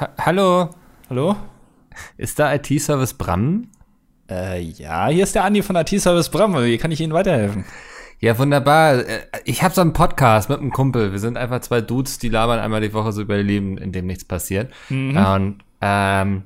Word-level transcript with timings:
Ha 0.00 0.10
Hallo, 0.18 0.70
Hallo? 1.08 1.36
ist 2.16 2.38
da 2.38 2.52
IT-Service 2.54 3.14
Bram? 3.14 3.68
Äh, 4.28 4.60
ja, 4.60 5.08
hier 5.08 5.22
ist 5.22 5.34
der 5.34 5.44
Andi 5.44 5.62
von 5.62 5.76
IT-Service 5.76 6.30
Bram. 6.30 6.54
Wie 6.56 6.78
kann 6.78 6.90
ich 6.90 7.00
Ihnen 7.00 7.12
weiterhelfen? 7.12 7.64
Ja, 8.18 8.36
wunderbar. 8.38 8.94
Äh, 9.06 9.26
Ich 9.44 9.62
habe 9.62 9.74
so 9.74 9.80
einen 9.80 9.92
Podcast 9.92 10.48
mit 10.48 10.58
einem 10.58 10.70
Kumpel. 10.72 11.12
Wir 11.12 11.18
sind 11.18 11.36
einfach 11.36 11.60
zwei 11.60 11.80
Dudes, 11.80 12.18
die 12.18 12.28
labern 12.28 12.58
einmal 12.58 12.80
die 12.80 12.92
Woche 12.92 13.12
so 13.12 13.22
über 13.22 13.36
ihr 13.36 13.42
Leben, 13.44 13.78
in 13.78 13.92
dem 13.92 14.06
nichts 14.06 14.24
passiert. 14.24 14.72
Und 14.90 15.58
ähm, 15.80 16.44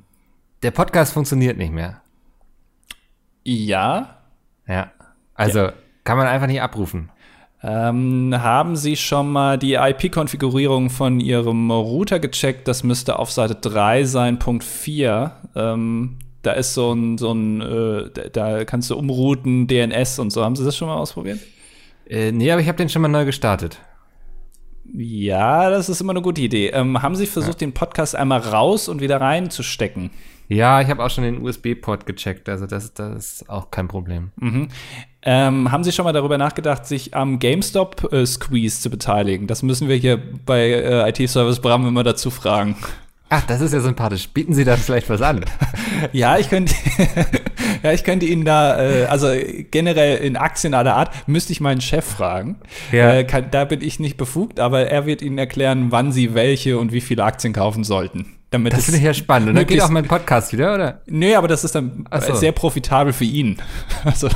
der 0.62 0.71
Podcast 0.73 1.12
funktioniert 1.12 1.57
nicht 1.57 1.73
mehr. 1.73 2.03
Ja. 3.45 4.19
Ja. 4.67 4.91
Also 5.35 5.71
kann 6.05 6.19
man 6.19 6.27
einfach 6.27 6.49
nicht 6.49 6.61
abrufen. 6.61 7.11
Ähm, 7.62 8.32
haben 8.36 8.77
Sie 8.77 8.95
schon 8.96 9.30
mal 9.32 9.59
die 9.59 9.74
IP-Konfigurierung 9.74 10.91
von 10.91 11.18
Ihrem 11.20 11.70
Router 11.70 12.20
gecheckt? 12.20 12.68
Das 12.68 12.84
müsste 12.84 13.18
auf 13.18 13.32
Seite 13.32 13.56
3 13.56 14.04
sein, 14.04 14.38
Punkt 14.38 14.62
4. 14.62 15.32
Ähm, 15.56 16.19
da 16.42 16.52
ist 16.52 16.74
so 16.74 16.92
ein, 16.92 17.19
so 17.19 17.33
ein 17.33 17.60
äh, 17.60 18.30
da- 18.33 18.64
kannst 18.64 18.91
du 18.91 18.97
umrouten, 18.97 19.66
DNS 19.66 20.20
und 20.20 20.30
so. 20.30 20.45
Haben 20.45 20.55
Sie 20.55 20.64
das 20.64 20.77
schon 20.77 20.86
mal 20.88 20.97
ausprobiert? 20.97 21.41
Äh, 22.09 22.30
nee, 22.30 22.50
aber 22.52 22.60
ich 22.60 22.69
habe 22.69 22.78
den 22.78 22.88
schon 22.88 23.02
mal 23.02 23.09
neu 23.09 23.24
gestartet. 23.24 23.78
Ja, 24.95 25.69
das 25.69 25.88
ist 25.88 26.00
immer 26.00 26.12
eine 26.12 26.22
gute 26.22 26.41
Idee. 26.41 26.69
Ähm, 26.69 27.02
haben 27.02 27.14
Sie 27.16 27.27
versucht, 27.27 27.61
den 27.61 27.75
Podcast 27.75 28.14
einmal 28.16 28.41
raus 28.41 28.88
und 28.88 29.00
wieder 29.00 29.20
reinzustecken? 29.20 30.11
Ja, 30.48 30.80
ich 30.80 30.88
habe 30.88 31.05
auch 31.05 31.11
schon 31.11 31.25
den 31.25 31.42
USB-Port 31.42 32.06
gecheckt. 32.06 32.48
Also 32.48 32.66
das, 32.66 32.95
das 32.95 33.41
ist 33.41 33.50
auch 33.50 33.70
kein 33.70 33.86
Problem. 33.88 34.30
Ähm, 35.22 35.72
haben 35.72 35.84
Sie 35.84 35.92
schon 35.92 36.04
mal 36.04 36.12
darüber 36.12 36.38
nachgedacht, 36.38 36.86
sich 36.86 37.14
am 37.14 37.38
GameStop-Squeeze 37.38 38.80
zu 38.80 38.90
beteiligen? 38.90 39.46
Das 39.46 39.62
müssen 39.62 39.88
wir 39.88 39.96
hier 39.96 40.20
bei 40.46 40.68
äh, 40.68 41.08
IT-Service 41.10 41.60
Bram 41.60 41.86
immer 41.86 42.04
dazu 42.04 42.30
fragen. 42.30 42.77
Ach, 43.30 43.42
das 43.42 43.60
ist 43.60 43.74
ja 43.74 43.80
sympathisch. 43.80 44.28
Bieten 44.28 44.54
Sie 44.54 44.64
da 44.64 44.77
vielleicht 44.77 45.10
was 45.10 45.22
an? 45.22 45.44
Ja, 46.12 46.38
ich 46.38 46.48
könnte, 46.48 46.72
ja, 47.83 47.92
ich 47.92 48.05
könnte 48.05 48.25
Ihnen 48.25 48.44
da, 48.44 48.80
äh, 48.80 49.06
also 49.06 49.33
generell 49.72 50.19
in 50.19 50.36
Aktien 50.36 50.72
aller 50.72 50.94
Art, 50.94 51.10
müsste 51.27 51.53
ich 51.53 51.60
meinen 51.60 51.80
Chef 51.80 52.05
fragen. 52.05 52.56
Ja. 52.92 53.14
Äh, 53.14 53.25
kann, 53.25 53.50
da 53.50 53.64
bin 53.64 53.80
ich 53.80 53.98
nicht 53.98 54.16
befugt, 54.16 54.60
aber 54.60 54.86
er 54.86 55.06
wird 55.06 55.22
Ihnen 55.22 55.38
erklären, 55.38 55.91
wann 55.91 56.12
Sie 56.12 56.34
welche 56.34 56.78
und 56.78 56.92
wie 56.92 57.00
viele 57.00 57.25
Aktien 57.25 57.53
kaufen 57.53 57.82
sollten. 57.82 58.36
Damit 58.50 58.75
Das 58.75 58.84
finde 58.84 58.98
ich 58.98 59.05
ja 59.05 59.12
spannend. 59.12 59.48
Und 59.48 59.56
dann 59.56 59.66
geht 59.66 59.82
auch 59.82 59.91
mein 59.91 60.06
Podcast 60.06 60.53
wieder, 60.53 60.75
oder? 60.75 61.00
Nee, 61.06 61.34
aber 61.34 61.48
das 61.48 61.64
ist 61.64 61.75
dann 61.75 62.06
so. 62.20 62.34
sehr 62.34 62.53
profitabel 62.53 63.12
für 63.12 63.25
ihn. 63.25 63.56
Also, 64.05 64.28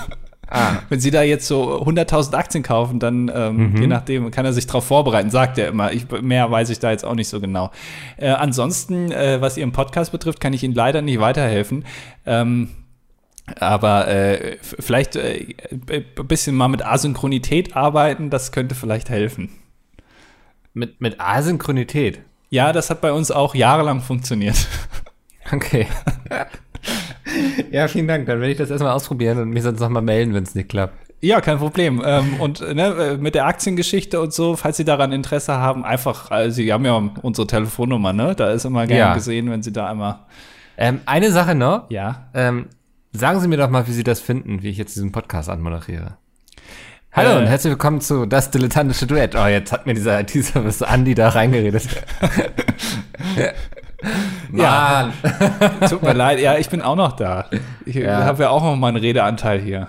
Ah. 0.52 0.82
wenn 0.90 1.00
Sie 1.00 1.10
da 1.10 1.22
jetzt 1.22 1.46
so 1.46 1.82
100.000 1.82 2.34
Aktien 2.34 2.62
kaufen, 2.62 2.98
dann 2.98 3.30
ähm, 3.34 3.74
je 3.76 3.86
nachdem 3.86 4.30
kann 4.30 4.44
er 4.44 4.52
sich 4.52 4.66
darauf 4.66 4.84
vorbereiten, 4.84 5.30
sagt 5.30 5.56
er 5.56 5.68
immer. 5.68 5.92
Ich, 5.92 6.10
mehr 6.10 6.50
weiß 6.50 6.68
ich 6.68 6.78
da 6.78 6.90
jetzt 6.90 7.04
auch 7.04 7.14
nicht 7.14 7.28
so 7.28 7.40
genau. 7.40 7.70
Äh, 8.18 8.28
ansonsten, 8.28 9.10
äh, 9.10 9.40
was 9.40 9.56
Ihren 9.56 9.72
Podcast 9.72 10.12
betrifft, 10.12 10.40
kann 10.40 10.52
ich 10.52 10.62
Ihnen 10.62 10.74
leider 10.74 11.00
nicht 11.00 11.20
weiterhelfen. 11.20 11.86
Ähm, 12.26 12.68
aber 13.58 14.08
äh, 14.08 14.58
vielleicht 14.60 15.16
äh, 15.16 15.54
ein 15.70 16.28
bisschen 16.28 16.54
mal 16.54 16.68
mit 16.68 16.84
Asynchronität 16.84 17.74
arbeiten, 17.74 18.28
das 18.28 18.52
könnte 18.52 18.74
vielleicht 18.74 19.08
helfen. 19.08 19.50
Mit, 20.74 21.00
mit 21.00 21.18
Asynchronität. 21.18 22.20
Ja, 22.50 22.72
das 22.72 22.90
hat 22.90 23.00
bei 23.00 23.12
uns 23.12 23.30
auch 23.30 23.54
jahrelang 23.54 24.02
funktioniert. 24.02 24.68
Okay. 25.50 25.86
ja, 27.70 27.88
vielen 27.88 28.08
Dank. 28.08 28.26
Dann 28.26 28.40
werde 28.40 28.52
ich 28.52 28.58
das 28.58 28.70
erstmal 28.70 28.92
ausprobieren 28.92 29.38
und 29.38 29.50
mich 29.50 29.62
sonst 29.62 29.80
nochmal 29.80 30.02
melden, 30.02 30.34
wenn 30.34 30.42
es 30.44 30.54
nicht 30.54 30.68
klappt. 30.68 30.94
Ja, 31.20 31.40
kein 31.40 31.58
Problem. 31.58 32.02
Ähm, 32.04 32.40
und 32.40 32.60
ne, 32.74 32.86
äh, 33.12 33.16
mit 33.16 33.34
der 33.36 33.46
Aktiengeschichte 33.46 34.20
und 34.20 34.32
so, 34.32 34.56
falls 34.56 34.76
Sie 34.76 34.84
daran 34.84 35.12
Interesse 35.12 35.52
haben, 35.56 35.84
einfach, 35.84 36.30
also 36.32 36.50
Sie 36.56 36.72
haben 36.72 36.84
ja 36.84 36.94
unsere 37.22 37.46
Telefonnummer, 37.46 38.12
ne? 38.12 38.34
Da 38.34 38.50
ist 38.50 38.64
immer 38.64 38.86
gerne 38.86 38.98
Ja. 39.00 39.14
gesehen, 39.14 39.48
wenn 39.50 39.62
Sie 39.62 39.72
da 39.72 39.88
einmal. 39.88 40.18
Ähm, 40.76 41.00
eine 41.06 41.30
Sache 41.30 41.54
noch. 41.54 41.88
Ja. 41.90 42.26
Ähm, 42.34 42.66
sagen 43.12 43.38
Sie 43.40 43.46
mir 43.46 43.56
doch 43.56 43.70
mal, 43.70 43.86
wie 43.86 43.92
Sie 43.92 44.02
das 44.02 44.20
finden, 44.20 44.62
wie 44.62 44.70
ich 44.70 44.78
jetzt 44.78 44.96
diesen 44.96 45.12
Podcast 45.12 45.48
anmoderiere. 45.48 46.16
Hallo 47.12 47.32
Äh. 47.32 47.38
und 47.42 47.46
herzlich 47.46 47.70
willkommen 47.70 48.00
zu 48.00 48.26
Das 48.26 48.50
Dilettantische 48.50 49.06
Duett. 49.06 49.36
Oh, 49.36 49.46
jetzt 49.46 49.70
hat 49.70 49.86
mir 49.86 49.94
dieser 49.94 50.18
IT-Service 50.22 50.82
Andi 50.82 51.14
da 51.14 51.28
reingeredet. 51.28 51.86
Mann. 54.50 55.12
Tut 55.88 56.02
mir 56.02 56.12
leid, 56.12 56.40
ja, 56.40 56.56
ich 56.58 56.68
bin 56.68 56.82
auch 56.82 56.96
noch 56.96 57.12
da. 57.12 57.46
Ich 57.86 57.94
Ja. 57.94 58.24
habe 58.24 58.44
ja 58.44 58.50
auch 58.50 58.62
noch 58.62 58.76
mal 58.76 58.88
einen 58.88 58.96
Redeanteil 58.98 59.60
hier. 59.60 59.88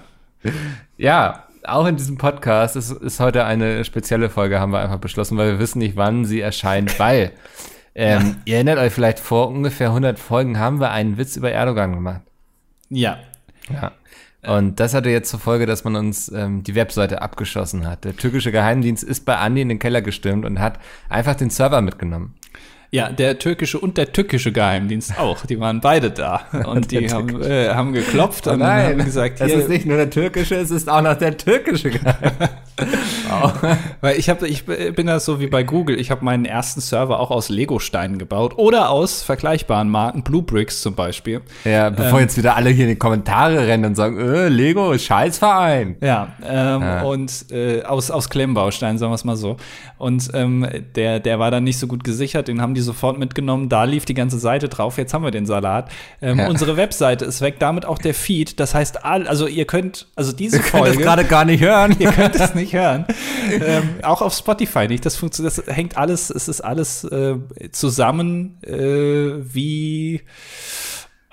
Ja, 0.98 1.44
auch 1.66 1.86
in 1.86 1.96
diesem 1.96 2.18
Podcast 2.18 2.76
ist, 2.76 2.92
ist 2.92 3.20
heute 3.20 3.46
eine 3.46 3.84
spezielle 3.86 4.30
Folge, 4.30 4.60
haben 4.60 4.72
wir 4.72 4.80
einfach 4.80 5.00
beschlossen, 5.00 5.38
weil 5.38 5.54
wir 5.54 5.60
wissen 5.60 5.80
nicht, 5.80 5.96
wann 5.96 6.26
sie 6.26 6.42
erscheint, 6.42 7.00
weil 7.00 7.32
ähm, 7.96 8.38
ihr 8.46 8.56
erinnert 8.56 8.80
euch 8.80 8.92
vielleicht, 8.94 9.20
vor 9.20 9.48
ungefähr 9.50 9.88
100 9.90 10.20
Folgen 10.20 10.60
haben 10.60 10.80
wir 10.80 10.92
einen 10.92 11.18
Witz 11.18 11.36
über 11.38 11.52
Erdogan 11.52 11.94
gemacht. 11.94 12.22
Ja. 12.90 13.18
Ja. 13.72 13.92
Und 14.46 14.82
das 14.82 14.94
hatte 14.94 15.10
jetzt 15.10 15.30
zur 15.30 15.40
Folge, 15.40 15.66
dass 15.66 15.86
man 15.86 15.96
uns 15.96 16.30
ähm, 16.30 16.64
die 16.64 16.76
Webseite 16.76 17.22
abgeschossen 17.22 17.88
hat. 17.88 18.04
Der 18.04 18.18
türkische 18.18 18.52
Geheimdienst 18.52 19.02
ist 19.02 19.24
bei 19.26 19.38
Andi 19.38 19.62
in 19.62 19.70
den 19.70 19.80
Keller 19.80 20.02
gestürmt 20.02 20.44
und 20.44 20.60
hat 20.60 20.80
einfach 21.08 21.36
den 21.36 21.50
Server 21.50 21.80
mitgenommen. 21.80 22.34
Ja, 22.94 23.10
der 23.10 23.40
türkische 23.40 23.80
und 23.80 23.98
der 23.98 24.14
tückische 24.14 24.52
Geheimdienst 24.52 25.18
auch. 25.18 25.48
Die 25.48 25.60
waren 25.60 25.82
beide 25.82 26.12
da. 26.12 26.46
Und 26.68 26.92
die 26.92 27.10
haben, 27.10 27.42
äh, 27.42 27.70
haben 27.70 27.92
geklopft 27.92 28.46
und 28.46 28.62
haben 28.62 29.04
gesagt, 29.04 29.42
es 29.42 29.48
hier, 29.48 29.62
ist 29.62 29.70
nicht 29.70 29.88
nur 29.88 29.98
der 29.98 30.12
türkische, 30.12 30.54
es 30.58 30.70
ist 30.70 30.88
auch 30.88 31.02
noch 31.02 31.16
der 31.16 31.36
türkische 31.36 31.90
Geheimdienst. 31.90 32.63
Weil 34.02 34.18
ich 34.18 34.30
habe, 34.30 34.48
ich 34.48 34.66
bin 34.66 35.08
da 35.08 35.20
so 35.20 35.40
wie 35.40 35.48
bei 35.48 35.64
Google. 35.64 36.00
Ich 36.00 36.12
habe 36.12 36.24
meinen 36.26 36.46
ersten 36.46 36.82
Server 36.82 37.20
auch 37.20 37.32
aus 37.32 37.50
Lego-Steinen 37.50 38.18
gebaut 38.18 38.54
oder 38.58 38.90
aus 38.90 39.22
vergleichbaren 39.24 39.90
Marken, 39.90 40.24
Blue 40.24 40.42
Bricks 40.42 40.82
zum 40.82 40.96
Beispiel. 40.96 41.42
Ja, 41.64 41.90
bevor 41.90 42.20
jetzt 42.20 42.38
wieder 42.38 42.56
alle 42.56 42.70
hier 42.70 42.86
in 42.86 42.92
die 42.92 42.98
Kommentare 42.98 43.68
rennen 43.68 43.86
und 43.86 43.96
sagen, 43.96 44.20
äh, 44.20 44.50
Lego, 44.50 44.98
Scheißverein. 44.98 45.98
Ja, 46.02 46.30
ähm, 46.48 46.82
Ja. 46.82 47.02
und 47.04 47.52
äh, 47.52 47.84
aus, 47.84 48.12
aus 48.12 48.30
Klemmbausteinen, 48.30 48.98
sagen 48.98 49.12
wir 49.12 49.16
es 49.16 49.24
mal 49.24 49.36
so. 49.38 49.58
Und 49.98 50.30
ähm, 50.34 50.68
der, 50.96 51.20
der 51.20 51.40
war 51.40 51.50
dann 51.52 51.64
nicht 51.64 51.80
so 51.80 51.88
gut 51.88 52.04
gesichert, 52.04 52.48
den 52.48 52.62
haben 52.62 52.74
die 52.74 52.82
sofort 52.82 53.18
mitgenommen. 53.20 53.70
Da 53.70 53.86
lief 53.86 54.06
die 54.06 54.14
ganze 54.14 54.38
Seite 54.40 54.68
drauf. 54.68 54.98
Jetzt 54.98 55.14
haben 55.14 55.24
wir 55.24 55.32
den 55.32 55.46
Salat. 55.46 55.90
Ähm, 56.22 56.40
Ja. 56.40 56.48
Unsere 56.50 56.76
Webseite 56.78 57.26
ist 57.26 57.42
weg, 57.42 57.56
damit 57.60 57.86
auch 57.86 57.98
der 58.00 58.14
Feed. 58.14 58.60
Das 58.60 58.74
heißt, 58.76 59.06
all, 59.06 59.28
also 59.28 59.48
ihr 59.48 59.66
könnt, 59.66 60.08
also 60.16 60.32
diese 60.34 60.58
Ihr 60.58 60.64
könnt 60.64 60.86
Folge. 60.86 60.98
gerade 61.04 61.24
gar 61.24 61.46
nicht 61.46 61.62
hören. 61.64 61.96
Ihr 62.00 62.12
könnt 62.12 62.36
es 62.36 62.54
nicht 62.56 62.63
hören. 62.72 63.06
ähm, 63.52 63.96
auch 64.04 64.22
auf 64.22 64.34
Spotify 64.34 64.88
nicht. 64.88 65.06
Das 65.06 65.18
funktioniert, 65.18 65.58
das 65.58 65.76
hängt 65.76 65.98
alles, 65.98 66.30
es 66.30 66.48
ist 66.48 66.62
alles 66.62 67.04
äh, 67.04 67.36
zusammen 67.72 68.62
äh, 68.64 69.44
wie 69.54 70.22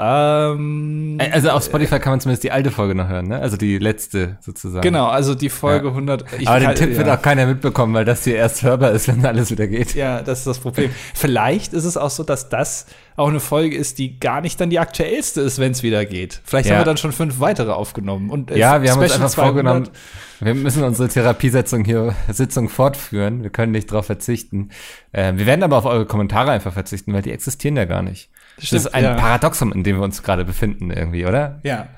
ähm, 0.00 1.18
Also 1.32 1.50
auf 1.50 1.64
Spotify 1.64 1.98
kann 1.98 2.12
man 2.12 2.20
zumindest 2.20 2.42
die 2.44 2.52
alte 2.52 2.70
Folge 2.70 2.94
noch 2.94 3.08
hören, 3.08 3.28
ne? 3.28 3.38
Also 3.40 3.56
die 3.56 3.78
letzte 3.78 4.38
sozusagen. 4.40 4.82
genau, 4.82 5.06
also 5.08 5.34
die 5.34 5.50
Folge 5.50 5.88
Ja. 5.88 5.92
100. 5.94 6.24
ich 6.38 6.48
Aber 6.48 6.58
den 6.58 6.66
kann- 6.68 6.74
Tipp 6.76 6.96
wird 6.96 7.06
ja. 7.06 7.16
auch 7.16 7.22
keiner 7.22 7.46
mitbekommen, 7.46 7.92
weil 7.94 8.04
das 8.04 8.24
hier 8.24 8.36
erst 8.36 8.62
hörbar 8.62 8.92
ist, 8.92 9.08
wenn 9.08 9.24
alles 9.26 9.50
wieder 9.50 9.66
geht. 9.66 9.94
Ja, 9.94 10.22
das 10.22 10.38
ist 10.40 10.46
das 10.46 10.58
Problem. 10.58 10.90
Vielleicht 11.14 11.72
ist 11.72 11.84
es 11.84 11.96
auch 11.96 12.10
so, 12.10 12.22
dass 12.22 12.48
das 12.48 12.86
auch 13.16 13.28
eine 13.28 13.40
Folge 13.40 13.76
ist, 13.76 13.98
die 13.98 14.18
gar 14.18 14.40
nicht 14.40 14.58
dann 14.60 14.70
die 14.70 14.78
aktuellste 14.78 15.42
ist, 15.42 15.58
wenn 15.58 15.72
es 15.72 15.82
wieder 15.82 16.04
geht. 16.06 16.40
Vielleicht 16.44 16.68
Ja. 16.68 16.74
haben 16.76 16.80
wir 16.80 16.86
dann 16.86 16.96
schon 16.96 17.12
fünf 17.12 17.38
weitere 17.40 17.72
aufgenommen. 17.72 18.30
Und 18.30 18.50
äh, 18.50 18.58
Ja, 18.58 18.82
wir 18.82 18.90
haben 18.92 19.00
uns 19.00 19.12
Special 19.12 19.26
einfach 19.26 19.42
vorgenommen, 19.44 19.84
200 19.86 20.00
wir 20.42 20.54
müssen 20.54 20.82
unsere 20.84 21.06
Therapiesetzung 21.10 21.84
hier, 21.84 22.14
Sitzung 22.30 22.70
fortführen. 22.70 23.42
Wir 23.42 23.50
können 23.50 23.72
nicht 23.72 23.90
darauf 23.92 24.06
verzichten. 24.06 24.70
Ähm, 25.12 25.36
wir 25.36 25.44
werden 25.44 25.62
aber 25.62 25.76
auf 25.76 25.84
eure 25.84 26.06
Kommentare 26.06 26.50
einfach 26.52 26.72
verzichten, 26.72 27.12
weil 27.12 27.20
die 27.20 27.32
existieren 27.32 27.76
ja 27.76 27.84
gar 27.84 28.00
nicht. 28.02 28.30
Stimmt, 28.60 28.72
das 28.84 28.86
ist 28.86 28.94
ein 28.94 29.04
ja. 29.04 29.14
Paradoxum, 29.14 29.72
in 29.72 29.82
dem 29.84 29.96
wir 29.96 30.02
uns 30.04 30.22
gerade 30.22 30.44
befinden 30.44 30.90
irgendwie, 30.90 31.26
oder? 31.26 31.60
Ja. 31.62 31.88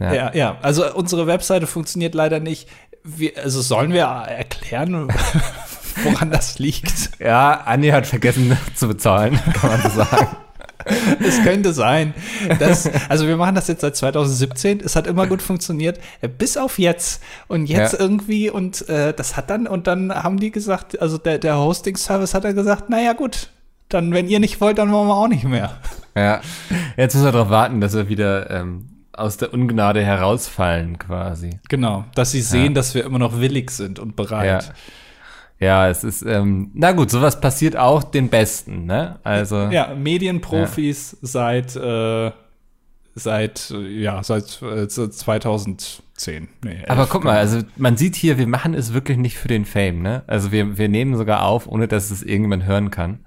Ja. 0.00 0.12
ja. 0.14 0.30
Ja, 0.34 0.56
Also 0.62 0.94
unsere 0.94 1.26
Webseite 1.26 1.66
funktioniert 1.66 2.14
leider 2.14 2.40
nicht. 2.40 2.68
Wir, 3.04 3.32
also 3.42 3.60
sollen 3.62 3.92
wir 3.92 4.02
erklären, 4.04 5.08
woran 6.02 6.30
das 6.30 6.58
liegt? 6.58 7.18
Ja, 7.20 7.52
Andi 7.64 7.88
hat 7.90 8.06
vergessen 8.06 8.56
zu 8.74 8.88
bezahlen, 8.88 9.38
kann 9.54 9.70
man 9.70 9.82
so 9.82 9.88
sagen. 9.90 10.28
Es 11.20 11.42
könnte 11.42 11.72
sein, 11.72 12.14
dass, 12.60 12.88
also 13.08 13.26
wir 13.26 13.36
machen 13.36 13.56
das 13.56 13.66
jetzt 13.66 13.80
seit 13.80 13.96
2017, 13.96 14.78
es 14.84 14.94
hat 14.94 15.08
immer 15.08 15.26
gut 15.26 15.42
funktioniert, 15.42 15.98
äh, 16.20 16.28
bis 16.28 16.56
auf 16.56 16.78
jetzt. 16.78 17.20
Und 17.48 17.66
jetzt 17.66 17.94
Ja. 17.94 17.98
irgendwie, 17.98 18.50
und 18.50 18.88
äh, 18.88 19.12
das 19.12 19.36
hat 19.36 19.50
dann, 19.50 19.66
und 19.66 19.88
dann 19.88 20.14
haben 20.14 20.38
die 20.38 20.52
gesagt, 20.52 21.00
also 21.02 21.18
der, 21.18 21.38
der 21.38 21.58
Hosting-Service 21.58 22.34
hat 22.34 22.44
dann 22.44 22.54
gesagt, 22.54 22.88
naja 22.88 23.14
gut, 23.14 23.50
dann, 23.88 24.12
wenn 24.12 24.28
ihr 24.28 24.38
nicht 24.38 24.60
wollt, 24.60 24.78
dann 24.78 24.92
wollen 24.92 25.08
wir 25.08 25.16
auch 25.16 25.26
nicht 25.26 25.42
mehr. 25.42 25.76
Ja, 26.16 26.40
jetzt 26.96 27.14
müssen 27.14 27.26
wir 27.26 27.32
darauf 27.32 27.50
warten, 27.50 27.80
dass 27.80 27.94
wir 27.94 28.08
wieder 28.08 28.50
ähm, 28.50 28.86
aus 29.12 29.36
der 29.36 29.52
Ungnade 29.54 30.02
herausfallen 30.02 30.98
quasi. 30.98 31.50
Genau, 31.68 32.04
dass 32.14 32.30
sie 32.32 32.40
sehen, 32.40 32.66
Ja. 32.68 32.72
dass 32.72 32.94
wir 32.94 33.04
immer 33.04 33.18
noch 33.18 33.38
willig 33.40 33.70
sind 33.70 33.98
und 33.98 34.16
bereit. 34.16 34.64
Ja. 34.64 34.72
Ja, 35.58 35.88
es 35.88 36.04
ist, 36.04 36.20
ähm, 36.22 36.70
na 36.74 36.92
gut, 36.92 37.10
sowas 37.10 37.40
passiert 37.40 37.76
auch 37.76 38.02
den 38.04 38.28
Besten, 38.28 38.84
ne? 38.84 39.18
Also, 39.24 39.56
Ja, 39.70 39.94
Medienprofis 39.94 41.16
seit, 41.22 41.74
äh, 41.76 42.30
seit, 43.14 43.70
äh, 43.70 43.88
ja, 43.88 44.22
seit 44.22 44.60
äh, 44.60 44.86
2010. 44.86 46.48
Nee, 46.62 46.82
aber 46.86 47.06
guck 47.06 47.24
mal, 47.24 47.38
also 47.38 47.60
man 47.76 47.96
sieht 47.96 48.16
hier, 48.16 48.36
wir 48.36 48.46
machen 48.46 48.74
es 48.74 48.92
wirklich 48.92 49.16
nicht 49.16 49.38
für 49.38 49.48
den 49.48 49.64
Fame, 49.64 50.02
ne? 50.02 50.22
Also 50.26 50.52
wir, 50.52 50.76
wir 50.76 50.88
nehmen 50.90 51.16
sogar 51.16 51.42
auf, 51.46 51.66
ohne 51.66 51.88
dass 51.88 52.10
es 52.10 52.22
irgendjemand 52.22 52.64
hören 52.66 52.90
kann. 52.90 53.20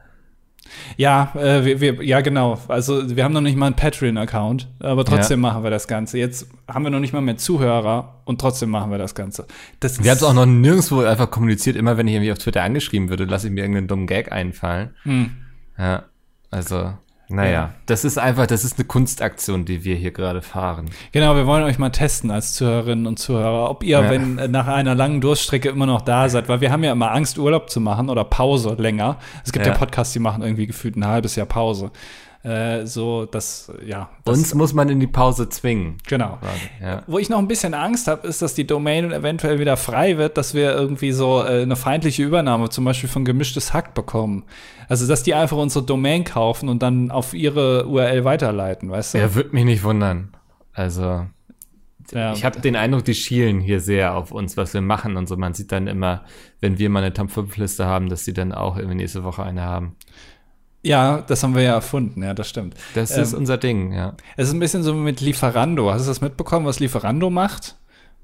Ja, 0.97 1.33
äh, 1.35 1.65
wir, 1.65 1.81
wir, 1.81 2.03
ja, 2.03 2.21
genau. 2.21 2.59
Also 2.67 3.15
wir 3.15 3.23
haben 3.23 3.33
noch 3.33 3.41
nicht 3.41 3.57
mal 3.57 3.67
einen 3.67 3.75
Patreon-Account, 3.75 4.67
aber 4.79 5.05
trotzdem 5.05 5.43
ja. 5.43 5.49
machen 5.49 5.63
wir 5.63 5.69
das 5.69 5.87
Ganze. 5.87 6.17
Jetzt 6.17 6.49
haben 6.67 6.83
wir 6.83 6.89
noch 6.89 6.99
nicht 6.99 7.13
mal 7.13 7.21
mehr 7.21 7.37
Zuhörer 7.37 8.21
und 8.25 8.41
trotzdem 8.41 8.69
machen 8.69 8.91
wir 8.91 8.97
das 8.97 9.15
Ganze. 9.15 9.45
Das 9.79 10.03
wir 10.03 10.11
haben 10.11 10.17
es 10.17 10.23
auch 10.23 10.33
noch 10.33 10.45
nirgendwo 10.45 11.01
einfach 11.01 11.31
kommuniziert. 11.31 11.75
Immer 11.75 11.97
wenn 11.97 12.07
ich 12.07 12.13
irgendwie 12.13 12.31
auf 12.31 12.37
Twitter 12.37 12.63
angeschrieben 12.63 13.09
würde, 13.09 13.25
lasse 13.25 13.47
ich 13.47 13.53
mir 13.53 13.61
irgendeinen 13.61 13.87
dummen 13.87 14.07
Gag 14.07 14.31
einfallen. 14.31 14.91
Hm. 15.03 15.31
Ja, 15.77 16.03
also 16.51 16.93
naja, 17.29 17.51
ja. 17.51 17.73
das 17.85 18.05
ist 18.05 18.17
einfach, 18.17 18.47
das 18.47 18.63
ist 18.63 18.79
eine 18.79 18.87
Kunstaktion, 18.87 19.63
die 19.63 19.83
wir 19.83 19.95
hier 19.95 20.09
gerade 20.11 20.41
fahren. 20.41 20.89
Genau, 21.11 21.35
wir 21.35 21.45
wollen 21.45 21.63
euch 21.63 21.77
mal 21.77 21.91
testen 21.91 22.31
als 22.31 22.53
Zuhörerinnen 22.53 23.05
und 23.05 23.19
Zuhörer, 23.19 23.69
ob 23.69 23.83
ihr, 23.83 24.01
ja. 24.01 24.09
wenn 24.09 24.35
nach 24.49 24.65
einer 24.65 24.95
langen 24.95 25.21
Durststrecke 25.21 25.69
immer 25.69 25.85
noch 25.85 26.01
da 26.01 26.27
seid, 26.27 26.49
weil 26.49 26.59
wir 26.59 26.71
haben 26.71 26.83
ja 26.83 26.91
immer 26.91 27.11
Angst, 27.11 27.37
Urlaub 27.37 27.69
zu 27.69 27.81
machen 27.81 28.09
oder 28.09 28.23
Pause 28.23 28.75
länger. 28.79 29.17
Es 29.45 29.51
gibt 29.51 29.65
ja, 29.65 29.73
ja 29.73 29.77
Podcasts, 29.77 30.13
die 30.13 30.19
machen 30.19 30.41
irgendwie 30.41 30.65
gefühlt 30.65 30.95
ein 30.95 31.05
halbes 31.05 31.35
Jahr 31.35 31.45
Pause. 31.45 31.91
Äh, 32.41 32.85
so, 32.85 33.25
dass, 33.25 33.69
ja. 33.85 34.09
Das, 34.23 34.37
Uns 34.37 34.53
muss 34.53 34.73
man 34.73 34.87
in 34.87 35.01
die 35.01 35.07
Pause 35.07 35.49
zwingen. 35.49 35.97
Genau. 36.07 36.37
Ja. 36.81 37.03
Wo 37.05 37.19
ich 37.19 37.29
noch 37.29 37.37
ein 37.37 37.49
bisschen 37.49 37.73
Angst 37.73 38.07
habe, 38.07 38.25
ist, 38.27 38.41
dass 38.41 38.53
die 38.53 38.65
Domain 38.65 39.11
eventuell 39.11 39.59
wieder 39.59 39.75
frei 39.75 40.17
wird, 40.17 40.37
dass 40.37 40.53
wir 40.53 40.73
irgendwie 40.73 41.11
so 41.11 41.43
äh, 41.43 41.63
eine 41.63 41.75
feindliche 41.75 42.23
Übernahme, 42.23 42.69
zum 42.69 42.85
Beispiel 42.85 43.09
von 43.09 43.25
gemischtes 43.25 43.73
Hack 43.73 43.93
bekommen. 43.93 44.45
Also, 44.87 45.05
dass 45.05 45.23
die 45.23 45.33
einfach 45.33 45.57
unsere 45.57 45.83
Domain 45.83 46.23
kaufen 46.23 46.69
und 46.69 46.81
dann 46.81 47.11
auf 47.11 47.33
ihre 47.33 47.85
URL 47.87 48.23
weiterleiten, 48.23 48.89
weißt 48.89 49.15
du? 49.15 49.17
Ja, 49.17 49.35
würde 49.35 49.49
mich 49.51 49.65
nicht 49.65 49.83
wundern. 49.83 50.29
Also. 50.73 51.27
Ja. 52.11 52.33
Ich 52.33 52.43
habe 52.45 52.61
den 52.61 52.75
Eindruck, 52.75 53.03
die 53.05 53.13
schielen 53.13 53.59
hier 53.59 53.81
sehr 53.81 54.15
auf 54.15 54.31
uns, 54.31 54.57
was 54.57 54.73
wir 54.73 54.81
machen 54.81 55.17
und 55.17 55.27
so. 55.27 55.35
Man 55.35 55.53
sieht 55.53 55.71
dann 55.71 55.87
immer, 55.87 56.23
wenn 56.59 56.79
wir 56.79 56.89
mal 56.89 57.03
eine 57.03 57.13
Top 57.13 57.29
5 57.29 57.55
Liste 57.57 57.85
haben, 57.85 58.09
dass 58.09 58.25
sie 58.25 58.33
dann 58.33 58.51
auch 58.51 58.77
irgendwie 58.77 58.95
nächste 58.95 59.23
Woche 59.23 59.43
eine 59.43 59.61
haben. 59.61 59.95
Ja, 60.81 61.21
das 61.21 61.43
haben 61.43 61.55
wir 61.55 61.63
ja 61.63 61.73
erfunden, 61.73 62.23
ja, 62.23 62.33
das 62.33 62.47
stimmt. 62.47 62.75
Das 62.95 63.15
ähm, 63.15 63.23
ist 63.23 63.33
unser 63.33 63.57
Ding, 63.57 63.91
ja. 63.91 64.15
Es 64.37 64.47
ist 64.47 64.53
ein 64.53 64.59
bisschen 64.59 64.83
so 64.83 64.93
mit 64.93 65.19
Lieferando. 65.19 65.91
Hast 65.91 66.05
du 66.05 66.07
das 66.09 66.21
mitbekommen, 66.21 66.65
was 66.65 66.79
Lieferando 66.79 67.29
macht? 67.29 67.75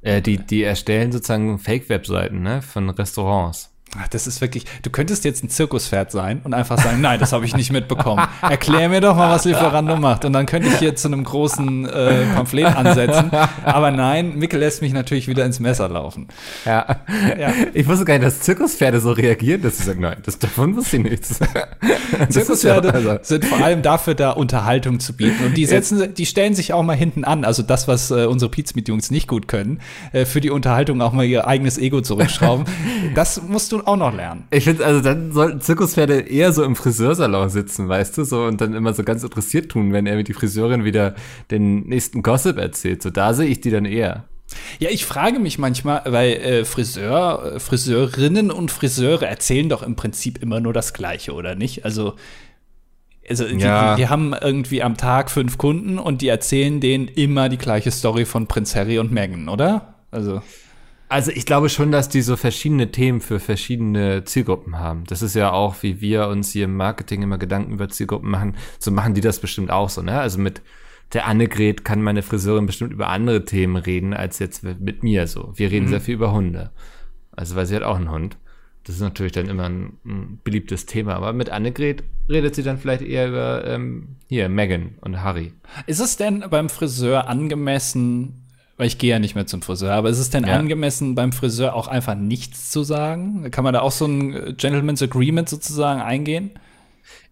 Äh, 0.02 0.22
die, 0.22 0.38
die 0.38 0.64
erstellen 0.64 1.12
sozusagen 1.12 1.60
Fake-Webseiten, 1.60 2.42
ne, 2.42 2.62
von 2.62 2.90
Restaurants. 2.90 3.75
Ach, 4.02 4.08
das 4.10 4.28
ist 4.28 4.42
wirklich, 4.42 4.66
du 4.84 4.90
könntest 4.90 5.24
jetzt 5.24 5.44
ein 5.44 5.50
Zirkuspferd 5.50 6.12
sein 6.12 6.42
und 6.44 6.54
einfach 6.54 6.78
sagen, 6.78 7.00
nein, 7.02 7.20
das 7.20 7.32
habe 7.32 7.46
ich 7.46 7.56
nicht 7.56 7.72
mitbekommen. 7.72 8.26
Erklär 8.42 8.90
mir 8.90 9.00
doch 9.00 9.16
mal, 9.16 9.32
was 9.32 9.46
Lieferando 9.46 9.96
macht. 9.96 10.26
Und 10.26 10.34
dann 10.34 10.46
könnte 10.46 10.68
ich 10.68 10.78
hier 10.80 10.96
zu 10.96 11.08
einem 11.08 11.24
großen 11.24 11.86
äh, 11.86 12.26
Pamphlet 12.34 12.66
ansetzen. 12.66 13.32
Aber 13.64 13.92
nein, 13.92 14.38
Mikkel 14.38 14.60
lässt 14.60 14.82
mich 14.82 14.92
natürlich 14.92 15.28
wieder 15.28 15.46
ins 15.46 15.60
Messer 15.60 15.88
laufen. 15.88 16.28
Ja. 16.66 16.98
ja. 17.40 17.54
Ich 17.74 17.88
wusste 17.88 18.06
gar 18.06 18.16
nicht, 18.16 18.26
dass 18.26 18.42
Zirkuspferde 18.42 19.00
so 19.00 19.12
reagieren, 19.12 19.62
dass 19.62 19.78
sie 19.78 19.84
sagen, 19.84 20.02
nein, 20.02 20.18
das, 20.24 20.40
davon 20.40 20.76
wusste 20.76 20.98
ich 20.98 21.04
nichts. 21.04 21.40
Zirkuspferde 22.30 22.88
ja, 22.90 22.94
also. 22.94 23.18
sind 23.22 23.46
vor 23.46 23.64
allem 23.64 23.82
dafür 23.82 24.16
da, 24.16 24.32
Unterhaltung 24.32 25.00
zu 25.00 25.14
bieten. 25.14 25.46
Und 25.46 25.56
die 25.56 25.66
setzen, 25.66 26.14
die 26.14 26.26
stellen 26.26 26.54
sich 26.54 26.74
auch 26.74 26.84
mal 26.84 26.98
hinten 26.98 27.24
an. 27.24 27.46
Also 27.46 27.64
das, 27.64 27.88
was 27.88 28.12
äh, 28.12 28.26
unsere 28.26 28.52
Pizmeet-Jungs 28.52 29.12
nicht 29.12 29.28
gut 29.28 29.48
können, 29.48 29.80
äh, 30.12 30.26
für 30.26 30.42
die 30.42 30.50
Unterhaltung 30.50 31.02
auch 31.02 31.14
mal 31.14 31.26
ihr 31.26 31.48
eigenes 31.48 31.78
Ego 31.78 32.02
zurückschrauben. 32.02 32.66
Das 33.14 33.42
musst 33.42 33.72
du 33.72 33.85
auch 33.88 33.98
noch 33.98 34.14
lernen. 34.14 34.46
Ich 34.52 34.64
finde, 34.64 34.86
also 34.86 35.02
dann 35.02 35.32
sollten 35.32 35.62
Zirkuspferde 35.62 36.22
eher 36.22 36.54
so 36.54 36.64
im 36.64 36.76
Friseursalon 36.76 37.50
sitzen, 37.50 37.88
weißt 37.88 38.18
du, 38.18 38.24
so 38.24 38.44
und 38.46 38.62
dann 38.62 38.74
immer 38.74 38.94
so 38.94 39.04
ganz 39.04 39.24
interessiert 39.24 39.72
tun, 39.72 39.94
wenn 39.94 40.06
er 40.06 40.16
mit 40.16 40.28
die 40.28 40.34
Friseurin 40.34 40.84
wieder 40.84 41.16
den 41.52 41.88
nächsten 41.88 42.24
Gossip 42.24 42.58
erzählt. 42.58 43.02
So, 43.02 43.10
da 43.10 43.34
sehe 43.34 43.48
ich 43.48 43.62
die 43.62 43.72
dann 43.72 43.86
eher. 43.86 44.26
Ja, 44.80 44.90
ich 44.90 45.06
frage 45.06 45.40
mich 45.40 45.58
manchmal, 45.58 46.02
weil 46.06 46.34
äh, 46.34 46.66
Friseur, 46.66 47.60
Friseurinnen 47.60 48.52
und 48.52 48.72
Friseure 48.72 49.28
erzählen 49.28 49.70
doch 49.70 49.82
im 49.82 49.96
Prinzip 49.96 50.42
immer 50.42 50.60
nur 50.60 50.74
das 50.74 50.94
Gleiche, 50.94 51.34
oder 51.34 51.56
nicht? 51.56 51.84
Also, 51.84 52.16
also 53.28 53.48
die, 53.48 53.58
ja. 53.58 53.96
die, 53.96 54.02
die, 54.02 54.08
haben 54.08 54.34
irgendwie 54.40 54.84
am 54.84 54.98
Tag 54.98 55.32
fünf 55.32 55.58
Kunden 55.58 55.98
und 55.98 56.22
die 56.22 56.28
erzählen 56.28 56.80
denen 56.80 57.08
immer 57.08 57.50
die 57.50 57.58
gleiche 57.58 57.92
Story 57.92 58.26
von 58.26 58.48
Prinz 58.48 58.76
Harry 58.76 59.00
und 59.00 59.12
Meghan, 59.12 59.50
oder? 59.50 59.96
Also. 60.12 60.42
Also 61.08 61.32
ich 61.32 61.46
glaube 61.46 61.70
schon, 61.70 61.92
dass 61.92 62.10
die 62.10 62.22
so 62.22 62.36
verschiedene 62.36 62.92
Themen 62.92 63.22
für 63.22 63.40
verschiedene 63.40 64.24
Zielgruppen 64.24 64.80
haben. 64.80 65.04
Das 65.06 65.22
ist 65.22 65.36
ja 65.36 65.52
auch, 65.52 65.84
wie 65.84 66.02
wir 66.02 66.28
uns 66.28 66.52
hier 66.52 66.66
im 66.66 66.76
Marketing 66.76 67.22
immer 67.22 67.38
Gedanken 67.38 67.74
über 67.74 67.90
Zielgruppen 67.90 68.30
machen. 68.30 68.56
So 68.80 68.92
machen 68.92 69.14
die 69.14 69.22
das 69.22 69.40
bestimmt 69.40 69.70
auch 69.70 69.90
so, 69.90 70.02
ne? 70.02 70.20
Also 70.20 70.40
mit 70.40 70.62
der 71.14 71.28
Annegret 71.28 71.86
kann 71.86 72.02
meine 72.02 72.24
Friseurin 72.24 72.66
bestimmt 72.66 72.92
über 72.92 73.10
andere 73.10 73.46
Themen 73.46 73.76
reden, 73.76 74.14
als 74.14 74.40
jetzt 74.40 74.64
mit 74.64 75.04
mir 75.04 75.28
so. 75.28 75.54
Wir 75.56 75.70
reden 75.70 75.86
mhm. 75.86 75.90
sehr 75.90 76.02
viel 76.02 76.16
über 76.16 76.32
Hunde. 76.32 76.72
Also 77.32 77.56
weil 77.56 77.68
sie 77.68 77.76
hat 77.76 77.84
auch 77.84 77.98
einen 77.98 78.12
Hund. 78.12 78.38
Das 78.84 78.96
ist 78.96 79.02
natürlich 79.02 79.32
dann 79.32 79.50
immer 79.50 79.66
ein, 79.66 79.98
ein 80.06 80.40
beliebtes 80.44 80.86
Thema. 80.86 81.16
Aber 81.16 81.34
mit 81.34 81.50
Annegret 81.50 82.04
redet 82.30 82.56
sie 82.56 82.64
dann 82.64 82.78
vielleicht 82.78 83.02
eher 83.02 83.30
über 83.30 83.66
ähm, 83.66 84.18
hier 84.28 84.48
Megan 84.50 84.96
und 85.02 85.22
Harry. 85.22 85.54
Ist 85.88 86.00
es 86.00 86.18
denn 86.18 86.46
beim 86.50 86.70
Friseur 86.70 87.28
angemessen, 87.28 88.45
weil 88.78 88.88
ich 88.88 88.98
gehe 88.98 89.12
ja 89.12 89.20
nicht 89.20 89.36
mehr 89.36 89.48
zum 89.48 89.62
Friseur. 89.62 89.94
Aber 89.94 90.10
ist 90.10 90.20
es 90.20 90.30
denn 90.30 90.46
ja. 90.46 90.56
angemessen, 90.56 91.16
beim 91.16 91.32
Friseur 91.32 91.76
auch 91.76 91.88
einfach 91.88 92.16
nichts 92.16 92.72
zu 92.72 92.84
sagen? 92.84 93.50
Kann 93.52 93.64
man 93.64 93.74
da 93.74 93.82
auch 93.82 93.92
so 93.92 94.06
ein 94.06 94.34
äh, 94.34 94.54
Gentleman's 94.54 95.02
Agreement 95.02 95.48
sozusagen 95.48 96.02
eingehen? 96.02 96.52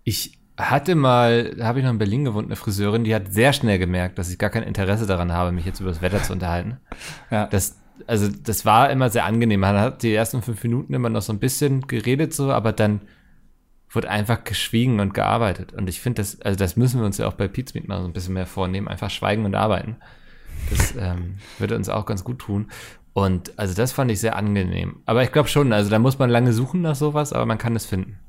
Ich 0.03 0.37
hatte 0.57 0.95
mal, 0.95 1.55
da 1.55 1.65
habe 1.65 1.79
ich 1.79 1.85
noch 1.85 1.91
in 1.91 1.97
Berlin 1.97 2.25
gewohnt, 2.25 2.47
eine 2.47 2.55
Friseurin, 2.55 3.03
die 3.03 3.15
hat 3.15 3.33
sehr 3.33 3.53
schnell 3.53 3.79
gemerkt, 3.79 4.17
dass 4.19 4.29
ich 4.29 4.37
gar 4.37 4.49
kein 4.49 4.63
Interesse 4.63 5.07
daran 5.07 5.31
habe, 5.31 5.51
mich 5.51 5.65
jetzt 5.65 5.79
über 5.79 5.89
das 5.89 6.01
Wetter 6.01 6.21
zu 6.21 6.33
unterhalten. 6.33 6.77
Ja. 7.31 7.47
Das, 7.47 7.77
also 8.05 8.27
das 8.29 8.65
war 8.65 8.91
immer 8.91 9.09
sehr 9.09 9.25
angenehm. 9.25 9.61
Man 9.61 9.77
hat 9.77 10.03
die 10.03 10.13
ersten 10.13 10.41
fünf 10.43 10.61
Minuten 10.63 10.93
immer 10.93 11.09
noch 11.09 11.23
so 11.23 11.33
ein 11.33 11.39
bisschen 11.39 11.81
geredet 11.87 12.33
so, 12.33 12.51
aber 12.51 12.71
dann 12.71 13.01
wurde 13.89 14.09
einfach 14.09 14.43
geschwiegen 14.43 14.99
und 14.99 15.13
gearbeitet. 15.13 15.73
Und 15.73 15.89
ich 15.89 15.99
finde 15.99 16.21
das, 16.21 16.39
also 16.41 16.57
das 16.57 16.75
müssen 16.75 16.99
wir 16.99 17.05
uns 17.05 17.17
ja 17.17 17.27
auch 17.27 17.33
bei 17.33 17.47
Pizmeet 17.47 17.87
mal 17.87 18.01
so 18.01 18.05
ein 18.05 18.13
bisschen 18.13 18.33
mehr 18.35 18.45
vornehmen, 18.45 18.87
einfach 18.87 19.09
schweigen 19.09 19.45
und 19.45 19.55
arbeiten. 19.55 19.97
Das 20.69 20.93
ähm, 20.97 21.35
würde 21.59 21.75
uns 21.75 21.89
auch 21.89 22.05
ganz 22.05 22.23
gut 22.23 22.39
tun. 22.39 22.69
Und 23.13 23.57
also 23.57 23.75
das 23.75 23.91
fand 23.91 24.11
ich 24.11 24.19
sehr 24.19 24.35
angenehm. 24.35 25.01
Aber 25.05 25.23
ich 25.23 25.31
glaube 25.31 25.47
schon, 25.47 25.71
also 25.71 25.89
da 25.89 25.99
muss 25.99 26.17
man 26.19 26.29
lange 26.29 26.51
suchen 26.51 26.81
nach 26.81 26.95
sowas, 26.95 27.31
aber 27.31 27.45
man 27.45 27.57
kann 27.57 27.75
es 27.75 27.85
finden. 27.85 28.19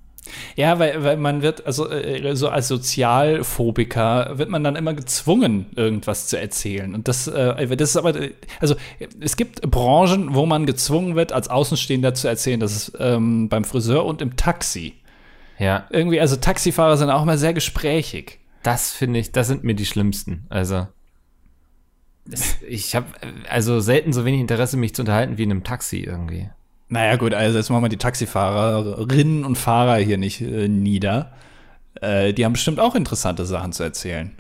Ja, 0.57 0.79
weil, 0.79 1.03
weil 1.05 1.17
man 1.17 1.43
wird, 1.43 1.67
also 1.67 1.91
äh, 1.91 2.35
so 2.35 2.49
als 2.49 2.69
Sozialphobiker 2.69 4.39
wird 4.39 4.49
man 4.49 4.65
dann 4.65 4.77
immer 4.77 4.95
gezwungen, 4.95 5.67
irgendwas 5.77 6.29
zu 6.29 6.39
erzählen. 6.39 6.95
Und 6.95 7.09
das, 7.09 7.27
äh, 7.27 7.77
das 7.77 7.91
ist 7.91 7.97
aber, 7.97 8.15
also 8.61 8.75
es 9.21 9.37
gibt 9.37 9.61
Branchen, 9.71 10.35
wo 10.35 10.47
man 10.47 10.67
gezwungen 10.67 11.15
wird, 11.17 11.33
als 11.33 11.49
Außenstehender 11.49 12.15
zu 12.15 12.29
erzählen. 12.29 12.61
Das 12.61 12.75
ist 12.75 12.93
ähm, 12.99 13.49
beim 13.49 13.65
Friseur 13.65 14.05
und 14.05 14.23
im 14.23 14.37
Taxi. 14.37 14.95
Ja. 15.59 15.87
Irgendwie, 15.91 16.21
also 16.21 16.37
Taxifahrer 16.37 16.97
sind 16.97 17.11
auch 17.11 17.23
immer 17.23 17.39
sehr 17.39 17.55
gesprächig. 17.55 18.41
Das 18.63 18.93
finde 18.93 19.21
ich, 19.21 19.33
das 19.33 19.47
sind 19.47 19.63
mir 19.63 19.75
die 19.75 19.87
schlimmsten. 19.87 20.47
Also 20.49 20.87
ich 22.69 22.95
habe 22.95 23.07
also 23.49 23.81
selten 23.81 24.13
so 24.13 24.25
wenig 24.25 24.41
Interesse, 24.41 24.77
mich 24.77 24.95
zu 24.95 25.03
unterhalten 25.03 25.37
wie 25.37 25.43
in 25.43 25.51
einem 25.51 25.65
Taxi 25.65 25.99
irgendwie. 25.99 26.49
Naja, 26.89 27.17
gut, 27.17 27.35
also 27.35 27.59
jetzt 27.59 27.71
machen 27.71 27.83
wir 27.83 27.89
die 27.89 27.97
Taxifahrerinnen 27.97 29.45
und 29.45 29.57
Fahrer 29.57 29.97
hier 29.97 30.19
nicht 30.19 30.41
äh, 30.41 30.69
nieder. 30.69 31.33
Äh, 32.01 32.33
die 32.33 32.45
haben 32.45 32.53
bestimmt 32.53 32.81
auch 32.81 32.95
interessante 32.95 33.47
Sachen 33.47 33.73
zu 33.73 33.83
erzählen. 33.83 34.33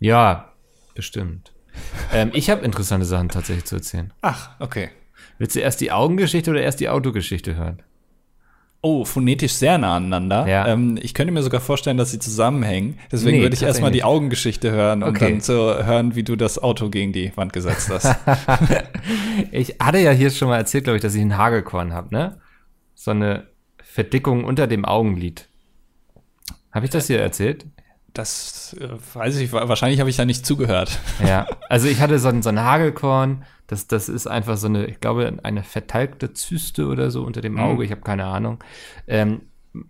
Ja, 0.00 0.52
bestimmt. 0.94 1.52
ähm, 2.12 2.30
ich 2.32 2.50
habe 2.50 2.64
interessante 2.64 3.06
Sachen 3.06 3.28
tatsächlich 3.28 3.64
zu 3.64 3.76
erzählen. 3.76 4.12
Ach, 4.20 4.50
okay. 4.60 4.90
Willst 5.38 5.56
du 5.56 5.60
erst 5.60 5.80
die 5.80 5.92
Augengeschichte 5.92 6.50
oder 6.50 6.62
erst 6.62 6.80
die 6.80 6.88
Autogeschichte 6.88 7.54
hören? 7.54 7.82
Oh, 8.80 9.04
phonetisch 9.04 9.54
sehr 9.54 9.76
nah 9.76 9.96
aneinander. 9.96 10.46
Ja. 10.46 10.68
Ähm, 10.68 10.98
ich 11.02 11.12
könnte 11.12 11.32
mir 11.32 11.42
sogar 11.42 11.60
vorstellen, 11.60 11.96
dass 11.96 12.12
sie 12.12 12.20
zusammenhängen. 12.20 12.98
Deswegen 13.10 13.38
nee, 13.38 13.42
würde 13.42 13.54
ich 13.54 13.62
erstmal 13.62 13.90
die 13.90 14.04
Augengeschichte 14.04 14.70
hören 14.70 15.02
und 15.02 15.16
okay. 15.16 15.30
dann 15.30 15.40
zu 15.40 15.52
hören, 15.84 16.14
wie 16.14 16.22
du 16.22 16.36
das 16.36 16.62
Auto 16.62 16.88
gegen 16.88 17.12
die 17.12 17.32
Wand 17.36 17.52
gesetzt 17.52 17.90
hast. 17.90 18.16
ich 19.50 19.76
hatte 19.80 19.98
ja 19.98 20.12
hier 20.12 20.30
schon 20.30 20.48
mal 20.48 20.58
erzählt, 20.58 20.84
glaube 20.84 20.96
ich, 20.96 21.02
dass 21.02 21.14
ich 21.16 21.20
einen 21.20 21.36
Hagelkorn 21.36 21.92
habe, 21.92 22.14
ne? 22.14 22.40
So 22.94 23.10
eine 23.10 23.48
Verdickung 23.82 24.44
unter 24.44 24.68
dem 24.68 24.84
Augenlid. 24.84 25.48
Habe 26.70 26.86
ich 26.86 26.92
das 26.92 27.08
hier 27.08 27.20
erzählt? 27.20 27.66
Das 28.14 28.74
äh, 28.80 28.88
weiß 29.14 29.36
ich, 29.36 29.52
wahrscheinlich 29.52 30.00
habe 30.00 30.10
ich 30.10 30.16
da 30.16 30.24
nicht 30.24 30.44
zugehört. 30.44 30.98
Ja, 31.24 31.46
also 31.68 31.88
ich 31.88 32.00
hatte 32.00 32.18
so 32.18 32.28
ein, 32.28 32.42
so 32.42 32.48
ein 32.48 32.60
Hagelkorn, 32.60 33.44
das, 33.66 33.86
das 33.86 34.08
ist 34.08 34.26
einfach 34.26 34.56
so 34.56 34.66
eine, 34.66 34.86
ich 34.86 35.00
glaube, 35.00 35.38
eine 35.42 35.62
vertalgte 35.62 36.32
Zyste 36.32 36.86
oder 36.86 37.10
so 37.10 37.22
unter 37.22 37.40
dem 37.40 37.54
mhm. 37.54 37.60
Auge, 37.60 37.76
mhm. 37.76 37.82
ich 37.82 37.90
habe 37.90 38.00
keine 38.00 38.24
Ahnung. 38.24 38.62
Ähm, 39.06 39.42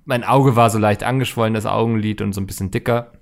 mein 0.04 0.24
Auge 0.24 0.56
war 0.56 0.70
so 0.70 0.78
leicht 0.78 1.04
angeschwollen, 1.04 1.54
das 1.54 1.64
Augenlid 1.64 2.20
und 2.20 2.32
so 2.32 2.40
ein 2.40 2.46
bisschen 2.46 2.70
dicker. 2.70 3.12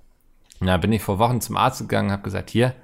Und 0.61 0.69
da 0.69 0.77
bin 0.79 0.93
ich 0.93 1.03
vor 1.03 1.19
Wochen 1.19 1.41
zum 1.41 1.57
Arzt 1.57 1.81
gegangen, 1.81 2.11
habe 2.11 2.23
gesagt, 2.23 2.51
hier, 2.51 2.75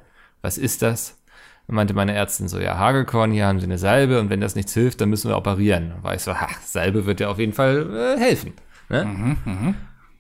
was 0.43 0.59
ist 0.59 0.83
das? 0.83 1.19
Und 1.67 1.77
meinte 1.77 1.95
meine 1.95 2.13
Ärztin 2.13 2.49
so, 2.49 2.59
ja, 2.59 2.77
Hagelkorn, 2.77 3.33
hier 3.33 3.47
haben 3.47 3.61
sie 3.61 3.67
eine 3.67 3.79
Salbe 3.79 4.21
und 4.21 4.31
wenn 4.31 4.41
das 4.41 4.55
nichts 4.55 4.75
hilft, 4.75 5.01
dann 5.01 5.09
müssen 5.09 5.31
wir 5.31 5.37
operieren. 5.37 5.95
Da 5.97 6.03
war 6.03 6.15
ich 6.15 6.23
so, 6.23 6.35
ha, 6.35 6.49
Salbe 6.65 7.07
wird 7.07 7.21
ja 7.21 7.29
auf 7.29 7.39
jeden 7.39 7.53
Fall 7.53 8.17
äh, 8.17 8.21
helfen. 8.21 8.53
Ne? 8.89 9.05
Mhm, 9.05 9.37
mh. 9.45 9.75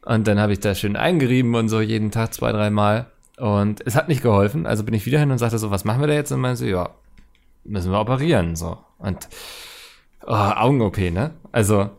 Und 0.04 0.26
dann 0.26 0.38
habe 0.40 0.52
ich 0.52 0.60
da 0.60 0.74
schön 0.74 0.96
eingerieben 0.96 1.54
und 1.54 1.68
so 1.68 1.80
jeden 1.80 2.10
Tag 2.10 2.34
zwei, 2.34 2.52
dreimal. 2.52 3.06
Und 3.38 3.80
es 3.86 3.94
hat 3.96 4.08
nicht 4.08 4.22
geholfen. 4.22 4.66
Also 4.66 4.84
bin 4.84 4.94
ich 4.94 5.06
wieder 5.06 5.18
hin 5.18 5.30
und 5.30 5.38
sagte 5.38 5.58
so, 5.58 5.70
was 5.70 5.84
machen 5.84 6.00
wir 6.00 6.08
da 6.08 6.14
jetzt? 6.14 6.32
Und 6.32 6.40
meinte 6.40 6.58
so, 6.58 6.66
ja, 6.66 6.90
müssen 7.64 7.90
wir 7.92 8.00
operieren. 8.00 8.56
So. 8.56 8.78
Und 8.98 9.28
oh, 10.26 10.32
Augen-OP, 10.32 10.98
ne? 10.98 11.30
Also. 11.52 11.90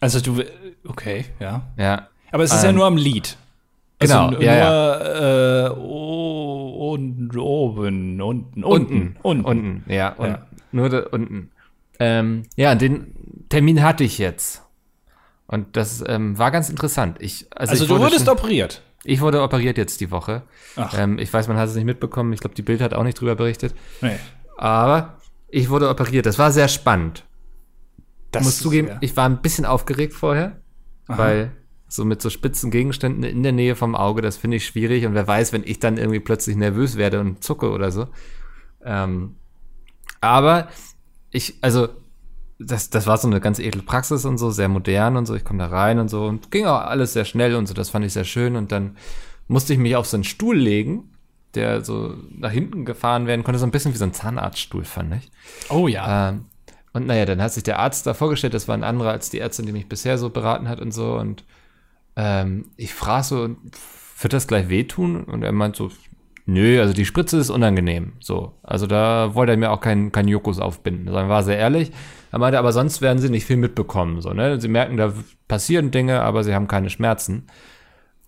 Also 0.00 0.20
du, 0.20 0.42
Okay, 0.86 1.24
ja. 1.38 1.62
Ja. 1.76 2.08
Aber 2.32 2.42
es 2.42 2.52
ist 2.52 2.60
Ähm, 2.64 2.70
ja 2.70 2.72
nur 2.72 2.86
am 2.86 2.96
Lied. 2.96 3.36
genau, 4.00 4.30
nur, 4.32 4.42
ja, 4.42 5.66
Äh, 5.66 5.70
oh, 5.70 6.92
und 6.92 7.36
oben, 7.36 8.20
unten, 8.20 8.64
unten, 8.64 8.64
Unten. 8.64 9.16
unten. 9.22 9.44
Unten, 9.44 9.84
ja. 9.92 10.08
Und 10.14 10.26
Ja. 10.28 10.46
Nur 10.72 11.12
unten. 11.12 11.50
Ähm, 12.00 12.42
ja, 12.56 12.74
den 12.74 13.14
Termin 13.48 13.82
hatte 13.82 14.02
ich 14.04 14.18
jetzt. 14.18 14.62
Und 15.52 15.76
das 15.76 16.02
ähm, 16.06 16.36
war 16.38 16.50
ganz 16.50 16.68
interessant. 16.70 17.18
Ich, 17.20 17.46
also 17.54 17.70
Also 17.72 17.84
ich 17.84 17.88
du 17.88 17.94
wurde 17.94 18.04
wurdest 18.06 18.24
schon- 18.26 18.36
operiert. 18.36 18.82
Ich 19.04 19.20
wurde 19.20 19.42
operiert 19.42 19.76
jetzt 19.78 20.00
die 20.00 20.10
Woche. 20.10 20.42
Ach. 20.76 20.94
Ähm, 20.98 21.18
ich 21.18 21.32
weiß, 21.32 21.46
man 21.48 21.56
hat 21.56 21.68
es 21.68 21.74
nicht 21.74 21.84
mitbekommen. 21.84 22.32
Ich 22.32 22.40
glaube, 22.40 22.54
die 22.54 22.62
Bild 22.62 22.80
hat 22.80 22.94
auch 22.94 23.02
nicht 23.04 23.20
drüber 23.20 23.34
berichtet. 23.34 23.74
Nee. 24.00 24.16
Aber 24.56 25.18
ich 25.48 25.68
wurde 25.70 25.88
operiert. 25.90 26.24
Das 26.26 26.38
war 26.38 26.50
sehr 26.52 26.68
spannend. 26.68 27.24
Das 28.30 28.42
Ich 28.42 28.46
muss 28.46 28.58
zugeben, 28.60 28.88
ja- 28.88 28.98
ich 29.00 29.16
war 29.16 29.28
ein 29.28 29.42
bisschen 29.42 29.66
aufgeregt 29.66 30.14
vorher, 30.14 30.60
weil 31.06 31.52
so 31.88 32.04
mit 32.06 32.22
so 32.22 32.30
spitzen 32.30 32.70
Gegenständen 32.70 33.22
in 33.24 33.42
der 33.42 33.52
Nähe 33.52 33.76
vom 33.76 33.94
Auge, 33.94 34.22
das 34.22 34.38
finde 34.38 34.56
ich 34.56 34.64
schwierig. 34.64 35.04
Und 35.04 35.12
wer 35.14 35.28
weiß, 35.28 35.52
wenn 35.52 35.64
ich 35.64 35.78
dann 35.80 35.98
irgendwie 35.98 36.20
plötzlich 36.20 36.56
nervös 36.56 36.96
werde 36.96 37.20
und 37.20 37.44
zucke 37.44 37.70
oder 37.70 37.90
so. 37.90 38.08
Ähm, 38.84 39.36
aber 40.22 40.68
ich, 41.30 41.56
also, 41.60 41.88
das, 42.66 42.90
das 42.90 43.06
war 43.06 43.16
so 43.18 43.28
eine 43.28 43.40
ganz 43.40 43.58
edle 43.58 43.82
Praxis 43.82 44.24
und 44.24 44.38
so, 44.38 44.50
sehr 44.50 44.68
modern 44.68 45.16
und 45.16 45.26
so. 45.26 45.34
Ich 45.34 45.44
komme 45.44 45.58
da 45.58 45.66
rein 45.66 45.98
und 45.98 46.08
so 46.08 46.24
und 46.24 46.50
ging 46.50 46.66
auch 46.66 46.80
alles 46.80 47.12
sehr 47.12 47.24
schnell 47.24 47.54
und 47.54 47.66
so. 47.66 47.74
Das 47.74 47.90
fand 47.90 48.04
ich 48.04 48.12
sehr 48.12 48.24
schön. 48.24 48.56
Und 48.56 48.72
dann 48.72 48.96
musste 49.48 49.72
ich 49.72 49.78
mich 49.78 49.96
auf 49.96 50.06
so 50.06 50.16
einen 50.16 50.24
Stuhl 50.24 50.56
legen, 50.56 51.10
der 51.54 51.84
so 51.84 52.14
nach 52.30 52.50
hinten 52.50 52.84
gefahren 52.84 53.26
werden 53.26 53.44
konnte. 53.44 53.58
So 53.58 53.66
ein 53.66 53.70
bisschen 53.70 53.92
wie 53.92 53.98
so 53.98 54.04
ein 54.04 54.14
Zahnarztstuhl, 54.14 54.84
fand 54.84 55.14
ich. 55.16 55.30
Oh 55.70 55.88
ja. 55.88 56.30
Ähm, 56.30 56.46
und 56.92 57.06
naja, 57.06 57.24
dann 57.24 57.40
hat 57.40 57.52
sich 57.52 57.62
der 57.62 57.78
Arzt 57.78 58.06
da 58.06 58.14
vorgestellt, 58.14 58.54
das 58.54 58.68
war 58.68 58.76
ein 58.76 58.84
anderer 58.84 59.10
als 59.10 59.30
die 59.30 59.38
Ärztin, 59.38 59.66
die 59.66 59.72
mich 59.72 59.88
bisher 59.88 60.18
so 60.18 60.30
beraten 60.30 60.68
hat 60.68 60.80
und 60.80 60.92
so. 60.92 61.14
Und 61.14 61.44
ähm, 62.16 62.66
ich 62.76 62.92
frage 62.92 63.24
so, 63.24 63.56
wird 64.20 64.32
das 64.32 64.46
gleich 64.46 64.68
wehtun? 64.68 65.24
Und 65.24 65.42
er 65.42 65.52
meint 65.52 65.76
so, 65.76 65.90
nö, 66.44 66.80
also 66.80 66.92
die 66.92 67.06
Spritze 67.06 67.38
ist 67.38 67.50
unangenehm. 67.50 68.12
So, 68.20 68.52
also 68.62 68.86
da 68.86 69.34
wollte 69.34 69.52
er 69.52 69.58
mir 69.58 69.70
auch 69.70 69.80
keinen 69.80 70.12
kein 70.12 70.28
Jokus 70.28 70.58
aufbinden. 70.58 71.08
Also 71.08 71.18
er 71.18 71.28
war 71.28 71.42
sehr 71.42 71.58
ehrlich. 71.58 71.92
Er 72.32 72.38
meinte, 72.38 72.58
aber 72.58 72.72
sonst 72.72 73.02
werden 73.02 73.18
sie 73.18 73.28
nicht 73.28 73.46
viel 73.46 73.58
mitbekommen. 73.58 74.20
So, 74.22 74.30
ne? 74.32 74.60
Sie 74.60 74.68
merken, 74.68 74.96
da 74.96 75.12
passieren 75.48 75.90
Dinge, 75.90 76.22
aber 76.22 76.42
sie 76.44 76.54
haben 76.54 76.66
keine 76.66 76.90
Schmerzen. 76.90 77.46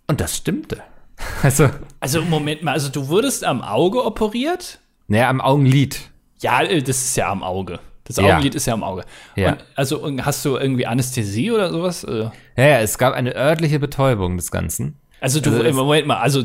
Und 0.07 0.21
das 0.21 0.37
stimmte. 0.37 0.83
Also, 1.43 1.71
Also 2.01 2.23
Moment 2.23 2.63
mal, 2.63 2.73
also 2.73 2.89
du 2.91 3.09
wurdest 3.09 3.45
am 3.45 3.63
Auge 3.63 4.05
operiert? 4.05 4.81
naja, 5.07 5.29
am 5.31 5.41
Augenlid. 5.41 6.11
Ja, 6.41 6.63
äh, 6.63 6.83
das 6.83 6.99
ist 7.05 7.17
ja 7.17 7.31
am 7.31 7.43
Auge. 7.43 7.79
Das 8.05 8.17
Ja. 8.17 8.25
Augenlid 8.35 8.55
ist 8.57 8.67
ja 8.67 8.75
am 8.75 8.83
Auge. 8.83 9.05
Ja. 9.37 9.53
Und 9.53 9.65
also 9.77 10.11
hast 10.23 10.45
du 10.45 10.57
irgendwie 10.57 10.87
Anästhesie 10.87 11.51
oder 11.53 11.71
sowas? 11.71 12.03
Äh, 12.05 12.31
Ja, 12.57 12.65
ja, 12.67 12.81
es 12.81 12.99
gab 12.99 13.15
eine 13.15 13.35
örtliche 13.37 13.79
Betäubung 13.79 14.37
des 14.37 14.51
Ganzen. 14.51 14.99
Also 15.21 15.41
du, 15.41 15.51
Also 15.51 15.63
äh, 15.63 15.73
Moment 15.73 16.07
mal, 16.07 16.19
also, 16.19 16.45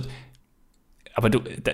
aber 1.16 1.30
du, 1.30 1.40
da, 1.40 1.72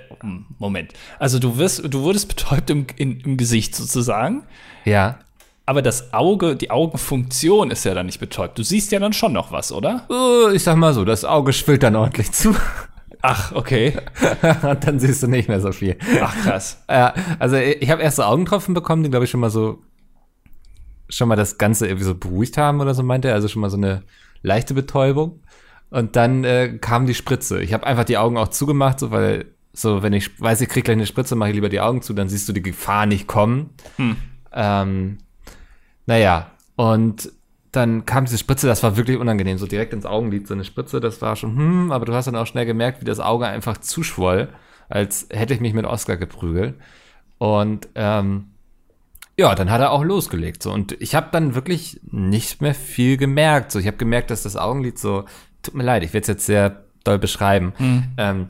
Moment, 0.57 0.93
also 1.19 1.37
du 1.37 1.57
wirst, 1.57 1.83
du 1.93 2.01
wurdest 2.01 2.29
betäubt 2.29 2.69
im, 2.69 2.87
in, 2.95 3.19
im 3.19 3.37
Gesicht 3.37 3.75
sozusagen, 3.75 4.43
Ja. 4.85 5.19
Aber 5.65 5.81
das 5.81 6.13
Auge, 6.13 6.55
die 6.55 6.69
Augenfunktion 6.72 7.72
ist 7.72 7.86
ja 7.86 7.93
dann 7.93 8.05
nicht 8.05 8.19
betäubt. 8.19 8.57
Du 8.57 8.63
siehst 8.63 8.91
ja 8.91 9.00
dann 9.00 9.13
schon 9.13 9.34
noch 9.34 9.51
was, 9.51 9.72
oder? 9.72 10.07
Äh, 10.10 10.55
Ich 10.55 10.63
sag 10.63 10.75
mal 10.75 10.93
so, 10.93 11.05
das 11.05 11.25
Auge 11.25 11.53
schwillt 11.53 11.84
dann 11.84 11.95
ordentlich 11.95 12.31
zu 12.31 12.55
Ach, 13.27 13.53
okay. 13.53 13.93
und 14.62 14.86
dann 14.86 15.00
siehst 15.00 15.24
du 15.24 15.27
nicht 15.27 15.50
mehr 15.50 15.60
so 15.60 15.72
viel. 15.72 15.98
Ach, 16.22 16.36
krass. 16.43 16.84
Äh, 16.86 17.10
also 17.39 17.55
ich 17.55 17.89
habe 17.89 18.03
erst 18.03 18.17
so 18.17 18.24
Augentropfen 18.24 18.75
bekommen, 18.75 19.01
die 19.01 19.10
glaube 19.10 19.25
ich 19.25 19.31
schon 19.31 19.39
mal 19.39 19.50
so 19.50 19.81
schon 21.10 21.27
mal 21.27 21.36
das 21.36 21.57
Ganze 21.57 21.88
irgendwie 21.88 22.05
so 22.05 22.15
beruhigt 22.15 22.57
haben 22.57 22.81
oder 22.81 22.93
so 22.93 23.01
meinte 23.03 23.27
er, 23.27 23.36
also 23.36 23.48
schon 23.48 23.62
mal 23.62 23.69
so 23.69 23.77
eine 23.77 24.03
leichte 24.43 24.74
Betäubung. 24.75 25.39
Und 25.89 26.15
dann 26.15 26.43
äh, 26.43 26.77
kam 26.79 27.05
die 27.07 27.13
Spritze. 27.13 27.62
Ich 27.62 27.74
habe 27.74 27.86
einfach 27.86 28.03
die 28.05 28.17
Augen 28.17 28.38
auch 28.38 28.50
zugemacht, 28.50 29.00
so 29.00 29.12
weil 29.12 29.45
so 29.74 30.03
wenn 30.03 30.13
ich 30.13 30.39
weiß, 30.39 30.62
ich 30.62 30.69
krieg 30.69 30.86
gleich 30.86 30.95
eine 30.98 31.05
Spritze, 31.05 31.36
mache 31.36 31.50
ich 31.50 31.55
lieber 31.55 31.69
die 31.69 31.81
Augen 31.81 32.01
zu, 32.01 32.13
dann 32.13 32.29
siehst 32.29 32.48
du 32.48 32.53
die 32.53 32.62
Gefahr 32.62 33.05
nicht 33.07 33.27
kommen. 33.27 33.72
Ähm, 34.51 35.17
naja, 36.05 36.51
und 36.75 37.31
dann 37.71 38.05
kam 38.05 38.25
diese 38.25 38.38
Spritze, 38.38 38.67
das 38.67 38.83
war 38.83 38.95
wirklich 38.95 39.17
unangenehm, 39.17 39.57
so 39.57 39.67
direkt 39.67 39.93
ins 39.93 40.05
Augenlid, 40.05 40.47
so 40.47 40.53
eine 40.53 40.63
Spritze, 40.63 41.00
das 41.00 41.21
war 41.21 41.35
schon, 41.35 41.57
hm, 41.57 41.91
aber 41.91 42.05
du 42.05 42.13
hast 42.13 42.25
dann 42.25 42.35
auch 42.35 42.47
schnell 42.47 42.65
gemerkt, 42.65 43.01
wie 43.01 43.05
das 43.05 43.19
Auge 43.19 43.47
einfach 43.47 43.77
zuschwoll, 43.77 44.50
als 44.88 45.27
hätte 45.31 45.53
ich 45.53 45.59
mich 45.59 45.74
mit 45.74 45.85
Oscar 45.85 46.15
geprügelt. 46.15 46.75
Und 47.38 47.89
ähm, 47.95 48.51
ja, 49.38 49.53
dann 49.55 49.69
hat 49.69 49.81
er 49.81 49.91
auch 49.91 50.03
losgelegt. 50.03 50.63
So. 50.63 50.71
Und 50.71 51.00
ich 51.01 51.15
habe 51.15 51.27
dann 51.31 51.55
wirklich 51.55 52.00
nicht 52.09 52.62
mehr 52.62 52.74
viel 52.74 53.17
gemerkt. 53.17 53.71
So, 53.71 53.79
ich 53.79 53.88
habe 53.88 53.97
gemerkt, 53.97 54.31
dass 54.31 54.43
das 54.43 54.55
Augenlid 54.55 54.97
so, 54.97 55.25
tut 55.62 55.74
mir 55.74 55.83
leid, 55.83 56.03
ich 56.03 56.13
werde 56.13 56.21
es 56.21 56.27
jetzt 56.27 56.45
sehr 56.45 56.85
doll 57.03 57.19
beschreiben, 57.19 57.74
ähm, 58.17 58.47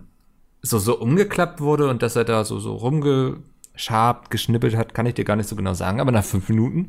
so, 0.62 0.79
so 0.79 1.00
umgeklappt 1.00 1.62
wurde 1.62 1.89
und 1.89 2.01
dass 2.01 2.15
er 2.15 2.24
da 2.24 2.43
so, 2.45 2.59
so 2.59 2.75
rumgeschabt, 2.75 4.31
geschnippelt 4.31 4.75
hat, 4.75 4.93
kann 4.93 5.05
ich 5.05 5.13
dir 5.13 5.25
gar 5.25 5.35
nicht 5.35 5.50
so 5.50 5.55
genau 5.55 5.74
sagen. 5.74 6.00
Aber 6.00 6.12
nach 6.12 6.24
fünf 6.24 6.50
Minuten 6.50 6.88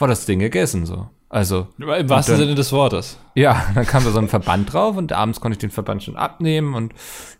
war 0.00 0.08
das 0.08 0.26
Ding 0.26 0.38
gegessen. 0.38 0.86
So. 0.86 1.08
Also, 1.28 1.68
Im 1.78 1.86
wahrsten 2.08 2.34
dann- 2.34 2.40
Sinne 2.42 2.54
des 2.54 2.72
Wortes. 2.72 3.18
ja, 3.34 3.64
dann 3.74 3.86
kam 3.86 4.04
da 4.04 4.10
so 4.10 4.18
ein 4.18 4.28
Verband 4.28 4.72
drauf 4.72 4.96
und 4.96 5.12
abends 5.12 5.40
konnte 5.40 5.54
ich 5.54 5.60
den 5.60 5.70
Verband 5.70 6.02
schon 6.02 6.16
abnehmen 6.16 6.74
und 6.74 6.92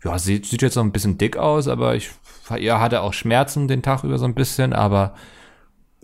ja, 0.03 0.17
sieht, 0.17 0.45
sieht 0.45 0.61
jetzt 0.61 0.75
noch 0.75 0.83
ein 0.83 0.91
bisschen 0.93 1.17
dick 1.17 1.37
aus, 1.37 1.67
aber 1.67 1.95
ich 1.95 2.09
ja, 2.57 2.79
hatte 2.79 3.01
auch 3.01 3.13
Schmerzen 3.13 3.67
den 3.67 3.81
Tag 3.81 4.03
über 4.03 4.17
so 4.17 4.25
ein 4.25 4.33
bisschen, 4.35 4.73
aber 4.73 5.15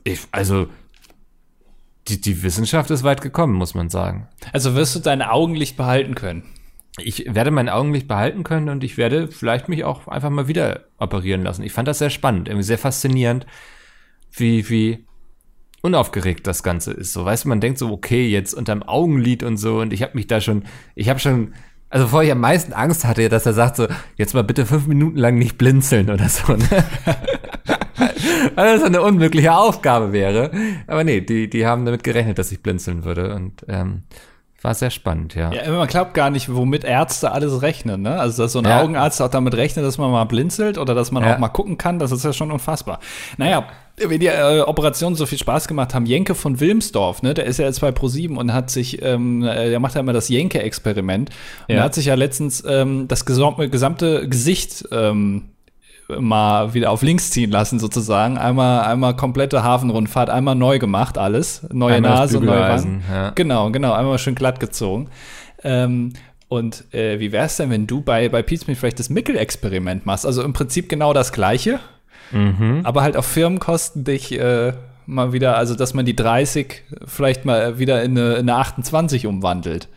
ich, 0.03 0.21
also, 0.31 0.67
die, 2.07 2.21
die 2.21 2.41
Wissenschaft 2.43 2.89
ist 2.91 3.03
weit 3.03 3.21
gekommen, 3.21 3.53
muss 3.53 3.73
man 3.75 3.89
sagen. 3.89 4.29
Also 4.53 4.75
wirst 4.75 4.95
du 4.95 4.99
dein 4.99 5.21
Augenlicht 5.21 5.75
behalten 5.75 6.15
können. 6.15 6.43
Ich 6.99 7.25
werde 7.33 7.51
mein 7.51 7.69
Augenlicht 7.69 8.07
behalten 8.07 8.43
können 8.43 8.69
und 8.69 8.83
ich 8.83 8.97
werde 8.97 9.27
vielleicht 9.27 9.69
mich 9.69 9.83
auch 9.83 10.07
einfach 10.07 10.29
mal 10.29 10.47
wieder 10.47 10.85
operieren 10.97 11.43
lassen. 11.43 11.63
Ich 11.63 11.73
fand 11.73 11.87
das 11.87 11.99
sehr 11.99 12.09
spannend, 12.09 12.47
irgendwie 12.47 12.63
sehr 12.65 12.77
faszinierend, 12.77 13.45
wie, 14.31 14.69
wie 14.69 15.05
unaufgeregt 15.87 16.45
das 16.45 16.61
Ganze 16.61 16.91
ist. 16.91 17.13
So, 17.13 17.25
weißt 17.25 17.45
du, 17.45 17.49
man 17.49 17.61
denkt 17.61 17.79
so, 17.79 17.91
okay, 17.91 18.27
jetzt 18.27 18.53
unterm 18.53 18.83
Augenlid 18.83 19.41
und 19.41 19.57
so 19.57 19.79
und 19.79 19.93
ich 19.93 20.03
habe 20.03 20.11
mich 20.15 20.27
da 20.27 20.41
schon, 20.41 20.63
ich 20.95 21.09
habe 21.09 21.19
schon, 21.19 21.53
also 21.89 22.05
bevor 22.05 22.23
ich 22.23 22.31
am 22.31 22.41
meisten 22.41 22.73
Angst 22.73 23.05
hatte, 23.05 23.29
dass 23.29 23.45
er 23.45 23.53
sagt 23.53 23.77
so, 23.77 23.87
jetzt 24.17 24.33
mal 24.33 24.43
bitte 24.43 24.65
fünf 24.65 24.87
Minuten 24.87 25.17
lang 25.17 25.37
nicht 25.37 25.57
blinzeln 25.57 26.09
oder 26.09 26.29
so. 26.29 26.53
Ne? 26.53 26.67
Weil 28.55 28.77
das 28.77 28.83
eine 28.83 29.01
unmögliche 29.01 29.55
Aufgabe 29.55 30.11
wäre. 30.11 30.51
Aber 30.87 31.03
nee, 31.03 31.21
die, 31.21 31.49
die 31.49 31.65
haben 31.65 31.85
damit 31.85 32.03
gerechnet, 32.03 32.37
dass 32.37 32.51
ich 32.51 32.61
blinzeln 32.61 33.05
würde 33.05 33.33
und 33.33 33.65
ähm, 33.67 34.03
war 34.63 34.73
sehr 34.73 34.89
spannend, 34.89 35.35
ja. 35.35 35.51
Ja, 35.53 35.69
man 35.71 35.87
glaubt 35.87 36.13
gar 36.13 36.29
nicht, 36.29 36.53
womit 36.53 36.83
Ärzte 36.83 37.31
alles 37.31 37.61
rechnen, 37.61 38.01
ne? 38.01 38.19
Also, 38.19 38.43
dass 38.43 38.53
so 38.53 38.59
ein 38.59 38.65
Ja. 38.65 38.81
Augenarzt 38.81 39.21
auch 39.21 39.29
damit 39.29 39.55
rechnet, 39.55 39.85
dass 39.85 39.97
man 39.97 40.11
mal 40.11 40.23
blinzelt 40.25 40.77
oder 40.77 40.95
dass 40.95 41.11
man 41.11 41.23
Ja. 41.23 41.35
auch 41.35 41.37
mal 41.39 41.49
gucken 41.49 41.77
kann, 41.77 41.99
das 41.99 42.11
ist 42.11 42.25
ja 42.25 42.33
schon 42.33 42.51
unfassbar. 42.51 42.99
Naja, 43.37 43.65
wenn 43.97 44.19
die 44.19 44.27
äh, 44.27 44.61
Operationen 44.61 45.15
so 45.15 45.25
viel 45.25 45.37
Spaß 45.37 45.67
gemacht 45.67 45.93
haben, 45.93 46.05
Jenke 46.05 46.35
von 46.35 46.59
Wilmsdorf, 46.59 47.21
ne, 47.23 47.33
der 47.33 47.45
ist 47.45 47.57
ja 47.59 47.65
jetzt 47.65 47.81
bei 47.81 47.91
ProSieben 47.91 48.37
und 48.37 48.53
hat 48.53 48.69
sich, 48.69 49.01
ähm, 49.03 49.43
äh, 49.43 49.69
der 49.69 49.79
macht 49.79 49.95
ja 49.95 50.01
immer 50.01 50.13
das 50.13 50.29
Jenke-Experiment. 50.29 51.29
Und 51.67 51.73
Ja. 51.73 51.77
er 51.77 51.83
hat 51.83 51.93
sich 51.95 52.05
ja 52.05 52.15
letztens 52.15 52.63
ähm, 52.67 53.07
das 53.07 53.25
gesamte, 53.25 53.69
gesamte 53.69 54.27
Gesicht 54.27 54.85
ähm, 54.91 55.49
mal 56.19 56.73
wieder 56.73 56.91
auf 56.91 57.01
links 57.01 57.31
ziehen 57.31 57.51
lassen, 57.51 57.79
sozusagen. 57.79 58.37
Einmal, 58.37 58.81
einmal 58.81 59.15
komplette 59.15 59.63
Hafenrundfahrt, 59.63 60.29
einmal 60.29 60.55
neu 60.55 60.79
gemacht, 60.79 61.17
alles. 61.17 61.67
Neue 61.71 61.95
Einmal 61.95 62.11
Nase, 62.11 62.39
neue 62.39 62.59
Wangen. 62.59 63.03
ja. 63.11 63.29
Genau, 63.31 63.69
genau, 63.71 63.93
einmal 63.93 64.17
schön 64.19 64.35
glatt 64.35 64.59
gezogen. 64.59 65.09
Ähm, 65.63 66.13
und 66.47 66.85
äh, 66.93 67.19
wie 67.19 67.31
wär's 67.33 67.57
denn, 67.57 67.69
wenn 67.69 67.87
du 67.87 68.01
bei, 68.01 68.29
bei 68.29 68.41
Pizza 68.41 68.73
vielleicht 68.73 68.99
das 68.99 69.09
Mickel-Experiment 69.09 70.05
machst? 70.05 70.25
Also 70.25 70.43
im 70.43 70.53
Prinzip 70.53 70.87
genau 70.89 71.13
das 71.13 71.31
Gleiche, 71.33 71.79
Mhm. 72.31 72.81
aber 72.83 73.03
halt 73.03 73.15
auf 73.15 73.25
Firmenkosten 73.25 74.03
dich 74.03 74.37
äh, 74.37 74.73
mal 75.05 75.31
wieder, 75.31 75.55
also 75.57 75.75
dass 75.75 75.93
man 75.93 76.05
die 76.05 76.15
30 76.15 76.83
vielleicht 77.05 77.45
mal 77.45 77.79
wieder 77.79 78.03
in 78.03 78.17
eine, 78.17 78.33
in 78.33 78.49
eine 78.49 78.55
28 78.55 79.25
umwandelt. 79.27 79.87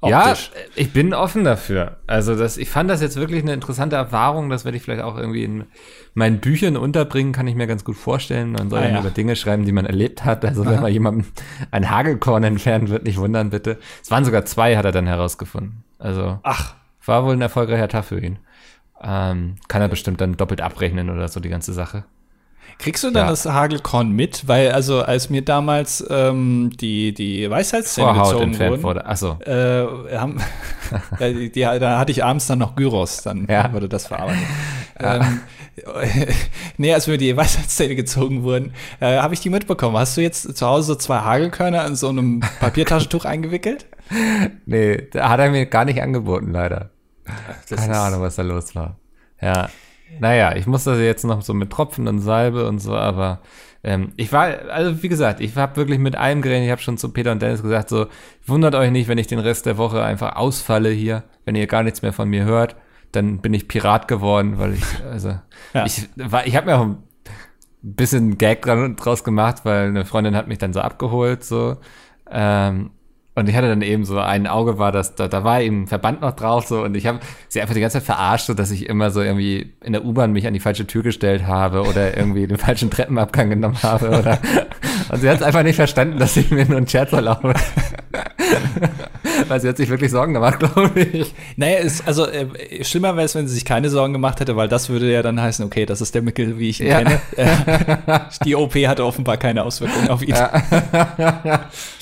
Ja, 0.00 0.26
Optisch. 0.30 0.52
ich 0.76 0.92
bin 0.92 1.12
offen 1.12 1.42
dafür. 1.42 1.96
Also 2.06 2.36
das, 2.36 2.56
ich 2.56 2.70
fand 2.70 2.88
das 2.88 3.00
jetzt 3.02 3.16
wirklich 3.16 3.42
eine 3.42 3.52
interessante 3.52 3.96
Erfahrung. 3.96 4.48
Das 4.48 4.64
werde 4.64 4.76
ich 4.76 4.84
vielleicht 4.84 5.02
auch 5.02 5.16
irgendwie 5.18 5.42
in 5.42 5.64
meinen 6.14 6.38
Büchern 6.38 6.76
unterbringen, 6.76 7.32
kann 7.32 7.48
ich 7.48 7.56
mir 7.56 7.66
ganz 7.66 7.82
gut 7.84 7.96
vorstellen. 7.96 8.52
Man 8.52 8.70
soll 8.70 8.78
Ah, 8.78 8.88
ja. 8.90 9.00
über 9.00 9.10
Dinge 9.10 9.34
schreiben, 9.34 9.64
die 9.64 9.72
man 9.72 9.86
erlebt 9.86 10.24
hat. 10.24 10.44
Also 10.44 10.64
wenn 10.64 10.80
mal 10.80 10.88
jemandem 10.88 11.26
ein 11.72 11.90
Hagelkorn 11.90 12.44
entfernt 12.44 12.90
wird, 12.90 13.04
nicht 13.04 13.18
wundern 13.18 13.50
bitte. 13.50 13.78
Es 14.00 14.10
waren 14.12 14.24
sogar 14.24 14.44
zwei, 14.44 14.76
hat 14.76 14.84
er 14.84 14.92
dann 14.92 15.08
herausgefunden. 15.08 15.82
Also 15.98 16.38
Ach, 16.44 16.74
war 17.04 17.24
wohl 17.24 17.32
ein 17.32 17.40
erfolgreicher 17.42 17.88
Tag 17.88 18.04
für 18.04 18.20
ihn. 18.20 18.38
Ähm, 19.02 19.56
kann 19.66 19.82
er 19.82 19.88
bestimmt 19.88 20.20
dann 20.20 20.36
doppelt 20.36 20.60
abrechnen 20.60 21.10
oder 21.10 21.26
so 21.26 21.40
die 21.40 21.48
ganze 21.48 21.72
Sache. 21.72 22.04
Kriegst 22.78 23.02
du 23.04 23.10
dann 23.10 23.24
Ja. 23.24 23.30
das 23.30 23.46
Hagelkorn 23.46 24.10
mit? 24.10 24.46
Weil, 24.48 24.72
also, 24.72 25.02
als 25.02 25.30
mir 25.30 25.42
damals 25.42 26.04
ähm, 26.10 26.70
die, 26.80 27.12
die 27.14 27.48
Weisheitszähne 27.50 28.12
gezogen 28.14 28.58
wurden, 28.58 28.82
wurde. 28.82 29.06
Achso. 29.06 29.38
äh, 29.40 29.86
haben, 30.16 30.40
ja, 31.20 31.28
die, 31.30 31.50
die, 31.50 31.60
da 31.60 31.98
hatte 31.98 32.12
ich 32.12 32.24
abends 32.24 32.46
dann 32.46 32.58
noch 32.58 32.76
Gyros, 32.76 33.22
dann 33.22 33.46
Ja. 33.48 33.72
wurde 33.72 33.88
das 33.88 34.06
verarbeitet. 34.06 34.42
Ähm, 35.00 35.42
nee, 36.76 36.92
als 36.92 37.06
mir 37.06 37.18
die 37.18 37.36
Weisheitszähne 37.36 37.94
gezogen 37.94 38.42
wurden, 38.42 38.72
äh, 38.98 39.18
habe 39.18 39.32
ich 39.34 39.38
die 39.40 39.48
mitbekommen. 39.48 39.96
Hast 39.96 40.16
du 40.16 40.20
jetzt 40.20 40.56
zu 40.56 40.66
Hause 40.66 40.88
so 40.88 40.94
zwei 40.96 41.18
Hagelkörner 41.20 41.86
in 41.86 41.94
so 41.94 42.08
einem 42.08 42.40
Papiertaschentuch 42.58 43.24
eingewickelt? 43.24 43.86
Nee, 44.66 45.06
da 45.12 45.28
hat 45.28 45.38
er 45.38 45.50
mir 45.52 45.66
gar 45.66 45.84
nicht 45.84 46.02
angeboten, 46.02 46.50
leider. 46.50 46.90
Das 47.68 47.78
Keine 47.80 47.96
Ahnung, 47.96 48.22
was 48.22 48.34
da 48.34 48.42
los 48.42 48.74
war. 48.74 48.96
Ja. 49.40 49.68
Naja, 50.20 50.56
ich 50.56 50.66
muss 50.66 50.84
das 50.84 50.98
jetzt 50.98 51.24
noch 51.24 51.42
so 51.42 51.54
mit 51.54 51.70
Tropfen 51.70 52.08
und 52.08 52.20
Salbe 52.20 52.66
und 52.66 52.78
so, 52.80 52.94
aber 52.94 53.40
ähm, 53.84 54.12
ich 54.16 54.32
war, 54.32 54.46
also 54.70 55.02
wie 55.02 55.08
gesagt, 55.08 55.40
ich 55.40 55.54
habe 55.56 55.76
wirklich 55.76 55.98
mit 55.98 56.16
allem 56.16 56.42
geredet. 56.42 56.64
Ich 56.64 56.70
habe 56.70 56.80
schon 56.80 56.98
zu 56.98 57.10
Peter 57.12 57.30
und 57.32 57.40
Dennis 57.42 57.62
gesagt, 57.62 57.88
so, 57.88 58.06
wundert 58.46 58.74
euch 58.74 58.90
nicht, 58.90 59.08
wenn 59.08 59.18
ich 59.18 59.28
den 59.28 59.38
Rest 59.38 59.66
der 59.66 59.78
Woche 59.78 60.02
einfach 60.02 60.34
ausfalle 60.36 60.90
hier, 60.90 61.22
wenn 61.44 61.54
ihr 61.54 61.66
gar 61.68 61.82
nichts 61.84 62.02
mehr 62.02 62.12
von 62.12 62.28
mir 62.28 62.44
hört, 62.44 62.74
dann 63.12 63.38
bin 63.40 63.54
ich 63.54 63.68
Pirat 63.68 64.08
geworden, 64.08 64.58
weil 64.58 64.74
ich, 64.74 64.84
also, 65.10 65.38
Ja. 65.74 65.86
ich 65.86 66.08
war, 66.16 66.46
ich 66.46 66.56
habe 66.56 66.66
mir 66.66 66.76
auch 66.78 66.84
ein 66.86 66.98
bisschen 67.82 68.36
Gag 68.38 68.62
dran- 68.62 68.96
draus 68.96 69.22
gemacht, 69.22 69.64
weil 69.64 69.88
eine 69.88 70.04
Freundin 70.04 70.34
hat 70.36 70.48
mich 70.48 70.58
dann 70.58 70.72
so 70.72 70.80
abgeholt, 70.80 71.44
so, 71.44 71.76
ähm, 72.30 72.90
und 73.38 73.48
ich 73.48 73.56
hatte 73.56 73.68
dann 73.68 73.82
eben 73.82 74.04
so 74.04 74.18
ein 74.18 74.46
Auge 74.46 74.78
war 74.78 74.92
das, 74.92 75.14
da, 75.14 75.28
da 75.28 75.44
war 75.44 75.60
eben 75.60 75.82
ein 75.82 75.86
Verband 75.86 76.20
noch 76.20 76.32
drauf 76.32 76.66
so 76.66 76.82
und 76.82 76.96
ich 76.96 77.06
habe 77.06 77.20
sie 77.48 77.60
einfach 77.60 77.74
die 77.74 77.80
ganze 77.80 77.98
Zeit 77.98 78.04
verarscht, 78.06 78.46
so 78.46 78.54
dass 78.54 78.70
ich 78.70 78.86
immer 78.88 79.10
so 79.10 79.22
irgendwie 79.22 79.72
in 79.82 79.92
der 79.92 80.04
U-Bahn 80.04 80.32
mich 80.32 80.46
an 80.46 80.54
die 80.54 80.60
falsche 80.60 80.86
Tür 80.86 81.02
gestellt 81.02 81.46
habe 81.46 81.82
oder 81.82 82.16
irgendwie 82.16 82.46
den 82.46 82.58
falschen 82.58 82.90
Treppenabgang 82.90 83.50
genommen 83.50 83.82
habe 83.82 84.08
oder 84.08 84.38
und 85.10 85.20
sie 85.20 85.28
hat 85.28 85.36
es 85.36 85.42
einfach 85.42 85.62
nicht 85.62 85.76
verstanden, 85.76 86.18
dass 86.18 86.36
ich 86.36 86.50
mir 86.50 86.64
nur 86.66 86.76
einen 86.78 86.88
Scherz 86.88 87.12
erlaube. 87.12 87.54
Weil 89.48 89.60
sie 89.60 89.68
hat 89.68 89.76
sich 89.76 89.88
wirklich 89.88 90.10
Sorgen 90.10 90.34
gemacht, 90.34 90.58
glaube 90.58 91.00
ich. 91.00 91.32
Naja, 91.56 91.78
ist, 91.78 92.06
also 92.06 92.26
äh, 92.26 92.82
schlimmer 92.82 93.14
wäre 93.14 93.24
es, 93.24 93.34
wenn 93.34 93.46
sie 93.46 93.54
sich 93.54 93.64
keine 93.64 93.88
Sorgen 93.88 94.12
gemacht 94.12 94.40
hätte, 94.40 94.56
weil 94.56 94.68
das 94.68 94.88
würde 94.88 95.12
ja 95.12 95.22
dann 95.22 95.40
heißen, 95.40 95.64
okay, 95.64 95.86
das 95.86 96.00
ist 96.00 96.14
der 96.14 96.22
Mickel, 96.22 96.58
wie 96.58 96.70
ich 96.70 96.80
ihn 96.80 96.88
Ja. 96.88 96.98
kenne. 97.02 97.20
Äh, 97.36 98.18
die 98.44 98.56
OP 98.56 98.74
hatte 98.74 99.04
offenbar 99.04 99.36
keine 99.36 99.64
Auswirkungen 99.64 100.08
auf 100.08 100.22
ihn. 100.22 100.34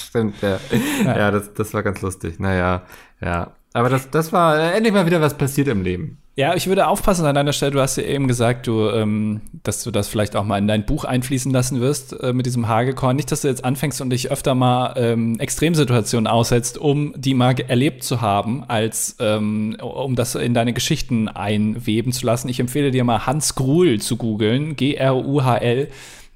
Stimmt, 0.07 0.37
ja. 0.41 0.59
Ja, 1.05 1.31
das, 1.31 1.53
das 1.55 1.75
war 1.75 1.83
ganz 1.83 2.01
lustig. 2.01 2.39
Naja, 2.39 2.83
ja. 3.21 3.53
Aber 3.73 3.91
das, 3.91 4.09
das 4.11 4.33
war 4.33 4.59
äh, 4.59 4.77
endlich 4.77 4.95
mal 4.95 5.05
wieder 5.05 5.21
was 5.21 5.37
passiert 5.37 5.69
im 5.69 5.83
Leben. 5.83 6.19
Ja, 6.39 6.55
ich 6.55 6.67
würde 6.67 6.87
aufpassen 6.87 7.27
an 7.27 7.35
deiner 7.35 7.53
Stelle. 7.53 7.73
Du 7.73 7.81
hast 7.81 7.97
ja 7.97 8.05
eben 8.05 8.29
gesagt, 8.29 8.67
du, 8.67 8.89
ähm, 8.91 9.41
dass 9.65 9.83
du 9.85 9.91
das 9.91 10.07
vielleicht 10.09 10.37
auch 10.37 10.45
mal 10.45 10.59
in 10.59 10.69
dein 10.69 10.87
Buch 10.87 11.05
einfließen 11.05 11.51
lassen 11.51 11.81
wirst 11.81 12.19
äh, 12.23 12.33
mit 12.33 12.47
diesem 12.47 12.69
Hagelkorn. 12.69 13.17
Nicht, 13.17 13.33
dass 13.33 13.41
du 13.41 13.49
jetzt 13.49 13.65
anfängst 13.65 14.01
und 14.01 14.11
dich 14.11 14.31
öfter 14.31 14.55
mal 14.55 14.95
ähm, 14.97 15.41
Extremsituationen 15.41 16.27
aussetzt, 16.27 16.79
um 16.79 17.15
die 17.17 17.35
mal 17.35 17.59
erlebt 17.59 18.03
zu 18.05 18.21
haben, 18.21 18.65
als 18.69 19.17
ähm, 19.19 19.77
um 19.81 20.15
das 20.15 20.35
in 20.35 20.55
deine 20.55 20.73
Geschichten 20.73 21.29
einweben 21.29 22.13
zu 22.13 22.27
lassen. 22.27 22.49
Ich 22.49 22.61
empfehle 22.61 22.91
dir 22.91 23.05
mal 23.05 23.27
Hans 23.27 23.55
Gruhl 23.55 24.01
zu 24.01 24.17
googeln, 24.17 24.77
G-R-U-H-L. 24.77 25.89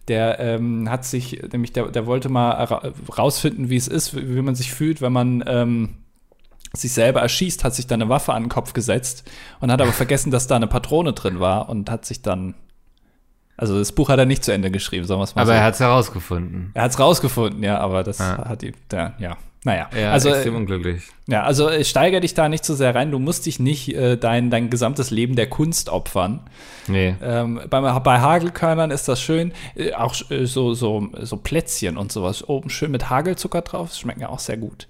Der 0.08 0.40
ähm, 0.40 0.90
hat 0.90 1.04
sich, 1.04 1.40
nämlich 1.52 1.72
der, 1.72 1.88
der 1.88 2.06
wollte 2.06 2.28
mal 2.28 2.50
ra- 2.52 2.92
rausfinden, 3.16 3.70
wie 3.70 3.76
es 3.76 3.86
ist, 3.88 4.16
wie, 4.16 4.34
wie 4.34 4.42
man 4.42 4.54
sich 4.54 4.72
fühlt, 4.72 5.00
wenn 5.02 5.12
man 5.12 5.44
ähm, 5.46 5.96
sich 6.74 6.92
selber 6.92 7.20
erschießt, 7.20 7.64
hat 7.64 7.74
sich 7.74 7.86
dann 7.86 8.00
eine 8.02 8.10
Waffe 8.10 8.32
an 8.32 8.44
den 8.44 8.48
Kopf 8.48 8.72
gesetzt 8.72 9.30
und 9.60 9.70
hat 9.70 9.80
aber 9.80 9.92
vergessen, 9.92 10.30
dass 10.30 10.46
da 10.46 10.56
eine 10.56 10.66
Patrone 10.66 11.12
drin 11.12 11.38
war 11.40 11.68
und 11.68 11.90
hat 11.90 12.04
sich 12.06 12.22
dann. 12.22 12.54
Also 13.56 13.78
das 13.78 13.92
Buch 13.92 14.08
hat 14.08 14.18
er 14.18 14.24
nicht 14.24 14.42
zu 14.42 14.52
Ende 14.52 14.70
geschrieben, 14.70 15.06
sagen 15.06 15.20
wir 15.20 15.24
es 15.24 15.34
mal 15.34 15.42
Aber 15.42 15.50
so. 15.52 15.56
er 15.58 15.64
hat 15.64 15.74
es 15.74 15.80
herausgefunden. 15.80 16.70
er 16.72 16.82
hat 16.84 16.92
es 16.92 16.98
rausgefunden, 16.98 17.62
ja, 17.62 17.78
aber 17.78 18.02
das 18.02 18.18
Ja. 18.18 18.38
hat 18.48 18.62
die, 18.62 18.72
der, 18.90 19.14
ja. 19.18 19.36
Naja, 19.62 19.90
Ja, 19.94 20.12
also, 20.12 20.30
extrem 20.30 20.54
äh, 20.54 20.56
unglücklich. 20.56 21.02
ja, 21.26 21.42
also 21.42 21.68
äh, 21.68 21.84
steiger 21.84 22.20
dich 22.20 22.32
da 22.32 22.48
nicht 22.48 22.64
zu 22.64 22.74
sehr 22.74 22.94
rein. 22.94 23.10
Du 23.10 23.18
musst 23.18 23.44
dich 23.44 23.60
nicht 23.60 23.94
äh, 23.94 24.16
dein, 24.16 24.48
dein 24.50 24.70
gesamtes 24.70 25.10
Leben 25.10 25.36
der 25.36 25.48
Kunst 25.50 25.90
opfern. 25.90 26.40
Nee. 26.88 27.14
Ähm, 27.22 27.60
bei, 27.68 27.80
bei 27.98 28.20
Hagelkörnern 28.20 28.90
ist 28.90 29.06
das 29.06 29.20
schön. 29.20 29.52
Äh, 29.76 29.92
auch 29.92 30.14
äh, 30.30 30.46
so, 30.46 30.72
so, 30.72 31.08
so 31.20 31.36
Plätzchen 31.36 31.98
und 31.98 32.10
sowas. 32.10 32.48
Oben 32.48 32.70
schön 32.70 32.90
mit 32.90 33.10
Hagelzucker 33.10 33.60
drauf. 33.60 33.92
Schmecken 33.94 34.20
ja 34.22 34.30
auch 34.30 34.38
sehr 34.38 34.56
gut. 34.56 34.88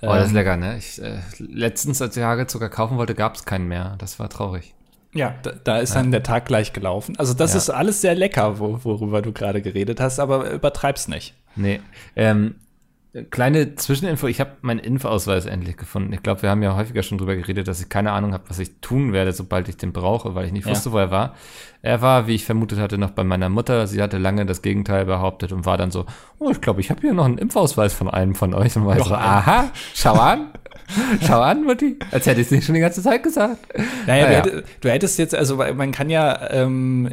Oh, 0.00 0.06
das 0.06 0.24
ist 0.26 0.28
Ähm, 0.28 0.34
lecker, 0.36 0.56
ne? 0.56 0.78
Ich, 0.78 1.02
äh, 1.02 1.18
letztens, 1.38 2.00
als 2.00 2.16
ich 2.16 2.22
Hagelzucker 2.22 2.68
kaufen 2.68 2.96
wollte, 2.98 3.16
gab 3.16 3.34
es 3.34 3.44
keinen 3.44 3.66
mehr. 3.66 3.96
Das 3.98 4.20
war 4.20 4.28
traurig. 4.28 4.74
Ja, 5.12 5.34
da, 5.42 5.52
da 5.64 5.78
ist 5.78 5.94
dann 5.96 6.12
der 6.12 6.22
Tag 6.22 6.44
gleich 6.46 6.72
gelaufen. 6.72 7.16
Also 7.18 7.34
das 7.34 7.52
Ja. 7.52 7.58
ist 7.58 7.70
alles 7.70 8.00
sehr 8.00 8.14
lecker, 8.14 8.58
wo, 8.60 8.78
worüber 8.84 9.22
du 9.22 9.32
gerade 9.32 9.60
geredet 9.62 9.98
hast, 10.00 10.20
aber 10.20 10.50
übertreib's 10.50 11.08
nicht. 11.08 11.34
Nee. 11.56 11.80
Ähm, 12.16 12.56
kleine 13.30 13.76
Zwischeninfo, 13.76 14.26
ich 14.26 14.40
habe 14.40 14.52
meinen 14.62 14.80
Impfausweis 14.80 15.46
endlich 15.46 15.76
gefunden. 15.76 16.12
Ich 16.12 16.22
glaube, 16.22 16.42
wir 16.42 16.50
haben 16.50 16.62
ja 16.62 16.74
häufiger 16.76 17.02
schon 17.02 17.18
drüber 17.18 17.36
geredet, 17.36 17.68
dass 17.68 17.80
ich 17.80 17.88
keine 17.88 18.12
Ahnung 18.12 18.32
habe, 18.32 18.44
was 18.48 18.58
ich 18.58 18.80
tun 18.80 19.12
werde, 19.12 19.32
sobald 19.32 19.68
ich 19.68 19.76
den 19.76 19.92
brauche, 19.92 20.34
weil 20.34 20.46
ich 20.46 20.52
nicht 20.52 20.64
Ja. 20.66 20.72
wusste, 20.72 20.90
wo 20.92 20.98
er 20.98 21.10
war. 21.10 21.34
Er 21.82 22.02
war, 22.02 22.26
wie 22.26 22.34
ich 22.34 22.44
vermutet 22.44 22.78
hatte, 22.78 22.98
noch 22.98 23.10
bei 23.10 23.22
meiner 23.24 23.48
Mutter. 23.48 23.86
Sie 23.86 24.02
hatte 24.02 24.18
lange 24.18 24.46
das 24.46 24.62
Gegenteil 24.62 25.04
behauptet 25.04 25.52
und 25.52 25.64
war 25.66 25.76
dann 25.76 25.90
so, 25.90 26.06
oh, 26.38 26.50
ich 26.50 26.60
glaube, 26.60 26.80
ich 26.80 26.90
habe 26.90 27.00
hier 27.02 27.12
noch 27.12 27.26
einen 27.26 27.38
Impfausweis 27.38 27.92
von 27.94 28.08
einem 28.08 28.34
von 28.34 28.52
euch. 28.54 28.74
Und 28.76 28.86
war 28.86 28.96
Noch 28.96 29.06
so, 29.08 29.14
aha, 29.14 29.70
schau 29.94 30.14
an. 30.14 30.48
Schau 31.26 31.40
an, 31.40 31.64
Mutti. 31.64 31.98
Als 32.10 32.26
hätte 32.26 32.40
ich 32.42 32.46
es 32.48 32.50
nicht 32.50 32.64
schon 32.66 32.74
die 32.74 32.80
ganze 32.82 33.00
Zeit 33.02 33.22
gesagt. 33.22 33.58
Naja, 34.06 34.26
Naja. 34.26 34.40
Du, 34.42 34.50
hättest, 34.50 34.64
du 34.84 34.90
hättest 34.90 35.18
jetzt, 35.18 35.34
also 35.34 35.56
man 35.56 35.92
kann 35.92 36.10
ja, 36.10 36.50
ähm, 36.50 37.08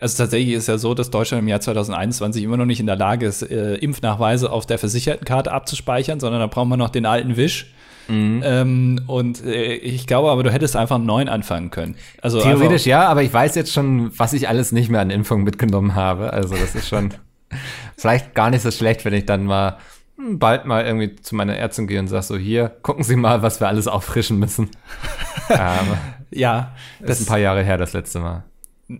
also 0.00 0.22
tatsächlich 0.22 0.54
ist 0.54 0.66
ja 0.66 0.78
so, 0.78 0.94
dass 0.94 1.10
Deutschland 1.10 1.42
im 1.42 1.48
Jahr 1.48 1.60
2021 1.60 2.42
immer 2.42 2.56
noch 2.56 2.64
nicht 2.64 2.80
in 2.80 2.86
der 2.86 2.96
Lage 2.96 3.26
ist, 3.26 3.42
äh, 3.42 3.74
Impfnachweise 3.74 4.50
auf 4.50 4.66
der 4.66 4.78
Versichertenkarte 4.78 5.52
abzuspeichern, 5.52 6.20
sondern 6.20 6.40
da 6.40 6.46
braucht 6.46 6.68
man 6.68 6.78
noch 6.78 6.88
den 6.88 7.06
alten 7.06 7.36
Wisch. 7.36 7.72
Mhm. 8.08 8.42
Ähm, 8.44 9.00
und 9.06 9.44
äh, 9.44 9.74
ich 9.74 10.06
glaube 10.06 10.30
aber, 10.30 10.42
du 10.42 10.50
hättest 10.50 10.74
einfach 10.74 10.96
einen 10.96 11.06
neuen 11.06 11.28
anfangen 11.28 11.70
können. 11.70 11.96
Also 12.22 12.40
Theoretisch 12.40 12.86
ja, 12.86 13.06
aber 13.06 13.22
ich 13.22 13.32
weiß 13.32 13.54
jetzt 13.54 13.72
schon, 13.72 14.18
was 14.18 14.32
ich 14.32 14.48
alles 14.48 14.72
nicht 14.72 14.90
mehr 14.90 15.00
an 15.00 15.10
Impfungen 15.10 15.44
mitgenommen 15.44 15.94
habe. 15.94 16.32
Also 16.32 16.56
das 16.56 16.74
ist 16.74 16.88
schon 16.88 17.10
vielleicht 17.96 18.34
gar 18.34 18.50
nicht 18.50 18.62
so 18.62 18.70
schlecht, 18.70 19.04
wenn 19.04 19.12
ich 19.12 19.26
dann 19.26 19.44
mal 19.44 19.76
hm, 20.16 20.38
bald 20.38 20.64
mal 20.64 20.84
irgendwie 20.84 21.14
zu 21.16 21.36
meiner 21.36 21.56
Ärztin 21.56 21.86
gehe 21.86 22.00
und 22.00 22.08
sage 22.08 22.24
so, 22.24 22.36
hier, 22.36 22.70
gucken 22.82 23.04
Sie 23.04 23.16
mal, 23.16 23.42
was 23.42 23.60
wir 23.60 23.68
alles 23.68 23.86
auffrischen 23.86 24.38
müssen. 24.38 24.70
aber 25.48 25.98
ja, 26.30 26.72
das 27.00 27.20
ist 27.20 27.26
ein 27.26 27.28
paar 27.28 27.38
Jahre 27.38 27.62
her, 27.62 27.76
das 27.76 27.92
letzte 27.92 28.18
Mal. 28.18 28.44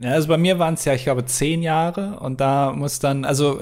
Ja, 0.00 0.10
also 0.12 0.28
bei 0.28 0.36
mir 0.38 0.58
waren 0.60 0.74
es 0.74 0.84
ja, 0.84 0.94
ich 0.94 1.02
glaube, 1.04 1.24
zehn 1.24 1.62
Jahre 1.62 2.20
und 2.20 2.40
da 2.40 2.72
muss 2.72 3.00
dann, 3.00 3.24
also 3.24 3.60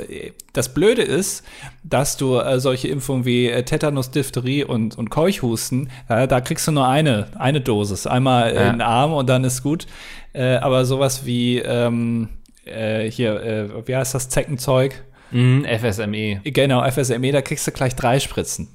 das 0.52 0.74
Blöde 0.74 1.00
ist, 1.02 1.42
dass 1.84 2.16
du 2.18 2.38
äh, 2.38 2.60
solche 2.60 2.88
Impfungen 2.88 3.24
wie 3.24 3.48
äh, 3.48 3.62
Tetanus, 3.62 4.10
Diphtherie 4.10 4.64
und, 4.64 4.98
und 4.98 5.08
Keuchhusten, 5.08 5.90
äh, 6.08 6.28
da 6.28 6.40
kriegst 6.42 6.68
du 6.68 6.72
nur 6.72 6.86
eine, 6.86 7.28
eine 7.38 7.62
Dosis, 7.62 8.06
einmal 8.06 8.54
Ja. 8.54 8.62
in 8.66 8.72
den 8.74 8.80
Arm 8.82 9.12
und 9.14 9.28
dann 9.28 9.42
ist 9.44 9.62
gut. 9.62 9.86
Äh, 10.34 10.56
aber 10.56 10.84
sowas 10.84 11.24
wie 11.24 11.60
ähm, 11.60 12.28
äh, 12.66 13.10
hier, 13.10 13.42
äh, 13.42 13.88
wie 13.88 13.96
heißt 13.96 14.14
das 14.14 14.28
Zeckenzeug? 14.28 15.02
Mhm, 15.30 15.64
FSME. 15.64 16.40
Genau, 16.44 16.82
FSME, 16.90 17.32
da 17.32 17.40
kriegst 17.42 17.66
du 17.66 17.70
gleich 17.72 17.94
drei 17.96 18.20
Spritzen. 18.20 18.68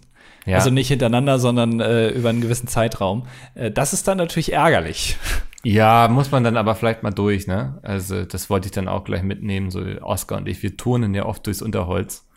Ja. 0.45 0.57
Also 0.57 0.71
nicht 0.71 0.87
hintereinander, 0.89 1.39
sondern 1.39 1.73
über 2.11 2.29
einen 2.29 2.41
gewissen 2.41 2.67
Zeitraum. 2.67 3.25
Das 3.73 3.93
ist 3.93 4.07
dann 4.09 4.17
natürlich 4.17 4.51
ärgerlich. 4.51 5.15
Ja, 5.63 6.07
muss 6.09 6.31
man 6.31 6.43
dann 6.43 6.57
aber 6.57 6.75
vielleicht 6.75 7.03
mal 7.03 7.11
durch, 7.11 7.47
ne? 7.47 7.79
Also 7.83 8.25
das 8.25 8.49
wollte 8.49 8.67
ich 8.67 8.71
dann 8.71 8.87
auch 8.87 9.03
gleich 9.03 9.23
mitnehmen. 9.23 9.71
So 9.71 9.81
Oscar 10.01 10.37
und 10.37 10.47
ich, 10.47 10.61
wir 10.63 10.75
turnen 10.77 11.13
ja 11.13 11.25
oft 11.25 11.45
durchs 11.47 11.61
Unterholz. 11.61 12.27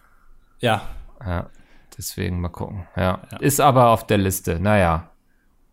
Ja, 0.61 0.83
Ja, 1.25 1.51
deswegen 1.99 2.41
mal 2.41 2.49
gucken. 2.49 2.87
Ja. 2.97 3.23
Ist 3.41 3.61
aber 3.61 3.89
auf 3.91 4.07
der 4.07 4.19
Liste. 4.19 4.61
Naja, 4.61 5.11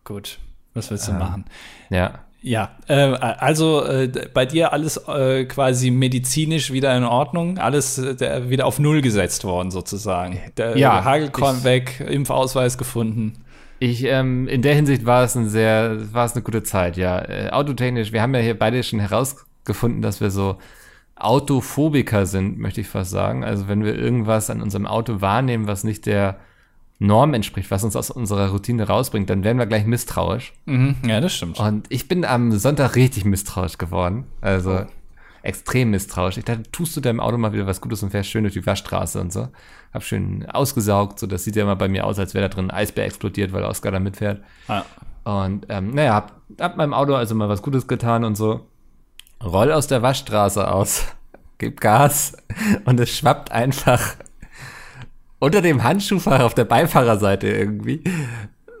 gut. 0.04 0.38
Was 0.74 0.90
willst 0.90 1.06
du 1.08 1.12
Ähm. 1.12 1.18
machen? 1.18 1.44
ja. 1.90 2.20
Ja, 2.46 2.72
äh, 2.88 2.94
also 3.14 3.86
äh, 3.86 4.06
bei 4.34 4.44
dir 4.44 4.74
alles 4.74 4.98
äh, 5.08 5.46
quasi 5.46 5.90
medizinisch 5.90 6.70
wieder 6.72 6.94
in 6.94 7.04
Ordnung, 7.04 7.56
alles 7.56 7.96
äh, 7.96 8.14
der, 8.14 8.50
wieder 8.50 8.66
auf 8.66 8.78
Null 8.78 9.00
gesetzt 9.00 9.44
worden 9.44 9.70
sozusagen. 9.70 10.38
Der 10.58 10.76
Ja, 10.76 11.04
Hagelkorn 11.04 11.64
weg, 11.64 12.04
Impfausweis 12.06 12.76
gefunden. 12.76 13.43
Ich, 13.84 14.02
ähm, 14.04 14.48
in 14.48 14.62
der 14.62 14.74
Hinsicht 14.74 15.04
war 15.04 15.24
es 15.24 15.34
ein 15.34 15.46
sehr, 15.46 16.14
war 16.14 16.24
es 16.24 16.32
eine 16.32 16.42
gute 16.42 16.62
Zeit, 16.62 16.96
ja. 16.96 17.18
Äh, 17.18 17.50
autotechnisch, 17.50 18.12
wir 18.12 18.22
haben 18.22 18.34
ja 18.34 18.40
hier 18.40 18.58
beide 18.58 18.82
schon 18.82 18.98
herausgefunden, 18.98 20.00
dass 20.00 20.22
wir 20.22 20.30
so 20.30 20.56
Autophobiker 21.16 22.24
sind, 22.24 22.58
möchte 22.58 22.80
ich 22.80 22.88
fast 22.88 23.10
sagen. 23.10 23.44
Also 23.44 23.68
wenn 23.68 23.84
wir 23.84 23.94
irgendwas 23.94 24.48
an 24.48 24.62
unserem 24.62 24.86
Auto 24.86 25.20
wahrnehmen, 25.20 25.66
was 25.66 25.84
nicht 25.84 26.06
der 26.06 26.38
Norm 26.98 27.34
entspricht, 27.34 27.70
was 27.70 27.84
uns 27.84 27.94
aus 27.94 28.10
unserer 28.10 28.48
Routine 28.48 28.86
rausbringt, 28.86 29.28
dann 29.28 29.44
werden 29.44 29.58
wir 29.58 29.66
gleich 29.66 29.84
misstrauisch. 29.84 30.54
Mhm, 30.64 30.96
ja, 31.06 31.20
das 31.20 31.34
stimmt. 31.34 31.60
Und 31.60 31.84
ich 31.90 32.08
bin 32.08 32.24
am 32.24 32.52
Sonntag 32.52 32.96
richtig 32.96 33.26
misstrauisch 33.26 33.76
geworden. 33.76 34.24
Also 34.40 34.86
extrem 35.44 35.90
misstrauisch. 35.90 36.38
Ich 36.38 36.44
dachte, 36.44 36.62
tust 36.72 36.96
du 36.96 37.00
deinem 37.00 37.20
Auto 37.20 37.36
mal 37.36 37.52
wieder 37.52 37.66
was 37.66 37.80
Gutes 37.80 38.02
und 38.02 38.10
fährst 38.10 38.30
schön 38.30 38.44
durch 38.44 38.54
die 38.54 38.66
Waschstraße 38.66 39.20
und 39.20 39.32
so. 39.32 39.48
Hab 39.92 40.02
schön 40.02 40.46
ausgesaugt, 40.50 41.18
so 41.18 41.26
das 41.26 41.44
sieht 41.44 41.56
ja 41.56 41.62
immer 41.62 41.76
bei 41.76 41.88
mir 41.88 42.06
aus, 42.06 42.18
als 42.18 42.34
wäre 42.34 42.48
da 42.48 42.54
drin 42.54 42.70
ein 42.70 42.76
Eisbär 42.76 43.04
explodiert, 43.04 43.52
weil 43.52 43.62
Oscar 43.64 43.90
da 43.92 44.00
mitfährt. 44.00 44.42
Ah, 44.68 44.82
Und 45.24 45.66
ähm, 45.68 45.90
naja, 45.94 46.14
hab, 46.14 46.32
hab 46.58 46.76
meinem 46.76 46.94
Auto 46.94 47.14
also 47.14 47.34
mal 47.34 47.48
was 47.48 47.62
Gutes 47.62 47.86
getan 47.86 48.24
und 48.24 48.36
so. 48.36 48.66
Roll 49.42 49.70
aus 49.72 49.86
der 49.86 50.00
Waschstraße 50.02 50.70
aus, 50.70 51.04
gib 51.58 51.80
Gas 51.80 52.36
und 52.86 52.98
es 52.98 53.10
schwappt 53.10 53.52
einfach 53.52 54.00
unter 55.38 55.60
dem 55.60 55.82
Handschuhfach 55.84 56.40
auf 56.40 56.54
der 56.54 56.64
Beifahrerseite 56.64 57.48
irgendwie 57.48 58.02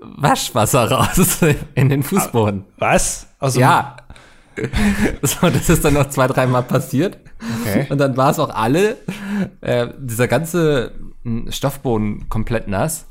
Waschwasser 0.00 0.90
raus 0.90 1.40
in 1.74 1.90
den 1.90 2.02
Fußboden. 2.02 2.64
was? 2.78 3.26
Also, 3.38 3.60
Ja, 3.60 3.96
So, 5.22 5.48
das 5.50 5.68
ist 5.70 5.84
dann 5.84 5.94
noch 5.94 6.08
zwei, 6.10 6.26
dreimal 6.26 6.62
passiert. 6.62 7.18
Okay. 7.62 7.86
Und 7.90 7.98
dann 7.98 8.16
war 8.16 8.30
es 8.30 8.38
auch 8.38 8.50
alle, 8.54 8.96
äh, 9.60 9.88
dieser 9.98 10.28
ganze 10.28 10.92
mh, 11.22 11.50
Stoffboden 11.52 12.28
komplett 12.28 12.68
nass. 12.68 13.06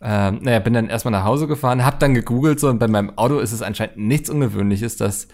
Ähm, 0.00 0.40
naja, 0.42 0.58
bin 0.58 0.74
dann 0.74 0.88
erstmal 0.90 1.12
nach 1.12 1.24
Hause 1.24 1.46
gefahren, 1.46 1.84
hab 1.84 1.98
dann 1.98 2.14
gegoogelt 2.14 2.60
so 2.60 2.68
und 2.68 2.78
bei 2.78 2.88
meinem 2.88 3.16
Auto 3.16 3.38
ist 3.38 3.52
es 3.52 3.62
anscheinend 3.62 3.96
nichts 3.96 4.28
Ungewöhnliches, 4.28 4.96
dass 4.96 5.28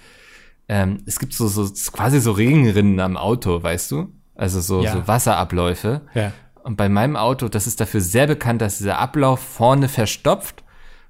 ähm, 0.69 0.99
es 1.07 1.19
gibt 1.19 1.35
so, 1.35 1.49
so 1.49 1.69
quasi 1.93 2.21
so 2.21 2.31
Regenrinnen 2.31 3.01
am 3.01 3.17
Auto, 3.17 3.61
weißt 3.63 3.91
du? 3.91 4.13
Also 4.37 4.61
so, 4.61 4.83
Ja. 4.83 4.93
so 4.93 5.09
Wasserabläufe. 5.09 6.03
Ja. 6.15 6.33
Und 6.63 6.77
bei 6.77 6.89
meinem 6.89 7.17
Auto, 7.17 7.49
das 7.49 7.67
ist 7.67 7.81
dafür 7.81 8.01
sehr 8.01 8.27
bekannt, 8.29 8.61
dass 8.61 8.79
dieser 8.79 8.99
Ablauf 8.99 9.41
vorne 9.41 9.89
verstopft 9.89 10.63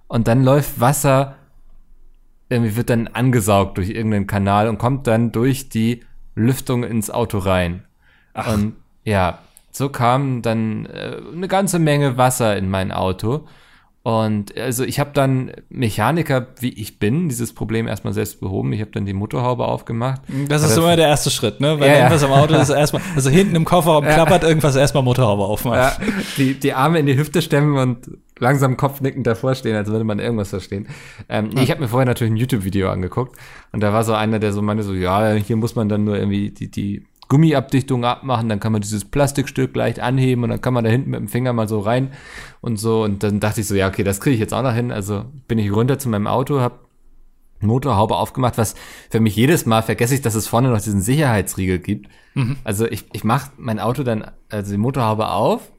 und 0.09 0.27
dann 0.27 0.43
läuft 0.43 0.81
Wasser, 0.81 1.35
irgendwie 2.51 2.77
wird 2.77 2.91
dann 2.91 3.07
angesaugt 3.09 3.79
durch 3.79 3.89
irgendeinen 3.91 4.27
Kanal 4.27 4.69
und 4.69 4.79
kommt 4.79 5.07
dann 5.07 5.33
durch 5.33 5.69
die 5.69 6.03
Lüftung 6.35 6.85
ins 6.85 7.11
Auto 7.11 7.39
rein. 7.39 7.85
Und 8.55 8.75
ja, 9.05 9.39
so 9.71 9.89
kam 9.89 10.43
dann 10.43 10.87
äh, 10.87 11.17
eine 11.33 11.49
ganze 11.49 11.79
Menge 11.79 12.17
Wasser 12.17 12.57
in 12.57 12.69
mein 12.69 12.93
Auto. 12.93 13.47
Und 14.03 14.57
also 14.57 14.83
ich 14.85 14.99
habe 14.99 15.11
dann 15.13 15.53
Mechaniker, 15.69 16.47
wie 16.59 16.71
ich 16.71 16.99
bin, 16.99 17.29
dieses 17.29 17.53
Problem 17.53 17.87
erstmal 17.87 18.15
selbst 18.15 18.41
behoben. 18.41 18.73
Ich 18.73 18.81
habe 18.81 18.91
dann 18.93 19.05
die 19.05 19.13
Motorhaube 19.13 19.67
aufgemacht. 19.67 20.23
Das 20.49 20.63
ist 20.63 20.71
er- 20.77 20.79
immer 20.79 20.97
der 20.97 21.09
erste 21.09 21.29
Schritt, 21.29 21.61
ne? 21.61 21.79
Wenn 21.79 21.87
Ja, 21.87 21.93
ja. 21.93 21.99
irgendwas 21.99 22.25
am 22.25 22.33
Auto 22.33 22.55
ist, 22.55 22.71
erstmal, 22.71 23.03
also 23.15 23.29
hinten 23.29 23.55
im 23.57 23.67
Kofferraum 23.67 24.05
klappert 24.05 24.43
irgendwas, 24.43 24.75
erstmal 24.75 25.03
Motorhaube 25.03 25.45
aufmachen. 25.45 25.79
Ja, 25.79 25.97
die, 26.39 26.55
die 26.55 26.73
Arme 26.73 26.99
in 26.99 27.05
die 27.05 27.17
Hüfte 27.19 27.43
stemmen 27.43 27.77
und 27.77 28.11
langsam 28.39 28.79
kopfnickend 28.79 29.27
davor 29.27 29.55
stehen, 29.55 29.77
als 29.77 29.91
würde 29.91 30.05
man 30.05 30.19
irgendwas 30.19 30.49
verstehen. 30.49 30.89
Ähm, 31.29 31.51
Ich 31.61 31.71
habe 31.71 31.83
mir 31.83 31.89
vorher 31.89 32.07
natürlich 32.07 32.33
ein 32.33 32.39
YouTube-Video 32.39 32.89
angeguckt 32.91 33.37
und 33.73 33.83
da 33.83 33.93
war 33.93 34.03
so 34.03 34.15
einer, 34.15 34.39
der 34.39 34.55
so 34.55 34.63
meinte, 34.63 34.83
so, 34.83 34.95
ja, 34.95 35.33
hier 35.35 35.57
muss 35.57 35.75
man 35.75 35.91
dann 35.91 36.05
nur 36.05 36.17
irgendwie 36.17 36.51
die, 36.51 36.71
die 36.71 37.05
Gummiabdichtung 37.31 38.05
abmachen, 38.05 38.49
dann 38.49 38.61
kann 38.61 38.73
man 38.73 38.83
dieses 38.83 39.05
Plastikstück 39.05 39.75
leicht 39.75 40.01
anheben 40.01 40.43
und 40.45 40.51
dann 40.51 40.61
kann 40.61 40.75
man 40.75 40.85
da 40.85 40.91
hinten 40.91 41.11
mit 41.11 41.21
dem 41.21 41.29
Finger 41.29 41.53
mal 41.53 41.69
so 41.69 41.79
rein 41.79 42.11
und 42.61 42.77
so. 42.77 43.05
Und 43.05 43.23
dann 43.23 43.41
dachte 43.41 43.63
ich 43.63 43.69
so, 43.69 43.77
ja, 43.77 43.89
okay, 43.89 44.03
das 44.03 44.21
kriege 44.21 44.35
ich 44.35 44.41
jetzt 44.41 44.53
auch 44.53 44.63
noch 44.63 44.75
hin. 44.75 44.91
Also 44.91 45.25
bin 45.47 45.59
ich 45.59 45.73
runter 45.73 45.99
zu 45.99 46.09
meinem 46.09 46.27
Auto, 46.27 46.61
habe 46.61 46.81
Motorhaube 47.61 48.17
aufgemacht, 48.17 48.59
was 48.59 48.75
für 49.11 49.21
mich 49.21 49.37
jedes 49.37 49.65
Mal 49.65 49.83
vergesse 49.83 50.15
ich, 50.15 50.23
dass 50.23 50.35
es 50.35 50.49
vorne 50.49 50.71
noch 50.71 50.81
diesen 50.81 51.03
Sicherheitsriegel 51.03 51.79
gibt. 51.79 52.09
Also 52.65 52.87
ich, 52.87 53.05
ich 53.13 53.23
mache 53.23 53.53
mein 53.59 53.79
Auto 53.79 54.03
dann, 54.03 54.31
also 54.49 54.73
die 54.73 54.79
Motorhaube 54.79 55.29
auf, 55.29 55.71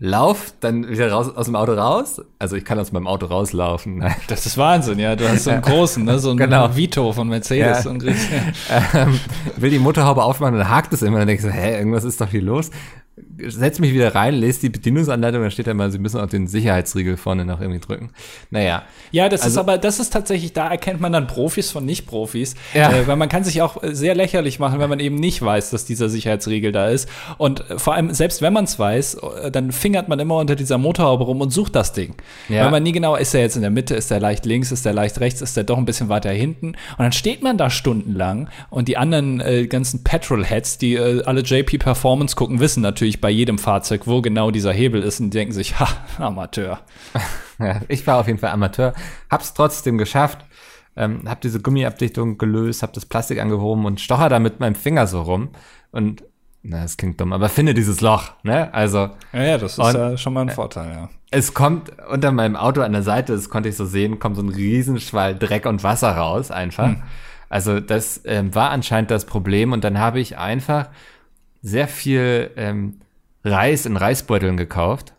lauf 0.00 0.54
dann 0.60 0.88
wieder 0.88 1.12
raus 1.12 1.28
aus 1.36 1.44
dem 1.46 1.54
Auto 1.54 1.74
raus. 1.74 2.22
Also 2.38 2.56
ich 2.56 2.64
kann 2.64 2.78
aus 2.78 2.90
meinem 2.90 3.06
Auto 3.06 3.26
rauslaufen. 3.26 3.98
Nein. 3.98 4.16
Das 4.26 4.46
ist 4.46 4.56
Wahnsinn, 4.56 4.98
ja. 4.98 5.14
Du 5.14 5.28
hast 5.28 5.44
so 5.44 5.50
einen 5.50 5.62
großen, 5.62 6.04
ne? 6.04 6.18
so 6.18 6.30
einen 6.30 6.38
Genau. 6.38 6.74
Vito 6.74 7.12
von 7.12 7.28
Mercedes. 7.28 7.84
Ja. 7.84 7.90
Und 7.90 7.98
kriegst, 8.02 8.26
ähm, 8.94 9.20
will 9.56 9.70
die 9.70 9.78
Motorhaube 9.78 10.24
aufmachen 10.24 10.54
und 10.54 10.60
dann 10.60 10.70
hakt 10.70 10.92
es 10.94 11.02
immer. 11.02 11.18
Dann 11.18 11.28
ich 11.28 11.42
so, 11.42 11.50
hä, 11.50 11.76
irgendwas 11.76 12.04
ist 12.04 12.20
doch 12.20 12.30
hier 12.30 12.42
los. 12.42 12.70
Setz 13.46 13.78
mich 13.78 13.92
wieder 13.92 14.14
rein, 14.14 14.34
lese 14.34 14.60
die 14.60 14.68
Bedienungsanleitung, 14.70 15.42
da 15.42 15.50
steht 15.50 15.66
da 15.66 15.74
mal, 15.74 15.90
sie 15.90 15.98
müssen 15.98 16.20
auch 16.20 16.28
den 16.28 16.46
Sicherheitsriegel 16.46 17.16
vorne 17.16 17.44
noch 17.44 17.60
irgendwie 17.60 17.80
drücken. 17.80 18.10
Naja. 18.50 18.82
Ja, 19.12 19.28
das 19.28 19.40
ist 19.40 19.46
Also- 19.46 19.60
aber, 19.60 19.78
das 19.78 20.00
ist 20.00 20.12
tatsächlich, 20.12 20.52
da 20.52 20.68
erkennt 20.68 21.00
man 21.00 21.12
dann 21.12 21.26
Profis 21.26 21.70
von 21.70 21.84
Nicht-Profis. 21.84 22.54
Ja. 22.74 22.92
Äh, 22.92 23.06
weil 23.06 23.16
man 23.16 23.28
kann 23.28 23.44
sich 23.44 23.62
auch 23.62 23.82
äh, 23.82 23.94
sehr 23.94 24.14
lächerlich 24.14 24.58
machen, 24.58 24.78
wenn 24.80 24.88
man 24.90 25.00
eben 25.00 25.16
nicht 25.16 25.40
weiß, 25.42 25.70
dass 25.70 25.84
dieser 25.84 26.08
Sicherheitsriegel 26.08 26.72
da 26.72 26.88
ist. 26.88 27.08
Und 27.38 27.68
äh, 27.70 27.78
vor 27.78 27.94
allem, 27.94 28.12
selbst 28.12 28.42
wenn 28.42 28.52
man 28.52 28.64
es 28.64 28.78
weiß, 28.78 29.14
äh, 29.44 29.50
dann 29.50 29.72
fingert 29.72 30.08
man 30.08 30.18
immer 30.20 30.36
unter 30.36 30.56
dieser 30.56 30.78
Motorhaube 30.78 31.24
rum 31.24 31.40
und 31.40 31.50
sucht 31.50 31.74
das 31.76 31.92
Ding. 31.92 32.14
Ja. 32.48 32.64
Weil 32.64 32.70
man 32.72 32.82
nie 32.82 32.92
genau, 32.92 33.16
ist 33.16 33.34
der 33.34 33.40
jetzt 33.42 33.56
in 33.56 33.62
der 33.62 33.70
Mitte, 33.70 33.94
ist 33.94 34.10
der 34.10 34.20
leicht 34.20 34.46
links, 34.46 34.72
ist 34.72 34.84
der 34.84 34.92
leicht 34.92 35.20
rechts, 35.20 35.40
ist 35.40 35.56
der 35.56 35.64
doch 35.64 35.78
ein 35.78 35.84
bisschen 35.84 36.08
weiter 36.08 36.30
hinten. 36.30 36.68
Und 36.68 36.76
dann 36.98 37.12
steht 37.12 37.42
man 37.42 37.56
da 37.58 37.70
stundenlang 37.70 38.48
und 38.70 38.88
die 38.88 38.96
anderen 38.96 39.40
äh, 39.40 39.66
ganzen 39.66 40.04
Petrolheads, 40.04 40.78
die 40.78 40.94
äh, 40.94 41.22
alle 41.24 41.40
JP 41.42 41.78
Performance 41.78 42.36
gucken, 42.36 42.60
wissen 42.60 42.80
natürlich 42.82 43.20
bei 43.20 43.29
jedem 43.30 43.58
Fahrzeug, 43.58 44.06
wo 44.06 44.20
genau 44.22 44.50
dieser 44.50 44.72
Hebel 44.72 45.02
ist 45.02 45.20
und 45.20 45.32
denken 45.32 45.52
sich, 45.52 45.78
ha, 45.80 45.88
Amateur. 46.18 46.80
Ja, 47.62 47.78
ich 47.88 48.06
war 48.06 48.16
auf 48.16 48.26
jeden 48.26 48.38
Fall 48.38 48.52
Amateur, 48.52 48.94
hab's 49.30 49.52
trotzdem 49.52 49.98
geschafft, 49.98 50.38
ähm, 50.96 51.24
hab 51.26 51.42
diese 51.42 51.60
Gummiabdichtung 51.60 52.38
gelöst, 52.38 52.82
hab 52.82 52.94
das 52.94 53.04
Plastik 53.04 53.38
angehoben 53.38 53.84
und 53.84 54.00
stocher 54.00 54.30
da 54.30 54.38
mit 54.38 54.60
meinem 54.60 54.74
Finger 54.74 55.06
so 55.06 55.20
rum 55.20 55.50
und 55.90 56.24
na, 56.62 56.80
das 56.82 56.96
klingt 56.96 57.20
dumm, 57.20 57.34
aber 57.34 57.50
finde 57.50 57.74
dieses 57.74 58.00
Loch, 58.00 58.32
ne? 58.44 58.72
Also 58.72 59.10
Ja, 59.34 59.42
ja, 59.42 59.58
das 59.58 59.72
ist 59.72 59.78
Und- 59.78 59.94
ja 59.94 60.16
schon 60.16 60.32
mal 60.32 60.40
ein 60.42 60.48
Vorteil, 60.48 60.90
ja. 60.90 61.08
es 61.30 61.52
kommt 61.52 61.92
unter 62.10 62.32
meinem 62.32 62.56
Auto 62.56 62.80
an 62.80 62.92
der 62.92 63.02
Seite, 63.02 63.34
das 63.34 63.50
konnte 63.50 63.68
ich 63.68 63.76
so 63.76 63.84
sehen, 63.84 64.18
kommt 64.18 64.36
so 64.36 64.42
ein 64.42 64.48
Riesenschwall 64.48 65.36
Dreck 65.38 65.66
und 65.66 65.82
Wasser 65.84 66.12
raus 66.16 66.50
einfach. 66.50 66.94
Also 67.50 67.80
das 67.80 68.22
ähm, 68.24 68.54
war 68.54 68.70
anscheinend 68.70 69.10
das 69.10 69.26
Problem 69.26 69.72
und 69.72 69.84
dann 69.84 69.98
habe 69.98 70.18
ich 70.18 70.38
einfach 70.38 70.88
sehr 71.60 71.88
viel 71.88 72.52
ähm, 72.56 72.99
Reis 73.44 73.86
in 73.86 73.96
Reisbeuteln 73.96 74.56
gekauft. 74.56 75.14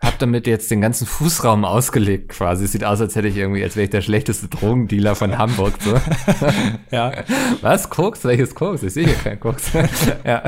Hab 0.00 0.18
damit 0.18 0.48
jetzt 0.48 0.68
den 0.70 0.80
ganzen 0.80 1.06
Fußraum 1.06 1.64
ausgelegt 1.64 2.30
quasi. 2.30 2.66
Sieht 2.66 2.84
aus, 2.84 3.00
als 3.00 3.14
hätte 3.14 3.28
ich 3.28 3.36
irgendwie, 3.36 3.62
als 3.62 3.76
wäre 3.76 3.84
ich 3.84 3.90
der 3.90 4.00
schlechteste 4.00 4.48
Drogendealer 4.48 5.14
von 5.14 5.38
Hamburg. 5.38 5.74
So. 5.80 5.94
Ja, 6.90 7.24
Was? 7.60 7.88
Koks? 7.88 8.24
Welches 8.24 8.54
Koks? 8.54 8.82
Ich 8.82 8.94
sehe 8.94 9.06
hier 9.06 9.14
keinen 9.14 9.40
Koks. 9.40 9.72
ja. 10.24 10.42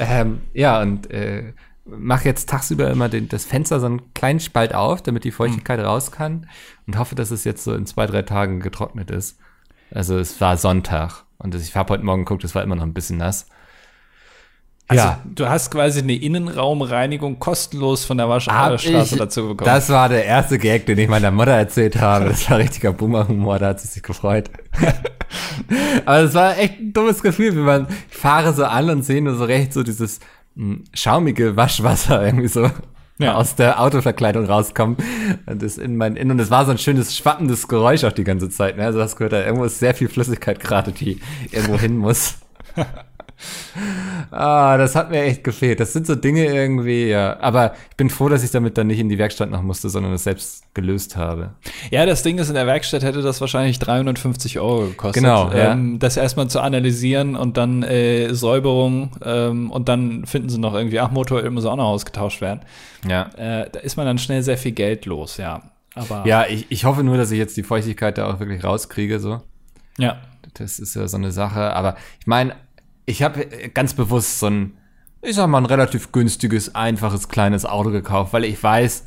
Ähm, 0.00 0.40
ja, 0.54 0.80
und 0.80 1.10
äh, 1.10 1.52
mach 1.84 2.24
jetzt 2.24 2.48
tagsüber 2.48 2.90
immer 2.90 3.08
den, 3.10 3.28
das 3.28 3.44
Fenster 3.44 3.78
so 3.78 3.86
einen 3.86 4.14
kleinen 4.14 4.40
Spalt 4.40 4.74
auf, 4.74 5.02
damit 5.02 5.24
die 5.24 5.30
Feuchtigkeit 5.30 5.80
raus 5.80 6.10
kann 6.10 6.48
und 6.86 6.98
hoffe, 6.98 7.14
dass 7.14 7.30
es 7.30 7.44
jetzt 7.44 7.62
so 7.62 7.74
in 7.74 7.86
zwei, 7.86 8.06
drei 8.06 8.22
Tagen 8.22 8.60
getrocknet 8.60 9.10
ist. 9.10 9.38
Also 9.90 10.18
es 10.18 10.40
war 10.40 10.56
Sonntag 10.56 11.24
und 11.38 11.54
ich 11.54 11.76
habe 11.76 11.92
heute 11.92 12.04
Morgen 12.04 12.24
geguckt, 12.24 12.42
es 12.44 12.54
war 12.54 12.62
immer 12.62 12.76
noch 12.76 12.82
ein 12.82 12.94
bisschen 12.94 13.18
nass. 13.18 13.46
Also 14.88 15.16
du 15.34 15.48
hast 15.48 15.70
quasi 15.70 16.00
eine 16.00 16.14
Innenraumreinigung 16.14 17.38
kostenlos 17.38 18.04
von 18.04 18.18
der 18.18 18.28
Waschstraße 18.28 19.16
dazu 19.16 19.42
bekommen. 19.48 19.64
Das 19.66 19.88
war 19.88 20.08
der 20.08 20.24
erste 20.24 20.58
Gag, 20.58 20.86
den 20.86 20.98
ich 20.98 21.08
meiner 21.08 21.30
Mutter 21.30 21.52
erzählt 21.52 22.00
habe. 22.00 22.26
Das 22.26 22.50
war 22.50 22.58
richtiger 22.58 22.92
Boomer-Humor, 22.92 23.58
da 23.58 23.68
hat 23.68 23.80
sie 23.80 23.88
sich 23.88 24.02
gefreut. 24.02 24.50
Aber 26.06 26.18
es 26.20 26.34
war 26.34 26.58
echt 26.58 26.78
ein 26.80 26.92
dummes 26.92 27.22
Gefühl, 27.22 27.54
wie 27.54 27.60
man, 27.60 27.86
ich 28.10 28.16
fahre 28.16 28.52
so 28.52 28.64
an 28.64 28.90
und 28.90 29.02
sehe 29.04 29.22
nur 29.22 29.34
so 29.36 29.44
recht 29.44 29.72
so 29.72 29.82
dieses 29.82 30.20
mh, 30.54 30.78
schaumige 30.92 31.56
Waschwasser 31.56 32.24
irgendwie 32.24 32.48
so 32.48 32.70
Ja. 33.18 33.34
aus 33.36 33.54
der 33.54 33.80
Autoverkleidung 33.80 34.44
rauskommen 34.46 34.96
und 35.46 35.62
das 35.62 35.78
in 35.78 35.96
mein 35.96 36.16
Innen 36.16 36.32
und 36.32 36.40
es 36.40 36.50
war 36.50 36.64
so 36.66 36.72
ein 36.72 36.78
schönes 36.78 37.16
schwappendes 37.16 37.68
Geräusch 37.68 38.04
auch 38.04 38.12
die 38.12 38.24
ganze 38.24 38.50
Zeit. 38.50 38.76
Ne? 38.76 38.84
Also 38.84 38.98
das 38.98 39.16
gehört 39.16 39.32
da 39.32 39.44
irgendwo 39.44 39.64
ist 39.64 39.78
sehr 39.78 39.94
viel 39.94 40.08
Flüssigkeit 40.08 40.60
gerade, 40.60 40.92
die 40.92 41.20
irgendwo 41.52 41.78
hin 41.78 41.96
muss. 41.96 42.34
Ah, 44.30 44.76
das 44.78 44.96
hat 44.96 45.10
mir 45.10 45.22
echt 45.22 45.44
gefehlt. 45.44 45.80
Das 45.80 45.92
sind 45.92 46.06
so 46.06 46.14
Dinge 46.14 46.44
irgendwie, 46.46 47.06
ja. 47.08 47.38
Aber 47.40 47.74
ich 47.90 47.96
bin 47.96 48.10
froh, 48.10 48.28
dass 48.28 48.42
ich 48.42 48.50
damit 48.50 48.76
dann 48.78 48.86
nicht 48.88 48.98
in 48.98 49.08
die 49.08 49.18
Werkstatt 49.18 49.50
noch 49.50 49.62
musste, 49.62 49.88
sondern 49.90 50.12
es 50.12 50.24
selbst 50.24 50.64
gelöst 50.74 51.16
habe. 51.16 51.50
ja, 51.90 52.04
das 52.06 52.22
Ding 52.22 52.38
ist, 52.38 52.48
in 52.48 52.54
der 52.54 52.66
Werkstatt 52.66 53.02
hätte 53.04 53.22
das 53.22 53.40
wahrscheinlich 53.40 53.78
350 53.78 54.58
Euro 54.60 54.86
gekostet. 54.86 55.22
Genau, 55.22 55.50
ja. 55.52 55.72
ähm, 55.72 55.98
Das 55.98 56.16
erstmal 56.16 56.48
zu 56.48 56.60
analysieren 56.60 57.36
und 57.36 57.56
dann 57.56 57.82
äh, 57.82 58.34
Säuberung 58.34 59.10
ähm, 59.24 59.70
und 59.70 59.88
dann 59.88 60.26
finden 60.26 60.48
sie 60.48 60.58
noch 60.58 60.74
irgendwie, 60.74 60.98
ach, 61.00 61.10
Motoröl 61.10 61.50
muss 61.50 61.64
auch 61.64 61.76
noch 61.76 61.84
ausgetauscht 61.88 62.40
werden. 62.40 62.60
Ja. 63.08 63.28
Äh, 63.36 63.70
da 63.70 63.80
ist 63.80 63.96
man 63.96 64.06
dann 64.06 64.18
schnell 64.18 64.42
sehr 64.42 64.58
viel 64.58 64.72
Geld 64.72 65.06
los, 65.06 65.36
ja. 65.36 65.62
Aber 65.94 66.24
Ja, 66.26 66.46
ich, 66.48 66.66
ich 66.70 66.84
hoffe 66.84 67.04
nur, 67.04 67.16
dass 67.16 67.30
ich 67.30 67.38
jetzt 67.38 67.56
die 67.56 67.62
Feuchtigkeit 67.62 68.18
da 68.18 68.32
auch 68.32 68.40
wirklich 68.40 68.64
rauskriege, 68.64 69.20
so. 69.20 69.42
ja. 69.98 70.16
Das 70.56 70.78
ist 70.78 70.94
ja 70.94 71.08
so 71.08 71.16
eine 71.16 71.32
Sache. 71.32 71.72
Aber 71.74 71.96
ich 72.20 72.26
meine, 72.28 72.54
ich 73.06 73.22
habe 73.22 73.46
ganz 73.74 73.94
bewusst 73.94 74.38
so 74.38 74.46
ein, 74.46 74.72
ich 75.22 75.36
sag 75.36 75.46
mal, 75.48 75.58
ein 75.58 75.66
relativ 75.66 76.12
günstiges, 76.12 76.74
einfaches, 76.74 77.28
kleines 77.28 77.64
Auto 77.64 77.90
gekauft, 77.90 78.32
weil 78.32 78.44
ich 78.44 78.62
weiß, 78.62 79.06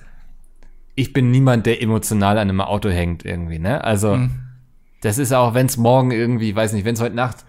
ich 0.96 1.14
bin 1.14 1.30
niemand, 1.32 1.66
der 1.66 1.82
emotional 1.82 2.38
an 2.38 2.50
einem 2.50 2.62
Auto 2.62 2.90
hängt 2.90 3.24
irgendwie, 3.24 3.60
ne? 3.60 3.84
Also, 3.84 4.20
das 5.02 5.20
ist 5.20 5.32
auch, 5.32 5.54
wenn 5.54 5.68
es 5.68 5.78
morgen 5.78 6.10
irgendwie, 6.12 6.56
weiß 6.56 6.74
nicht, 6.74 6.86
wenn 6.86 6.96
es 6.96 7.02
heute 7.02 7.16
Nacht 7.16 7.46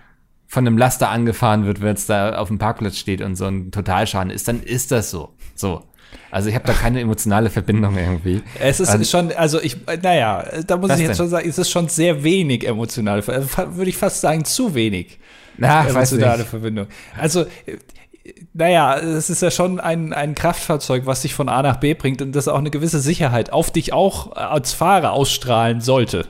von 0.46 0.66
einem 0.66 0.76
Laster 0.78 1.10
angefahren 1.10 1.64
wird, 1.64 1.80
wenn 1.80 1.94
es 1.94 2.06
da 2.06 2.36
auf 2.36 2.48
dem 2.48 2.58
Parkplatz 2.58 2.96
steht 2.98 3.20
und 3.22 3.36
so 3.36 3.46
ein 3.46 3.70
Totalschaden 3.70 4.30
ist, 4.30 4.48
dann 4.48 4.62
ist 4.62 4.90
das 4.92 5.10
so. 5.10 5.34
So. 5.54 5.84
Also 6.30 6.48
ich 6.48 6.54
habe 6.54 6.66
da 6.66 6.72
keine 6.72 7.00
emotionale 7.00 7.50
Verbindung 7.50 7.96
irgendwie. 7.98 8.42
Es 8.58 8.80
ist 8.80 8.94
Ähm, 8.94 9.04
schon, 9.04 9.32
also 9.32 9.60
ich, 9.60 9.76
äh, 9.86 9.98
naja, 10.02 10.44
da 10.66 10.76
muss 10.78 10.90
ich 10.92 10.98
jetzt 11.00 11.08
denn? 11.08 11.16
schon 11.16 11.28
sagen, 11.28 11.48
es 11.48 11.58
ist 11.58 11.70
schon 11.70 11.88
sehr 11.88 12.22
wenig 12.24 12.66
emotional, 12.66 13.18
äh, 13.20 13.42
würde 13.76 13.90
ich 13.90 13.96
fast 13.96 14.20
sagen, 14.22 14.44
zu 14.44 14.74
wenig 14.74 15.18
Na, 15.58 15.86
ich 15.86 15.94
weiß 15.94 16.12
emotionale 16.12 16.38
nicht. 16.38 16.48
Verbindung. 16.48 16.86
Also, 17.18 17.42
äh, 17.66 17.76
naja, 18.54 18.96
es 18.98 19.30
ist 19.30 19.42
ja 19.42 19.50
schon 19.50 19.80
ein, 19.80 20.12
ein 20.12 20.34
Kraftfahrzeug, 20.34 21.06
was 21.06 21.22
dich 21.22 21.34
von 21.34 21.48
A 21.48 21.62
nach 21.62 21.76
B 21.76 21.94
bringt 21.94 22.20
und 22.22 22.32
das 22.34 22.48
auch 22.48 22.58
eine 22.58 22.70
gewisse 22.70 23.00
Sicherheit 23.00 23.52
auf 23.52 23.70
dich 23.70 23.92
auch 23.92 24.32
äh, 24.36 24.40
als 24.40 24.72
Fahrer 24.72 25.12
ausstrahlen 25.12 25.80
sollte. 25.80 26.26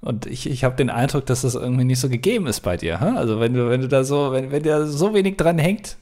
Und 0.00 0.26
ich, 0.26 0.48
ich 0.50 0.64
habe 0.64 0.74
den 0.74 0.90
Eindruck, 0.90 1.26
dass 1.26 1.42
das 1.42 1.54
irgendwie 1.54 1.84
nicht 1.84 2.00
so 2.00 2.08
gegeben 2.08 2.46
ist 2.48 2.60
bei 2.60 2.76
dir. 2.76 3.00
Also 3.00 3.38
wenn 3.38 3.54
du, 3.54 3.70
wenn 3.70 3.80
du 3.82 3.88
da 3.88 4.02
so, 4.02 4.32
wenn, 4.32 4.50
wenn 4.50 4.62
dir 4.64 4.86
so 4.86 5.14
wenig 5.14 5.36
dran 5.36 5.58
hängt, 5.58 5.96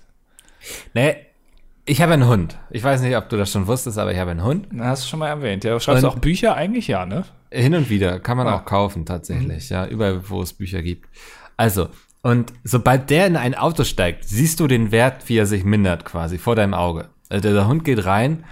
Nee, 0.94 1.16
Ich 1.86 2.00
habe 2.02 2.12
einen 2.14 2.26
Hund. 2.28 2.56
Ich 2.70 2.82
weiß 2.84 3.00
nicht, 3.02 3.16
ob 3.16 3.28
du 3.28 3.36
das 3.36 3.50
schon 3.52 3.66
wusstest, 3.66 3.98
aber 3.98 4.12
ich 4.12 4.18
habe 4.18 4.30
einen 4.30 4.44
Hund. 4.44 4.68
Na, 4.72 4.86
hast 4.86 5.04
du 5.04 5.08
schon 5.08 5.18
mal 5.18 5.28
erwähnt. 5.28 5.64
Ja, 5.64 5.78
schreibst 5.80 6.02
du 6.04 6.08
auch 6.08 6.18
Bücher 6.18 6.54
eigentlich, 6.54 6.86
ja, 6.88 7.04
ne? 7.06 7.24
Hin 7.50 7.74
und 7.74 7.90
wieder 7.90 8.20
kann 8.20 8.36
man 8.36 8.46
Ah. 8.46 8.56
auch 8.56 8.64
kaufen, 8.64 9.04
tatsächlich. 9.06 9.68
Ja, 9.70 9.86
überall, 9.86 10.28
wo 10.30 10.40
es 10.42 10.52
Bücher 10.52 10.82
gibt. 10.82 11.08
Also, 11.56 11.88
und 12.22 12.52
sobald 12.64 13.10
der 13.10 13.26
in 13.26 13.36
ein 13.36 13.54
Auto 13.54 13.84
steigt, 13.84 14.24
siehst 14.24 14.60
du 14.60 14.66
den 14.66 14.92
Wert, 14.92 15.28
wie 15.28 15.38
er 15.38 15.46
sich 15.46 15.64
mindert, 15.64 16.04
quasi, 16.04 16.38
vor 16.38 16.54
deinem 16.54 16.74
Auge. 16.74 17.08
Also 17.28 17.52
der, 17.52 17.66
Hund 17.66 17.84
geht 17.84 18.04
rein, 18.04 18.44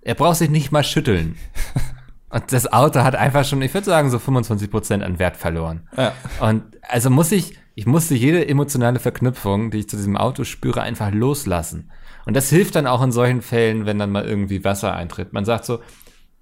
er 0.00 0.14
braucht 0.14 0.36
sich 0.36 0.50
nicht 0.50 0.72
mal 0.72 0.82
schütteln. 0.82 1.36
Und 2.30 2.50
das 2.50 2.72
Auto 2.72 3.00
hat 3.00 3.14
einfach 3.14 3.44
schon, 3.44 3.60
ich 3.60 3.74
würde 3.74 3.84
sagen, 3.84 4.10
so 4.10 4.18
25 4.18 4.70
Prozent 4.70 5.02
an 5.04 5.18
Wert 5.18 5.36
verloren. 5.36 5.86
Ja. 5.96 6.14
Und 6.40 6.62
also 6.88 7.10
muss 7.10 7.30
ich, 7.30 7.58
ich 7.74 7.86
musste 7.86 8.14
jede 8.14 8.48
emotionale 8.48 8.98
Verknüpfung, 8.98 9.70
die 9.70 9.80
ich 9.80 9.88
zu 9.88 9.96
diesem 9.96 10.16
Auto 10.16 10.44
spüre, 10.44 10.80
einfach 10.80 11.12
loslassen. 11.12 11.90
Und 12.24 12.34
das 12.34 12.48
hilft 12.48 12.74
dann 12.74 12.86
auch 12.86 13.02
in 13.02 13.12
solchen 13.12 13.42
Fällen, 13.42 13.84
wenn 13.84 13.98
dann 13.98 14.10
mal 14.10 14.24
irgendwie 14.24 14.64
Wasser 14.64 14.94
eintritt. 14.94 15.34
Man 15.34 15.44
sagt 15.44 15.66
so, 15.66 15.80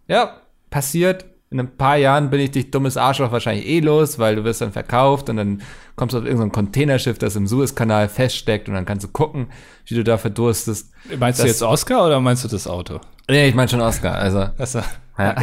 ja, 0.06 0.40
passiert, 0.70 1.24
in 1.50 1.58
ein 1.60 1.76
paar 1.76 1.96
Jahren 1.96 2.30
bin 2.30 2.38
ich 2.40 2.52
dich 2.52 2.70
dummes 2.70 2.96
Arschloch 2.96 3.32
wahrscheinlich 3.32 3.66
eh 3.66 3.80
los, 3.80 4.18
weil 4.20 4.36
du 4.36 4.44
wirst 4.44 4.60
dann 4.60 4.70
verkauft 4.72 5.28
und 5.30 5.36
dann 5.36 5.62
kommst 5.96 6.14
du 6.14 6.18
auf 6.18 6.24
irgendein 6.24 6.52
Containerschiff, 6.52 7.18
das 7.18 7.34
im 7.34 7.46
Suezkanal 7.48 8.08
feststeckt 8.08 8.68
und 8.68 8.74
dann 8.74 8.84
kannst 8.86 9.04
du 9.04 9.08
gucken, 9.08 9.48
wie 9.86 9.96
du 9.96 10.04
da 10.04 10.16
verdurstest. 10.16 10.92
Meinst 11.18 11.40
du 11.40 11.42
Das- 11.44 11.52
jetzt 11.52 11.62
Oscar 11.62 12.06
oder 12.06 12.20
meinst 12.20 12.44
du 12.44 12.48
das 12.48 12.68
Auto? 12.68 13.00
Nee, 13.28 13.48
ich 13.48 13.54
meine 13.54 13.68
schon 13.68 13.80
Oscar, 13.80 14.14
also 14.16 14.48
Also, 14.58 14.80
ja. 15.18 15.36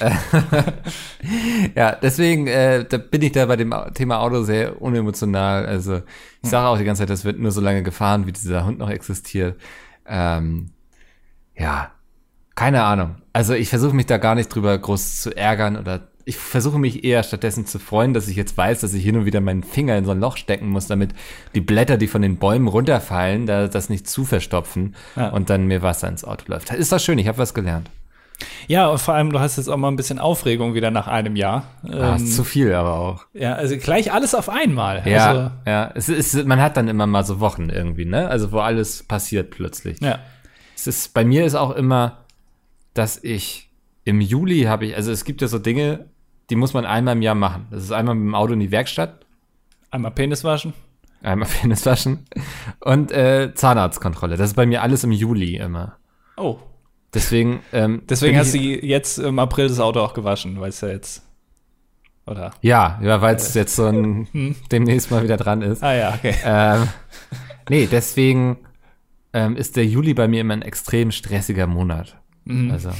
ja, 1.74 1.92
deswegen 2.00 2.46
äh, 2.46 2.84
da 2.84 2.98
bin 2.98 3.22
ich 3.22 3.32
da 3.32 3.46
bei 3.46 3.56
dem 3.56 3.74
Thema 3.94 4.20
Auto 4.20 4.42
sehr 4.42 4.80
unemotional. 4.80 5.66
Also 5.66 6.02
ich 6.42 6.50
sage 6.50 6.66
auch 6.68 6.78
die 6.78 6.84
ganze 6.84 7.02
Zeit, 7.02 7.10
das 7.10 7.24
wird 7.24 7.38
nur 7.38 7.50
so 7.50 7.60
lange 7.60 7.82
gefahren, 7.82 8.26
wie 8.26 8.32
dieser 8.32 8.64
Hund 8.66 8.78
noch 8.78 8.90
existiert. 8.90 9.60
Ähm, 10.06 10.70
ja, 11.56 11.90
keine 12.58 12.82
Ahnung. 12.82 13.16
Also 13.32 13.54
ich 13.54 13.68
versuche 13.68 13.94
mich 13.94 14.06
da 14.06 14.16
gar 14.18 14.34
nicht 14.34 14.48
drüber 14.52 14.76
groß 14.76 15.22
zu 15.22 15.36
ärgern 15.36 15.76
oder 15.76 16.08
ich 16.24 16.36
versuche 16.36 16.78
mich 16.78 17.04
eher 17.04 17.22
stattdessen 17.22 17.64
zu 17.66 17.78
freuen, 17.78 18.12
dass 18.12 18.28
ich 18.28 18.36
jetzt 18.36 18.56
weiß, 18.56 18.80
dass 18.80 18.92
ich 18.92 19.02
hin 19.04 19.16
und 19.16 19.24
wieder 19.24 19.40
meinen 19.40 19.62
Finger 19.62 19.96
in 19.96 20.04
so 20.04 20.10
ein 20.10 20.20
Loch 20.20 20.36
stecken 20.36 20.68
muss, 20.68 20.86
damit 20.88 21.14
die 21.54 21.60
Blätter, 21.62 21.96
die 21.96 22.08
von 22.08 22.20
den 22.20 22.36
Bäumen 22.36 22.68
runterfallen, 22.68 23.46
da 23.46 23.68
das 23.68 23.88
nicht 23.88 24.08
zu 24.08 24.24
verstopfen 24.24 24.94
Ja. 25.16 25.28
und 25.30 25.48
dann 25.50 25.66
mir 25.68 25.80
Wasser 25.82 26.08
ins 26.08 26.24
Auto 26.24 26.44
läuft. 26.48 26.70
Ist 26.74 26.92
das 26.92 27.02
schön, 27.04 27.18
ich 27.18 27.28
habe 27.28 27.38
was 27.38 27.54
gelernt. 27.54 27.88
ja, 28.66 28.88
und 28.88 28.98
vor 28.98 29.14
allem, 29.14 29.30
du 29.32 29.40
hast 29.40 29.56
jetzt 29.56 29.68
auch 29.68 29.76
mal 29.78 29.88
ein 29.88 29.96
bisschen 29.96 30.18
Aufregung 30.18 30.74
wieder 30.74 30.90
nach 30.90 31.06
einem 31.08 31.34
Jahr. 31.36 31.64
Ah, 31.84 32.16
Ähm, 32.16 32.26
zu 32.26 32.44
viel 32.44 32.74
aber 32.74 32.98
auch. 32.98 33.24
ja, 33.32 33.54
also 33.54 33.76
gleich 33.78 34.12
alles 34.12 34.34
auf 34.34 34.48
einmal. 34.50 35.02
Ja, 35.08 35.26
Also, 35.30 35.50
ja. 35.66 35.90
Es 35.94 36.08
ist, 36.10 36.44
man 36.44 36.60
hat 36.60 36.76
dann 36.76 36.88
immer 36.88 37.06
mal 37.06 37.24
so 37.24 37.40
Wochen 37.40 37.70
irgendwie, 37.70 38.04
ne? 38.04 38.28
Also 38.28 38.52
wo 38.52 38.58
alles 38.58 39.02
passiert 39.04 39.50
plötzlich. 39.50 40.00
ja. 40.00 40.18
Es 40.76 40.86
ist, 40.86 41.14
bei 41.14 41.24
mir 41.24 41.44
ist 41.46 41.54
auch 41.56 41.70
immer, 41.72 42.18
dass 42.98 43.22
ich 43.22 43.70
im 44.04 44.20
Juli 44.20 44.62
habe 44.62 44.86
ich, 44.86 44.96
also 44.96 45.12
es 45.12 45.24
gibt 45.24 45.40
ja 45.40 45.48
so 45.48 45.58
Dinge, 45.58 46.06
die 46.50 46.56
muss 46.56 46.74
man 46.74 46.84
einmal 46.84 47.14
im 47.16 47.22
Jahr 47.22 47.34
machen. 47.34 47.66
Das 47.70 47.84
ist 47.84 47.92
einmal 47.92 48.14
mit 48.14 48.24
dem 48.24 48.34
Auto 48.34 48.52
in 48.54 48.60
die 48.60 48.70
Werkstatt, 48.70 49.24
Einmal 49.90 50.10
Penis 50.10 50.44
waschen. 50.44 50.74
einmal 51.22 51.48
Penis 51.60 51.86
waschen 51.86 52.26
und 52.80 53.12
äh, 53.12 53.52
Zahnarztkontrolle. 53.54 54.36
Das 54.36 54.50
ist 54.50 54.56
bei 54.56 54.66
mir 54.66 54.82
alles 54.82 55.04
im 55.04 55.12
Juli 55.12 55.56
immer. 55.56 55.96
Oh. 56.36 56.58
Deswegen, 57.14 57.60
ähm, 57.72 58.02
Deswegen 58.08 58.36
hast 58.36 58.52
du 58.52 58.58
jetzt 58.58 59.18
im 59.18 59.38
April 59.38 59.68
das 59.68 59.80
Auto 59.80 60.00
auch 60.00 60.12
gewaschen, 60.12 60.60
weil 60.60 60.70
es 60.70 60.80
ja 60.80 60.88
jetzt. 60.88 61.22
Oder? 62.26 62.50
ja, 62.60 63.00
ja, 63.02 63.22
weil 63.22 63.36
es 63.36 63.54
jetzt 63.54 63.74
so 63.74 63.86
ein 63.86 64.28
demnächst 64.70 65.10
mal 65.10 65.22
wieder 65.22 65.38
dran 65.38 65.62
ist. 65.62 65.82
Ah 65.82 65.94
ja, 65.94 66.14
okay. 66.14 66.34
ähm, 66.44 66.88
nee, 67.70 67.88
deswegen 67.90 68.58
ähm, 69.32 69.56
ist 69.56 69.76
der 69.76 69.86
Juli 69.86 70.12
bei 70.12 70.28
mir 70.28 70.42
immer 70.42 70.52
ein 70.52 70.62
extrem 70.62 71.10
stressiger 71.10 71.66
Monat. 71.66 72.17
Also, 72.72 72.90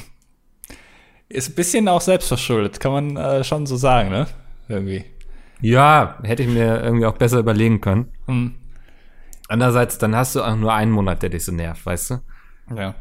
Ist 1.29 1.51
ein 1.51 1.55
bisschen 1.55 1.89
auch 1.89 2.01
selbstverschuldet, 2.01 2.81
kann 2.81 2.93
man 2.93 3.17
äh, 3.17 3.45
schon 3.45 3.67
so 3.67 3.77
sagen, 3.77 4.11
ne? 4.11 4.27
Irgendwie. 4.69 5.05
ja, 5.61 6.19
hätte 6.23 6.43
ich 6.43 6.49
mir 6.49 6.83
irgendwie 6.83 7.07
auch 7.07 7.17
besser 7.17 7.39
überlegen 7.39 7.81
können. 7.81 8.09
Hm. 8.27 8.55
Andererseits, 9.49 9.97
dann 9.99 10.15
hast 10.15 10.35
du 10.37 10.43
auch 10.43 10.57
nur 10.57 10.73
einen 10.75 10.91
Monat, 10.93 11.23
der 11.23 11.31
dich 11.31 11.45
so 11.45 11.53
nervt, 11.53 11.85
weißt 11.87 12.11
du? 12.11 12.19
Ja. 12.77 12.95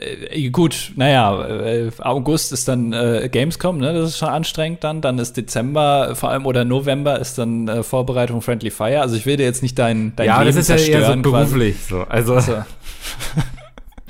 Äh, 0.00 0.50
gut, 0.50 0.92
naja, 0.96 1.46
äh, 1.46 1.90
August 2.00 2.52
ist 2.52 2.66
dann 2.66 2.92
äh, 2.92 3.28
Gamescom, 3.30 3.78
ne? 3.78 3.92
Das 3.94 4.08
ist 4.10 4.18
schon 4.18 4.28
anstrengend 4.28 4.82
dann. 4.82 5.00
Dann 5.00 5.18
ist 5.20 5.36
Dezember, 5.36 6.16
vor 6.16 6.30
allem 6.30 6.46
oder 6.46 6.64
November 6.64 7.20
ist 7.20 7.38
dann 7.38 7.68
äh, 7.68 7.82
Vorbereitung 7.84 8.42
Friendly 8.42 8.70
Fire. 8.70 9.00
Also 9.00 9.14
ich 9.14 9.24
will 9.24 9.36
dir 9.36 9.44
jetzt 9.44 9.62
nicht 9.62 9.78
dein, 9.78 10.14
dein 10.16 10.26
ja, 10.26 10.42
Leben 10.42 10.56
das 10.56 10.56
ist 10.56 10.68
ja 10.68 10.74
eher 10.74 10.80
so 10.80 10.90
zerstören 10.92 11.22
quasi. 11.22 11.52
beruflich 11.54 11.76
so. 11.88 12.02
Also, 12.02 12.40
So. 12.40 12.56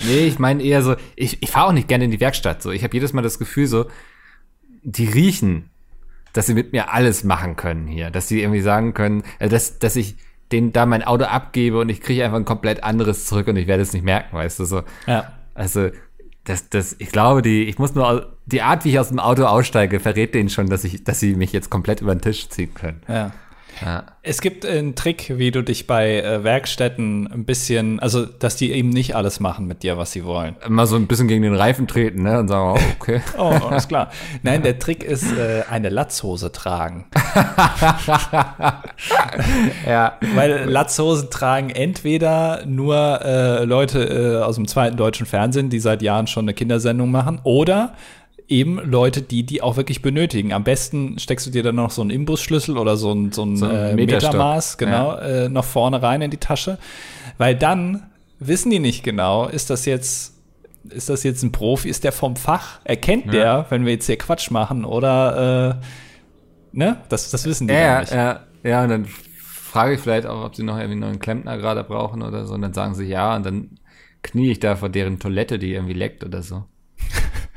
nee, 0.04 0.26
ich 0.26 0.38
meine 0.38 0.62
eher 0.62 0.82
so, 0.82 0.96
ich, 1.16 1.42
ich 1.42 1.50
fahre 1.50 1.68
auch 1.68 1.72
nicht 1.72 1.88
gerne 1.88 2.04
in 2.04 2.10
die 2.10 2.20
Werkstatt. 2.20 2.62
So, 2.62 2.70
ich 2.70 2.84
habe 2.84 2.94
jedes 2.94 3.12
Mal 3.12 3.22
das 3.22 3.38
Gefühl 3.38 3.66
so, 3.66 3.86
die 4.82 5.06
riechen, 5.06 5.70
dass 6.32 6.46
sie 6.46 6.54
mit 6.54 6.72
mir 6.72 6.92
alles 6.92 7.24
machen 7.24 7.56
können 7.56 7.86
hier, 7.86 8.10
dass 8.10 8.28
sie 8.28 8.42
irgendwie 8.42 8.60
sagen 8.60 8.94
können, 8.94 9.22
äh, 9.38 9.48
dass, 9.48 9.78
dass 9.78 9.96
ich 9.96 10.16
denen 10.52 10.72
da 10.72 10.86
mein 10.86 11.02
Auto 11.02 11.24
abgebe 11.24 11.78
und 11.78 11.88
ich 11.88 12.00
kriege 12.00 12.24
einfach 12.24 12.38
ein 12.38 12.44
komplett 12.44 12.82
anderes 12.82 13.26
zurück 13.26 13.48
und 13.48 13.56
ich 13.56 13.66
werde 13.66 13.82
es 13.82 13.92
nicht 13.92 14.04
merken, 14.04 14.36
weißt 14.36 14.58
du 14.60 14.64
so. 14.64 14.82
Ja. 15.06 15.32
Also, 15.54 15.90
das, 16.44 16.70
das, 16.70 16.96
ich 16.98 17.10
glaube, 17.10 17.42
die, 17.42 17.64
ich 17.64 17.78
muss 17.78 17.94
nur, 17.94 18.36
die 18.46 18.62
Art, 18.62 18.84
wie 18.84 18.90
ich 18.90 18.98
aus 18.98 19.08
dem 19.08 19.18
Auto 19.18 19.44
aussteige, 19.44 20.00
verrät 20.00 20.34
denen 20.34 20.48
schon, 20.48 20.70
dass 20.70 20.84
ich, 20.84 21.04
dass 21.04 21.20
sie 21.20 21.34
mich 21.34 21.52
jetzt 21.52 21.68
komplett 21.70 22.00
über 22.00 22.14
den 22.14 22.22
Tisch 22.22 22.48
ziehen 22.48 22.72
können. 22.72 23.02
Ja. 23.06 23.32
Ja. 23.84 24.04
Es 24.22 24.40
gibt 24.40 24.66
einen 24.66 24.94
Trick, 24.94 25.38
wie 25.38 25.50
du 25.50 25.62
dich 25.62 25.86
bei 25.86 26.20
äh, 26.20 26.44
Werkstätten 26.44 27.30
ein 27.32 27.44
bisschen, 27.44 28.00
also 28.00 28.26
dass 28.26 28.56
die 28.56 28.72
eben 28.72 28.90
nicht 28.90 29.16
alles 29.16 29.40
machen 29.40 29.66
mit 29.66 29.82
dir, 29.82 29.96
was 29.96 30.12
sie 30.12 30.24
wollen. 30.24 30.56
Mal 30.68 30.86
so 30.86 30.96
ein 30.96 31.06
bisschen 31.06 31.28
gegen 31.28 31.42
den 31.42 31.54
Reifen 31.54 31.86
treten, 31.86 32.22
ne, 32.22 32.40
und 32.40 32.48
sagen, 32.48 32.78
oh, 32.78 32.94
okay. 33.00 33.20
Oh, 33.38 33.54
alles 33.68 33.88
klar. 33.88 34.10
Nein, 34.42 34.62
der 34.62 34.78
Trick 34.78 35.04
ist 35.04 35.30
äh, 35.32 35.62
eine 35.70 35.88
Latzhose 35.88 36.52
tragen. 36.52 37.06
ja. 39.86 40.18
Weil 40.34 40.68
Latzhosen 40.68 41.30
tragen 41.30 41.70
entweder 41.70 42.64
nur 42.66 43.20
äh, 43.24 43.64
Leute 43.64 44.04
äh, 44.04 44.42
aus 44.42 44.56
dem 44.56 44.66
zweiten 44.66 44.96
deutschen 44.96 45.26
Fernsehen, 45.26 45.70
die 45.70 45.80
seit 45.80 46.02
Jahren 46.02 46.26
schon 46.26 46.44
eine 46.44 46.54
Kindersendung 46.54 47.10
machen, 47.10 47.40
oder 47.44 47.94
eben 48.48 48.80
Leute, 48.82 49.22
die 49.22 49.44
die 49.44 49.62
auch 49.62 49.76
wirklich 49.76 50.02
benötigen. 50.02 50.52
Am 50.52 50.64
besten 50.64 51.18
steckst 51.18 51.46
du 51.46 51.50
dir 51.50 51.62
dann 51.62 51.76
noch 51.76 51.90
so 51.90 52.00
einen 52.00 52.10
Imbusschlüssel 52.10 52.78
oder 52.78 52.96
so 52.96 53.12
ein, 53.12 53.32
so 53.32 53.44
ein, 53.44 53.56
So 53.56 53.66
ein 53.66 53.74
äh. 53.74 53.94
Metermaß, 53.94 54.78
genau, 54.78 55.16
äh, 55.16 55.48
noch 55.48 55.64
vorne 55.64 56.02
rein 56.02 56.22
in 56.22 56.30
die 56.30 56.38
Tasche. 56.38 56.78
Weil 57.36 57.54
dann 57.54 58.06
wissen 58.38 58.70
die 58.70 58.78
nicht 58.78 59.02
genau, 59.04 59.46
ist 59.46 59.70
das 59.70 59.84
jetzt 59.84 60.34
ist 60.90 61.10
das 61.10 61.22
jetzt 61.22 61.42
ein 61.42 61.52
Profi, 61.52 61.88
ist 61.88 62.04
der 62.04 62.12
vom 62.12 62.36
Fach? 62.36 62.80
Erkennt 62.84 63.32
der, 63.34 63.66
wenn 63.68 63.84
wir 63.84 63.92
jetzt 63.92 64.06
hier 64.06 64.16
Quatsch 64.16 64.50
machen 64.50 64.86
oder 64.86 65.80
äh, 65.80 66.76
ne? 66.76 66.98
Das, 67.10 67.30
das 67.30 67.44
wissen 67.44 67.68
die 67.68 67.74
Ja, 67.74 68.00
nicht. 68.00 68.12
ja, 68.12 68.40
ja, 68.62 68.84
und 68.84 68.88
dann 68.88 69.04
frage 69.04 69.94
ich 69.94 70.00
vielleicht 70.00 70.26
auch, 70.26 70.44
ob 70.44 70.54
sie 70.56 70.62
noch 70.62 70.76
irgendwie 70.76 70.92
einen 70.92 71.00
neuen 71.00 71.18
Klempner 71.18 71.58
gerade 71.58 71.84
brauchen 71.84 72.22
oder 72.22 72.46
so, 72.46 72.54
und 72.54 72.62
dann 72.62 72.72
sagen 72.72 72.94
sie 72.94 73.04
ja, 73.04 73.36
und 73.36 73.44
dann 73.44 73.78
knie 74.22 74.52
ich 74.52 74.60
da 74.60 74.76
vor 74.76 74.88
deren 74.88 75.18
Toilette, 75.18 75.58
die 75.58 75.74
irgendwie 75.74 75.92
leckt 75.92 76.24
oder 76.24 76.42
so. 76.42 76.64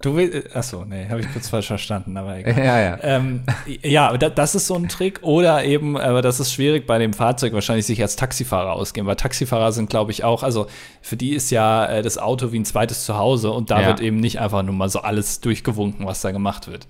Du 0.00 0.16
willst, 0.16 0.54
achso, 0.56 0.84
nee, 0.84 1.08
habe 1.08 1.20
ich 1.20 1.32
kurz 1.32 1.48
falsch 1.48 1.66
verstanden, 1.68 2.16
aber 2.16 2.36
egal. 2.38 2.58
Ja, 2.58 2.80
ja. 2.80 2.98
Ähm, 3.02 3.44
ja, 3.82 4.16
da, 4.16 4.28
das 4.30 4.54
ist 4.54 4.66
so 4.66 4.74
ein 4.74 4.88
Trick. 4.88 5.20
Oder 5.22 5.64
eben, 5.64 5.96
aber 5.96 6.22
das 6.22 6.40
ist 6.40 6.52
schwierig 6.52 6.86
bei 6.86 6.98
dem 6.98 7.12
Fahrzeug 7.12 7.52
wahrscheinlich 7.52 7.86
sich 7.86 8.00
als 8.02 8.16
Taxifahrer 8.16 8.72
ausgeben, 8.72 9.06
weil 9.06 9.16
Taxifahrer 9.16 9.72
sind, 9.72 9.90
glaube 9.90 10.10
ich, 10.10 10.24
auch, 10.24 10.42
also 10.42 10.66
für 11.00 11.16
die 11.16 11.30
ist 11.34 11.50
ja 11.50 11.86
äh, 11.86 12.02
das 12.02 12.18
Auto 12.18 12.52
wie 12.52 12.58
ein 12.58 12.64
zweites 12.64 13.04
Zuhause 13.04 13.50
und 13.50 13.70
da 13.70 13.80
Ja. 13.82 13.86
wird 13.88 14.00
eben 14.00 14.16
nicht 14.18 14.40
einfach 14.40 14.62
nur 14.62 14.74
mal 14.74 14.88
so 14.88 15.00
alles 15.00 15.40
durchgewunken, 15.40 16.06
was 16.06 16.20
da 16.20 16.30
gemacht 16.32 16.66
wird. 16.68 16.86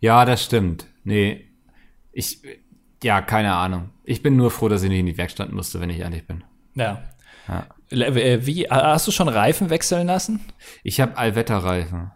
Ja, 0.00 0.24
das 0.24 0.44
stimmt. 0.44 0.86
Nee, 1.04 1.44
ich, 2.12 2.40
ja, 3.02 3.20
keine 3.22 3.54
Ahnung. 3.54 3.90
Ich 4.04 4.22
bin 4.22 4.36
nur 4.36 4.50
froh, 4.50 4.68
dass 4.68 4.82
ich 4.82 4.88
nicht 4.90 5.00
in 5.00 5.06
die 5.06 5.16
Werkstatt 5.16 5.52
musste, 5.52 5.80
wenn 5.80 5.90
ich 5.90 5.98
ehrlich 6.00 6.26
bin. 6.26 6.44
Ja. 6.74 7.02
Ja. 7.48 7.66
Äh, 7.90 8.46
Wie, 8.46 8.64
hast 8.68 9.06
du 9.06 9.10
schon 9.12 9.28
Reifen 9.28 9.70
wechseln 9.70 10.06
lassen? 10.06 10.40
Ich 10.82 11.00
habe 11.00 11.16
Allwetterreifen. 11.16 12.10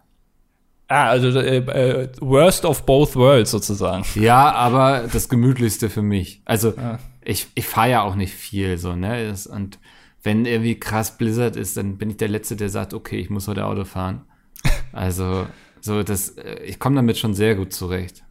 Ah, 0.87 1.07
also 1.09 1.39
äh, 1.39 1.57
äh, 1.57 2.09
worst 2.19 2.65
of 2.65 2.85
both 2.85 3.15
worlds 3.15 3.51
sozusagen. 3.51 4.03
Ja, 4.15 4.51
aber 4.53 5.07
das 5.11 5.29
Gemütlichste 5.29 5.89
für 5.89 6.01
mich. 6.01 6.41
Also 6.45 6.73
Ja. 6.75 6.97
ich, 7.23 7.47
ich 7.53 7.67
fahre 7.67 7.89
ja 7.91 8.01
auch 8.01 8.15
nicht 8.15 8.33
viel 8.33 8.77
so, 8.79 8.95
ne? 8.95 9.33
Und 9.51 9.77
wenn 10.23 10.45
irgendwie 10.45 10.79
krass 10.79 11.15
Blizzard 11.17 11.55
ist, 11.55 11.77
dann 11.77 11.97
bin 11.99 12.09
ich 12.09 12.17
der 12.17 12.27
Letzte, 12.29 12.55
der 12.55 12.69
sagt, 12.69 12.93
okay, 12.95 13.17
ich 13.19 13.29
muss 13.29 13.47
heute 13.47 13.65
Auto 13.65 13.85
fahren. 13.85 14.23
Also, 14.91 15.45
so 15.81 16.01
das, 16.01 16.29
äh, 16.29 16.63
ich 16.63 16.79
komme 16.79 16.95
damit 16.95 17.19
schon 17.19 17.35
sehr 17.35 17.53
gut 17.53 17.71
zurecht. 17.71 18.23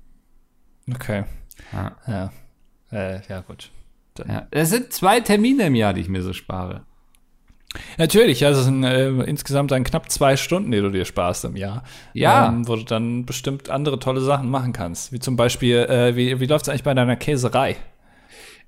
Okay. 0.92 1.24
Ja. 1.72 1.96
Ja. 2.08 2.32
Äh, 2.90 3.20
ja, 3.28 3.40
gut. 3.42 3.70
Dann- 4.14 4.28
Ja. 4.28 4.46
Das 4.50 4.70
sind 4.70 4.92
zwei 4.92 5.20
Termine 5.20 5.66
im 5.68 5.76
Jahr, 5.76 5.94
die 5.94 6.00
ich 6.00 6.08
mir 6.08 6.22
so 6.22 6.32
spare. 6.32 6.82
Natürlich, 7.98 8.40
ja, 8.40 8.50
das 8.50 8.64
sind 8.64 8.82
äh, 8.82 9.08
insgesamt 9.08 9.70
dann 9.70 9.84
knapp 9.84 10.10
zwei 10.10 10.36
Stunden, 10.36 10.70
die 10.70 10.80
du 10.80 10.90
dir 10.90 11.04
sparst 11.04 11.44
im 11.44 11.56
Jahr. 11.56 11.82
Ja. 12.14 12.48
Ähm, 12.48 12.66
wo 12.66 12.76
du 12.76 12.84
dann 12.84 13.26
bestimmt 13.26 13.68
andere 13.68 13.98
tolle 13.98 14.20
Sachen 14.20 14.50
machen 14.50 14.72
kannst. 14.72 15.12
Wie 15.12 15.18
zum 15.18 15.36
Beispiel, 15.36 15.76
äh, 15.76 16.16
wie, 16.16 16.40
wie 16.40 16.46
läuft 16.46 16.64
es 16.64 16.68
eigentlich 16.70 16.84
bei 16.84 16.94
deiner 16.94 17.16
Käserei? 17.16 17.76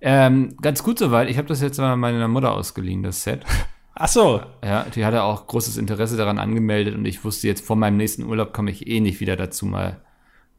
Ähm, 0.03 0.57
ganz 0.61 0.83
gut 0.83 0.99
soweit. 0.99 1.31
Ich 1.31 1.39
habe 1.39 1.49
das 1.49 1.61
jetzt 1.61 1.79
mal 1.79 1.97
meiner 1.97 2.29
Mutter 2.29 2.53
ausgeliehen, 2.53 3.03
das 3.03 3.23
Set. 3.23 3.45
Ach 3.95 4.09
so. 4.09 4.43
Ja, 4.63 4.85
die 4.95 5.05
hatte 5.05 5.23
auch 5.23 5.47
großes 5.47 5.77
Interesse 5.77 6.17
daran 6.17 6.39
angemeldet 6.39 6.95
und 6.95 7.05
ich 7.05 7.25
wusste 7.25 7.49
jetzt, 7.49 7.65
vor 7.65 7.77
meinem 7.77 7.97
nächsten 7.97 8.25
Urlaub 8.25 8.53
komme 8.53 8.71
ich 8.71 8.87
eh 8.87 9.01
nicht 9.01 9.21
wieder 9.21 9.37
dazu, 9.37 9.67
mal 9.67 10.01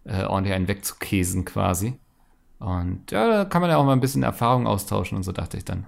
äh, 0.04 0.26
ordentlich 0.26 0.56
einen 0.56 0.68
wegzukäsen 0.68 1.46
quasi. 1.46 2.00
Und 2.60 3.12
ja, 3.12 3.28
da 3.28 3.46
kann 3.46 3.62
man 3.62 3.72
ja 3.72 3.78
auch 3.78 3.86
mal 3.86 3.94
ein 3.94 4.00
bisschen 4.00 4.24
Erfahrung 4.24 4.68
austauschen 4.68 5.18
und 5.18 5.24
so 5.24 5.32
dachte 5.32 5.58
ich 5.58 5.66
dann. 5.66 5.88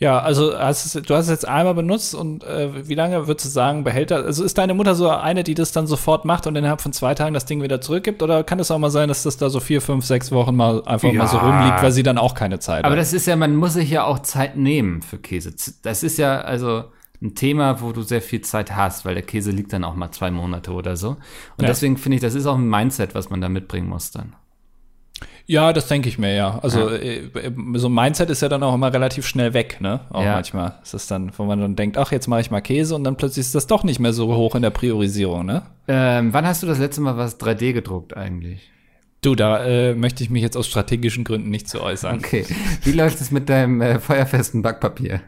Ja, 0.00 0.20
also 0.20 0.56
hast 0.56 0.86
es, 0.94 1.02
du 1.02 1.14
hast 1.14 1.24
es 1.24 1.30
jetzt 1.30 1.48
einmal 1.48 1.74
benutzt 1.74 2.14
und 2.14 2.44
äh, 2.44 2.86
wie 2.88 2.94
lange 2.94 3.26
würdest 3.26 3.46
du 3.46 3.50
sagen, 3.50 3.82
behält 3.82 4.12
das? 4.12 4.24
Also 4.24 4.44
ist 4.44 4.56
deine 4.56 4.72
Mutter 4.74 4.94
so 4.94 5.08
eine, 5.10 5.42
die 5.42 5.54
das 5.54 5.72
dann 5.72 5.88
sofort 5.88 6.24
macht 6.24 6.46
und 6.46 6.54
innerhalb 6.54 6.80
von 6.80 6.92
zwei 6.92 7.14
Tagen 7.16 7.34
das 7.34 7.46
Ding 7.46 7.62
wieder 7.62 7.80
zurückgibt? 7.80 8.22
Oder 8.22 8.44
kann 8.44 8.60
es 8.60 8.70
auch 8.70 8.78
mal 8.78 8.90
sein, 8.90 9.08
dass 9.08 9.24
das 9.24 9.38
da 9.38 9.50
so 9.50 9.58
vier, 9.58 9.80
fünf, 9.82 10.04
sechs 10.04 10.30
Wochen 10.30 10.54
mal 10.54 10.84
einfach 10.84 11.08
Ja. 11.12 11.18
mal 11.18 11.26
so 11.26 11.38
rumliegt, 11.38 11.82
weil 11.82 11.90
sie 11.90 12.04
dann 12.04 12.16
auch 12.16 12.34
keine 12.34 12.60
Zeit 12.60 12.84
Aber 12.84 12.92
hat? 12.92 13.00
das 13.00 13.12
ist 13.12 13.26
ja, 13.26 13.34
man 13.34 13.56
muss 13.56 13.72
sich 13.72 13.90
ja 13.90 14.04
auch 14.04 14.20
Zeit 14.20 14.56
nehmen 14.56 15.02
für 15.02 15.18
Käse. 15.18 15.52
Das 15.82 16.02
ist 16.04 16.16
ja 16.16 16.42
also 16.42 16.84
ein 17.20 17.34
Thema, 17.34 17.80
wo 17.80 17.90
du 17.90 18.02
sehr 18.02 18.22
viel 18.22 18.42
Zeit 18.42 18.76
hast, 18.76 19.04
weil 19.04 19.14
der 19.14 19.24
Käse 19.24 19.50
liegt 19.50 19.72
dann 19.72 19.82
auch 19.82 19.96
mal 19.96 20.12
zwei 20.12 20.30
Monate 20.30 20.70
oder 20.70 20.96
so. 20.96 21.08
Und 21.56 21.62
Ja. 21.62 21.66
deswegen 21.66 21.96
finde 21.96 22.14
ich, 22.14 22.22
das 22.22 22.36
ist 22.36 22.46
auch 22.46 22.54
ein 22.56 22.68
Mindset, 22.70 23.16
was 23.16 23.30
man 23.30 23.40
da 23.40 23.48
mitbringen 23.48 23.88
muss 23.88 24.12
dann. 24.12 24.34
Ja, 25.50 25.72
das 25.72 25.88
denke 25.88 26.10
ich 26.10 26.18
mir, 26.18 26.34
ja. 26.34 26.58
Also 26.58 26.90
äh, 26.90 27.22
so 27.76 27.88
ein 27.88 27.94
Mindset 27.94 28.28
ist 28.28 28.42
ja 28.42 28.50
dann 28.50 28.62
auch 28.62 28.74
immer 28.74 28.92
relativ 28.92 29.26
schnell 29.26 29.54
weg, 29.54 29.78
ne? 29.80 30.00
Auch 30.10 30.22
Ja. 30.22 30.34
manchmal. 30.34 30.74
ist 30.82 30.92
Es 30.92 31.06
dann, 31.06 31.32
wo 31.38 31.44
man 31.44 31.58
dann 31.58 31.74
denkt, 31.74 31.96
ach, 31.96 32.12
jetzt 32.12 32.28
mache 32.28 32.42
ich 32.42 32.50
mal 32.50 32.60
Käse 32.60 32.94
und 32.94 33.02
dann 33.02 33.16
plötzlich 33.16 33.46
ist 33.46 33.54
das 33.54 33.66
doch 33.66 33.82
nicht 33.82 33.98
mehr 33.98 34.12
so 34.12 34.34
hoch 34.36 34.54
in 34.54 34.60
der 34.62 34.68
Priorisierung, 34.70 35.46
ne? 35.46 35.62
Ähm, 35.88 36.34
wann 36.34 36.46
hast 36.46 36.62
du 36.62 36.66
das 36.66 36.78
letzte 36.78 37.00
Mal 37.00 37.16
was 37.16 37.40
3D 37.40 37.72
gedruckt 37.72 38.14
eigentlich? 38.14 38.70
Du, 39.22 39.34
da 39.34 39.64
äh, 39.64 39.94
möchte 39.94 40.22
ich 40.22 40.28
mich 40.28 40.42
jetzt 40.42 40.56
aus 40.56 40.66
strategischen 40.68 41.24
Gründen 41.24 41.48
nicht 41.48 41.66
zu 41.66 41.82
äußern. 41.82 42.18
Okay. 42.18 42.44
Wie 42.84 42.92
läuft 42.92 43.18
es 43.22 43.30
mit 43.30 43.48
deinem 43.48 43.80
äh, 43.80 43.98
feuerfesten 43.98 44.60
Backpapier? 44.60 45.22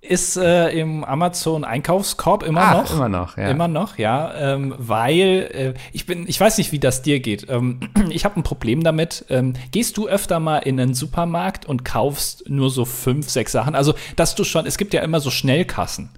Ist 0.00 0.36
äh, 0.36 0.68
im 0.70 1.02
Amazon 1.02 1.64
Einkaufskorb 1.64 2.44
immer 2.44 2.60
Ach, 2.62 2.72
noch. 2.74 2.92
immer 2.94 3.08
noch, 3.08 3.36
ja. 3.36 3.48
Immer 3.48 3.66
noch, 3.66 3.98
ja. 3.98 4.32
Ähm, 4.34 4.74
weil 4.78 5.50
äh, 5.52 5.74
ich 5.92 6.06
bin, 6.06 6.28
ich 6.28 6.38
weiß 6.38 6.56
nicht, 6.58 6.70
wie 6.70 6.78
das 6.78 7.02
dir 7.02 7.18
geht. 7.18 7.46
Ähm, 7.50 7.80
ich 8.10 8.24
habe 8.24 8.38
ein 8.38 8.44
Problem 8.44 8.84
damit. 8.84 9.24
Ähm, 9.28 9.54
gehst 9.72 9.96
du 9.96 10.06
öfter 10.06 10.38
mal 10.38 10.58
in 10.58 10.78
einen 10.78 10.94
Supermarkt 10.94 11.66
und 11.66 11.84
kaufst 11.84 12.48
nur 12.48 12.70
so 12.70 12.84
fünf, 12.84 13.28
sechs 13.28 13.50
Sachen? 13.50 13.74
Also, 13.74 13.94
dass 14.14 14.36
du 14.36 14.44
schon, 14.44 14.66
es 14.66 14.78
gibt 14.78 14.94
ja 14.94 15.02
immer 15.02 15.18
so 15.20 15.30
Schnellkassen. 15.30 16.10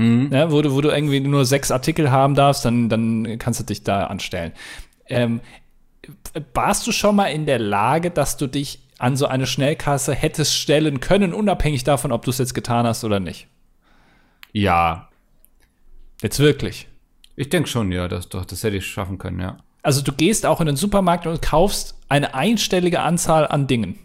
Ne, 0.00 0.46
wo, 0.52 0.62
du, 0.62 0.72
wo 0.74 0.80
du 0.80 0.90
irgendwie 0.90 1.18
nur 1.18 1.44
sechs 1.44 1.72
Artikel 1.72 2.12
haben 2.12 2.36
darfst, 2.36 2.64
dann, 2.64 2.88
dann 2.88 3.36
kannst 3.40 3.58
du 3.58 3.64
dich 3.64 3.82
da 3.82 4.04
anstellen. 4.04 4.52
Ähm, 5.08 5.40
warst 6.54 6.86
du 6.86 6.92
schon 6.92 7.16
mal 7.16 7.26
in 7.26 7.46
der 7.46 7.58
Lage, 7.58 8.12
dass 8.12 8.36
du 8.36 8.46
dich 8.46 8.78
an 8.98 9.16
so 9.16 9.26
eine 9.26 9.46
Schnellkasse 9.46 10.14
hättest 10.14 10.54
stellen 10.54 11.00
können, 11.00 11.32
unabhängig 11.32 11.84
davon, 11.84 12.12
ob 12.12 12.24
du 12.24 12.30
es 12.30 12.38
jetzt 12.38 12.54
getan 12.54 12.86
hast 12.86 13.04
oder 13.04 13.20
nicht? 13.20 13.48
Ja. 14.52 15.08
Jetzt 16.20 16.40
wirklich. 16.40 16.88
Ich 17.36 17.48
denke 17.48 17.68
schon, 17.68 17.92
ja, 17.92 18.08
das, 18.08 18.28
doch, 18.28 18.44
das 18.44 18.64
hätte 18.64 18.76
ich 18.76 18.86
schaffen 18.86 19.18
können, 19.18 19.40
ja. 19.40 19.58
Also 19.82 20.02
du 20.02 20.12
gehst 20.12 20.44
auch 20.44 20.60
in 20.60 20.66
den 20.66 20.76
Supermarkt 20.76 21.26
und 21.26 21.40
kaufst 21.40 21.96
eine 22.08 22.34
einstellige 22.34 23.00
Anzahl 23.00 23.46
an 23.46 23.68
Dingen. 23.68 23.98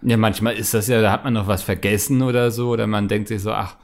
Ja, 0.00 0.16
manchmal 0.16 0.54
ist 0.54 0.74
das 0.74 0.86
ja, 0.88 1.02
da 1.02 1.12
hat 1.12 1.24
man 1.24 1.34
noch 1.34 1.46
was 1.46 1.62
vergessen 1.62 2.22
oder 2.22 2.50
so, 2.50 2.70
oder 2.70 2.86
man 2.86 3.08
denkt 3.08 3.28
sich 3.28 3.42
so, 3.42 3.52
ach, 3.52 3.76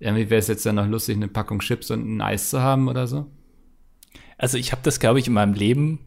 irgendwie 0.00 0.30
wäre 0.30 0.38
es 0.38 0.48
jetzt 0.48 0.64
ja 0.64 0.72
noch 0.72 0.86
lustig, 0.86 1.16
eine 1.16 1.28
Packung 1.28 1.60
Chips 1.60 1.90
und 1.90 2.16
ein 2.16 2.20
Eis 2.20 2.50
zu 2.50 2.60
haben 2.60 2.88
oder 2.88 3.06
so. 3.06 3.26
Also 4.38 4.56
ich 4.56 4.72
habe 4.72 4.82
das, 4.82 5.00
glaube 5.00 5.18
ich, 5.18 5.26
in 5.26 5.32
meinem 5.32 5.54
Leben. 5.54 5.98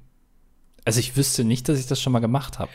Also 0.85 0.99
ich 0.99 1.15
wüsste 1.17 1.43
nicht, 1.43 1.69
dass 1.69 1.79
ich 1.79 1.87
das 1.87 2.01
schon 2.01 2.13
mal 2.13 2.19
gemacht 2.19 2.59
habe. 2.59 2.71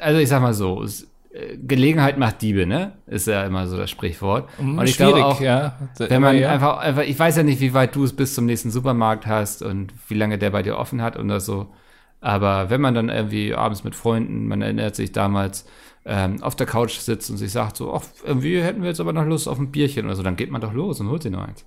Also 0.00 0.20
ich 0.20 0.28
sag 0.28 0.42
mal 0.42 0.54
so, 0.54 0.84
äh, 1.32 1.56
Gelegenheit 1.56 2.18
macht 2.18 2.42
Diebe, 2.42 2.66
ne? 2.66 2.92
Ist 3.06 3.26
ja 3.26 3.44
immer 3.44 3.66
so 3.66 3.76
das 3.76 3.90
Sprichwort. 3.90 4.48
und 4.58 4.82
ich 4.84 4.96
glaube 4.96 5.24
auch, 5.24 5.40
ja. 5.40 5.76
wenn 5.98 6.22
man 6.22 6.38
ja. 6.38 6.50
einfach, 6.50 6.78
einfach, 6.78 7.02
ich 7.02 7.18
weiß 7.18 7.36
ja 7.36 7.42
nicht, 7.42 7.60
wie 7.60 7.74
weit 7.74 7.94
du 7.94 8.04
es 8.04 8.14
bis 8.14 8.34
zum 8.34 8.46
nächsten 8.46 8.70
Supermarkt 8.70 9.26
hast 9.26 9.62
und 9.62 9.92
wie 10.08 10.14
lange 10.14 10.38
der 10.38 10.50
bei 10.50 10.62
dir 10.62 10.78
offen 10.78 11.02
hat 11.02 11.18
oder 11.18 11.40
so. 11.40 11.68
Aber 12.20 12.70
wenn 12.70 12.80
man 12.80 12.94
dann 12.94 13.10
irgendwie 13.10 13.54
abends 13.54 13.84
mit 13.84 13.94
Freunden, 13.94 14.48
man 14.48 14.62
erinnert 14.62 14.96
sich 14.96 15.12
damals, 15.12 15.66
ähm, 16.04 16.42
auf 16.42 16.56
der 16.56 16.66
Couch 16.66 16.98
sitzt 16.98 17.30
und 17.30 17.36
sich 17.36 17.52
sagt 17.52 17.76
so, 17.76 17.92
ach, 17.92 18.02
irgendwie 18.24 18.60
hätten 18.62 18.80
wir 18.80 18.88
jetzt 18.88 19.00
aber 19.00 19.12
noch 19.12 19.26
Lust 19.26 19.46
auf 19.46 19.58
ein 19.58 19.70
Bierchen 19.70 20.06
oder 20.06 20.16
so, 20.16 20.22
dann 20.22 20.36
geht 20.36 20.50
man 20.50 20.60
doch 20.60 20.72
los 20.72 21.00
und 21.00 21.08
holt 21.10 21.22
sich 21.22 21.30
noch 21.30 21.46
eins. 21.46 21.66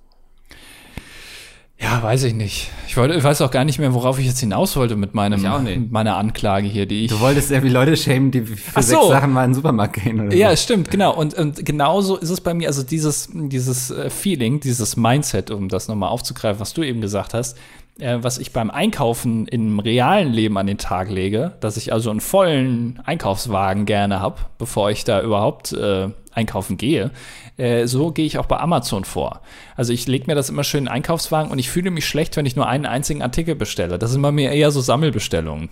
Ja, 1.82 2.00
weiß 2.00 2.22
ich 2.24 2.34
nicht. 2.34 2.70
Ich, 2.86 2.96
wollte, 2.96 3.14
ich 3.14 3.24
weiß 3.24 3.40
auch 3.40 3.50
gar 3.50 3.64
nicht 3.64 3.78
mehr, 3.80 3.92
worauf 3.92 4.18
ich 4.18 4.26
jetzt 4.26 4.38
hinaus 4.38 4.76
wollte 4.76 4.94
mit, 4.94 5.14
meinem, 5.14 5.42
mit 5.64 5.90
meiner 5.90 6.16
Anklage 6.16 6.68
hier, 6.68 6.86
die 6.86 7.04
ich. 7.06 7.10
Du 7.10 7.18
wolltest 7.18 7.50
irgendwie 7.50 7.72
Leute 7.72 7.96
schämen, 7.96 8.30
die 8.30 8.42
für 8.42 8.82
so. 8.82 8.88
sechs 8.88 9.08
Sachen 9.08 9.32
mal 9.32 9.44
in 9.44 9.50
den 9.50 9.54
Supermarkt 9.56 9.94
gehen 9.94 10.20
oder 10.20 10.34
Ja, 10.36 10.48
so. 10.48 10.52
es 10.54 10.62
stimmt, 10.62 10.90
genau. 10.92 11.14
Und, 11.16 11.34
und 11.34 11.64
genauso 11.66 12.16
ist 12.16 12.30
es 12.30 12.40
bei 12.40 12.54
mir, 12.54 12.68
also 12.68 12.84
dieses, 12.84 13.28
dieses 13.32 13.90
äh, 13.90 14.10
Feeling, 14.10 14.60
dieses 14.60 14.96
Mindset, 14.96 15.50
um 15.50 15.68
das 15.68 15.88
nochmal 15.88 16.10
aufzugreifen, 16.10 16.60
was 16.60 16.72
du 16.72 16.82
eben 16.84 17.00
gesagt 17.00 17.34
hast, 17.34 17.58
äh, 17.98 18.18
was 18.20 18.38
ich 18.38 18.52
beim 18.52 18.70
Einkaufen 18.70 19.46
im 19.46 19.78
realen 19.78 20.32
Leben 20.32 20.56
an 20.58 20.66
den 20.66 20.78
Tag 20.78 21.10
lege, 21.10 21.52
dass 21.60 21.76
ich 21.76 21.92
also 21.92 22.10
einen 22.10 22.20
vollen 22.20 23.00
Einkaufswagen 23.04 23.86
gerne 23.86 24.20
habe, 24.20 24.36
bevor 24.58 24.90
ich 24.90 25.04
da 25.04 25.22
überhaupt 25.22 25.72
äh, 25.72 26.08
einkaufen 26.32 26.76
gehe, 26.76 27.10
äh, 27.58 27.86
so 27.86 28.10
gehe 28.10 28.24
ich 28.24 28.38
auch 28.38 28.46
bei 28.46 28.58
Amazon 28.58 29.04
vor. 29.04 29.42
Also 29.76 29.92
ich 29.92 30.06
lege 30.06 30.24
mir 30.26 30.34
das 30.34 30.48
immer 30.48 30.64
schön 30.64 30.78
in 30.78 30.84
den 30.86 30.92
Einkaufswagen 30.92 31.50
und 31.50 31.58
ich 31.58 31.70
fühle 31.70 31.90
mich 31.90 32.06
schlecht, 32.06 32.36
wenn 32.36 32.46
ich 32.46 32.56
nur 32.56 32.66
einen 32.66 32.86
einzigen 32.86 33.22
Artikel 33.22 33.54
bestelle. 33.54 33.98
Das 33.98 34.10
sind 34.10 34.22
bei 34.22 34.32
mir 34.32 34.52
eher 34.52 34.70
so 34.70 34.80
Sammelbestellungen. 34.80 35.68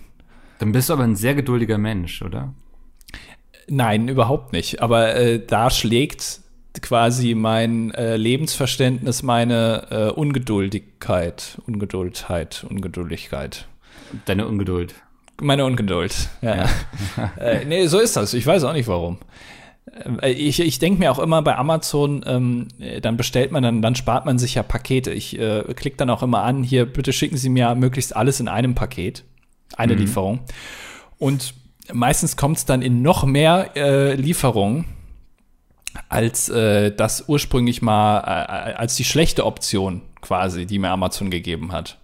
Dann 0.59 0.71
bist 0.71 0.89
du 0.89 0.93
aber 0.93 1.03
ein 1.03 1.15
sehr 1.15 1.33
geduldiger 1.33 1.79
Mensch, 1.79 2.21
oder? 2.21 2.53
Nein, 3.67 4.07
überhaupt 4.09 4.53
nicht. 4.53 4.81
Aber 4.81 5.15
äh, 5.15 5.43
da 5.43 5.69
schlägt 5.69 6.40
quasi 6.81 7.35
mein 7.35 7.91
äh, 7.91 8.17
Lebensverständnis 8.17 9.23
meine 9.23 9.87
äh, 9.89 10.11
Ungeduldigkeit, 10.11 11.59
Ungeduldheit, 11.65 12.65
Ungeduldigkeit. 12.69 13.67
Deine 14.25 14.47
Ungeduld. 14.47 14.95
Meine 15.41 15.65
Ungeduld. 15.65 16.29
Ja. 16.41 16.65
äh, 17.39 17.65
nee, 17.65 17.87
so 17.87 17.99
ist 17.99 18.15
das. 18.15 18.33
Ich 18.33 18.45
weiß 18.45 18.63
auch 18.63 18.73
nicht 18.73 18.87
warum. 18.87 19.17
Äh, 20.21 20.31
Ich, 20.31 20.59
ich 20.59 20.79
denke 20.79 20.99
mir 20.99 21.11
auch 21.11 21.19
immer 21.19 21.41
bei 21.41 21.55
Amazon, 21.55 22.23
ähm, 22.25 22.67
äh, 22.79 23.01
dann 23.01 23.17
bestellt 23.17 23.51
man, 23.51 23.63
dann, 23.63 23.81
dann 23.81 23.95
spart 23.95 24.25
man 24.25 24.37
sich 24.37 24.55
ja 24.55 24.63
Pakete. 24.63 25.11
Ich 25.11 25.39
äh, 25.39 25.63
klicke 25.75 25.97
dann 25.97 26.09
auch 26.09 26.23
immer 26.23 26.43
an, 26.43 26.63
hier, 26.63 26.85
bitte 26.85 27.13
schicken 27.13 27.37
Sie 27.37 27.49
mir 27.49 27.73
möglichst 27.75 28.15
alles 28.15 28.39
in 28.39 28.47
einem 28.47 28.75
Paket, 28.75 29.23
eine 29.77 29.93
Lieferung. 29.95 30.41
Und 31.17 31.53
meistens 31.91 32.37
kommt 32.37 32.57
es 32.57 32.65
dann 32.65 32.81
in 32.81 33.01
noch 33.01 33.25
mehr 33.25 33.71
äh, 33.75 34.15
Lieferungen, 34.15 34.85
als 36.09 36.49
äh, 36.49 36.91
das 36.91 37.25
ursprünglich 37.27 37.81
mal, 37.81 38.19
äh, 38.19 38.73
als 38.73 38.95
die 38.95 39.03
schlechte 39.03 39.45
Option 39.45 40.01
quasi, 40.21 40.65
die 40.65 40.79
mir 40.79 40.89
Amazon 40.89 41.29
gegeben 41.29 41.71
hat. 41.71 41.97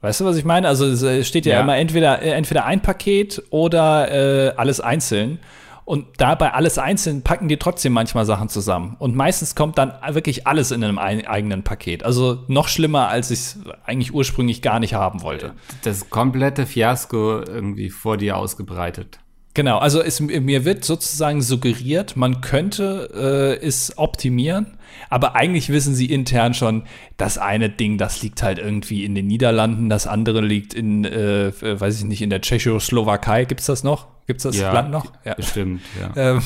Weißt 0.00 0.20
du, 0.20 0.24
was 0.24 0.36
ich 0.36 0.44
meine? 0.44 0.68
Also 0.68 0.86
es 0.86 1.02
äh, 1.02 1.24
steht 1.24 1.46
ja, 1.46 1.54
Ja. 1.54 1.60
immer 1.60 1.76
entweder, 1.76 2.20
äh, 2.22 2.30
entweder 2.32 2.64
ein 2.66 2.82
Paket 2.82 3.42
oder 3.50 4.10
äh, 4.10 4.52
alles 4.56 4.80
einzeln. 4.80 5.38
Und 5.86 6.06
dabei 6.16 6.54
alles 6.54 6.78
einzeln 6.78 7.20
packen 7.22 7.46
die 7.46 7.58
trotzdem 7.58 7.92
manchmal 7.92 8.24
Sachen 8.24 8.48
zusammen. 8.48 8.96
Und 8.98 9.14
meistens 9.14 9.54
kommt 9.54 9.76
dann 9.76 9.92
wirklich 10.12 10.46
alles 10.46 10.70
in 10.70 10.82
einem 10.82 10.98
ein, 10.98 11.26
eigenen 11.26 11.62
Paket. 11.62 12.04
Also 12.04 12.42
noch 12.48 12.68
schlimmer, 12.68 13.08
als 13.08 13.30
ich 13.30 13.38
es 13.40 13.58
eigentlich 13.84 14.14
ursprünglich 14.14 14.62
gar 14.62 14.80
nicht 14.80 14.94
haben 14.94 15.20
wollte. 15.20 15.52
Das 15.82 16.08
komplette 16.08 16.64
Fiasko 16.64 17.40
irgendwie 17.42 17.90
vor 17.90 18.16
dir 18.16 18.38
ausgebreitet. 18.38 19.18
Genau, 19.54 19.78
also 19.78 20.02
es, 20.02 20.18
mir 20.18 20.64
wird 20.64 20.84
sozusagen 20.84 21.40
suggeriert, 21.40 22.16
man 22.16 22.40
könnte 22.40 23.58
äh, 23.60 23.64
es 23.64 23.96
optimieren, 23.96 24.78
aber 25.10 25.36
eigentlich 25.36 25.68
wissen 25.68 25.94
sie 25.94 26.06
intern 26.06 26.54
schon, 26.54 26.82
das 27.16 27.38
eine 27.38 27.70
Ding, 27.70 27.96
das 27.96 28.20
liegt 28.20 28.42
halt 28.42 28.58
irgendwie 28.58 29.04
in 29.04 29.14
den 29.14 29.28
Niederlanden, 29.28 29.88
das 29.88 30.08
andere 30.08 30.40
liegt 30.40 30.74
in, 30.74 31.04
äh, 31.04 31.48
äh, 31.48 31.80
weiß 31.80 31.98
ich 31.98 32.04
nicht, 32.04 32.20
in 32.20 32.30
der 32.30 32.40
Tschechoslowakei. 32.40 33.44
Gibt's 33.44 33.66
das 33.66 33.84
noch? 33.84 34.08
Gibt's 34.26 34.42
das 34.42 34.58
Land 34.58 34.90
noch? 34.90 35.12
Ja. 35.24 35.34
Bestimmt, 35.34 35.82
ja. 36.00 36.12
Ähm, 36.16 36.42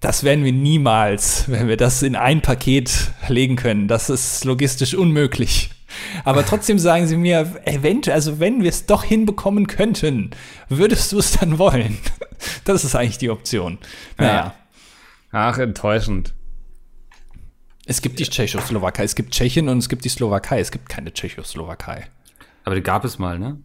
das 0.00 0.24
werden 0.24 0.42
wir 0.42 0.52
niemals, 0.52 1.44
wenn 1.50 1.68
wir 1.68 1.76
das 1.76 2.02
in 2.02 2.16
ein 2.16 2.40
Paket 2.40 3.10
legen 3.28 3.56
können. 3.56 3.86
Das 3.86 4.08
ist 4.08 4.46
logistisch 4.46 4.94
unmöglich. 4.94 5.70
Aber 6.24 6.44
trotzdem 6.44 6.78
sagen 6.78 7.06
sie 7.06 7.16
mir, 7.16 7.60
eventuell, 7.64 8.14
also 8.14 8.40
wenn 8.40 8.62
wir 8.62 8.70
es 8.70 8.86
doch 8.86 9.04
hinbekommen 9.04 9.66
könnten, 9.66 10.30
würdest 10.68 11.12
du 11.12 11.18
es 11.18 11.32
dann 11.32 11.58
wollen? 11.58 11.98
Das 12.64 12.84
ist 12.84 12.94
eigentlich 12.94 13.18
die 13.18 13.28
Option. 13.28 13.76
Naja. 14.16 14.54
Ach, 15.30 15.58
enttäuschend. 15.58 16.32
Es 17.84 18.00
gibt 18.00 18.18
die 18.18 18.24
Tschechoslowakei, 18.24 19.04
es 19.04 19.14
gibt 19.14 19.32
Tschechien 19.32 19.68
und 19.68 19.76
es 19.76 19.90
gibt 19.90 20.06
die 20.06 20.08
Slowakei. 20.08 20.58
Es 20.58 20.70
gibt 20.70 20.88
keine 20.88 21.12
Tschechoslowakei. 21.12 22.06
Aber 22.64 22.76
die 22.76 22.82
gab 22.82 23.04
es 23.04 23.18
mal, 23.18 23.38
ne? 23.38 23.58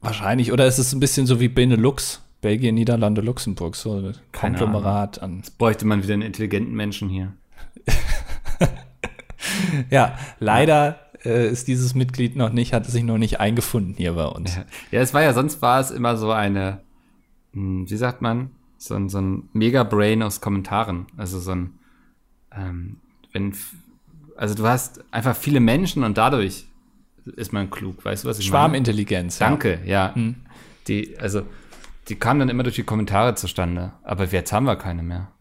Wahrscheinlich. 0.00 0.50
Oder 0.52 0.66
ist 0.66 0.78
es 0.78 0.92
ein 0.92 1.00
bisschen 1.00 1.26
so 1.26 1.38
wie 1.38 1.48
Benelux? 1.48 2.22
Belgien, 2.40 2.74
Niederlande, 2.74 3.20
Luxemburg. 3.20 3.76
So 3.76 3.98
ein 3.98 4.16
Keine 4.32 4.58
Konglomerat 4.58 5.22
an. 5.22 5.42
Bräuchte 5.58 5.86
man 5.86 6.02
wieder 6.02 6.14
einen 6.14 6.22
intelligenten 6.22 6.74
Menschen 6.74 7.08
hier. 7.08 7.34
Ja, 9.90 10.18
leider 10.38 11.05
äh, 11.26 11.50
ist 11.50 11.68
dieses 11.68 11.94
Mitglied 11.94 12.36
noch 12.36 12.52
nicht, 12.52 12.72
hat 12.72 12.86
sich 12.86 13.02
noch 13.02 13.18
nicht 13.18 13.40
eingefunden 13.40 13.94
hier 13.96 14.12
bei 14.12 14.26
uns. 14.26 14.56
Ja, 14.90 15.00
es 15.00 15.12
war 15.12 15.22
ja, 15.22 15.32
sonst 15.32 15.60
war 15.60 15.80
es 15.80 15.90
immer 15.90 16.16
so 16.16 16.30
eine, 16.30 16.80
hm, 17.52 17.90
wie 17.90 17.96
sagt 17.96 18.22
man, 18.22 18.50
so 18.78 18.94
ein, 18.94 19.08
so 19.08 19.18
ein 19.20 19.48
Mega-Brain 19.52 20.22
aus 20.22 20.40
Kommentaren. 20.40 21.06
Also 21.16 21.38
so 21.40 21.52
ein, 21.52 21.78
ähm, 22.56 22.98
wenn, 23.32 23.54
also 24.36 24.54
du 24.54 24.66
hast 24.66 25.04
einfach 25.12 25.36
viele 25.36 25.60
Menschen 25.60 26.04
und 26.04 26.16
dadurch 26.16 26.66
ist 27.24 27.52
man 27.52 27.70
klug, 27.70 28.04
weißt 28.04 28.24
du, 28.24 28.28
was 28.28 28.38
ich 28.38 28.46
Schwarmintelligenz. 28.46 29.40
meine? 29.40 29.50
Danke, 29.50 29.80
ja. 29.84 30.14
Hm. 30.14 30.36
Die, 30.86 31.18
also, 31.18 31.42
die 32.08 32.14
kamen 32.14 32.38
dann 32.38 32.48
immer 32.48 32.62
durch 32.62 32.76
die 32.76 32.84
Kommentare 32.84 33.34
zustande. 33.34 33.92
Aber 34.04 34.24
jetzt 34.26 34.52
haben 34.52 34.66
wir 34.66 34.76
keine 34.76 35.02
mehr. 35.02 35.32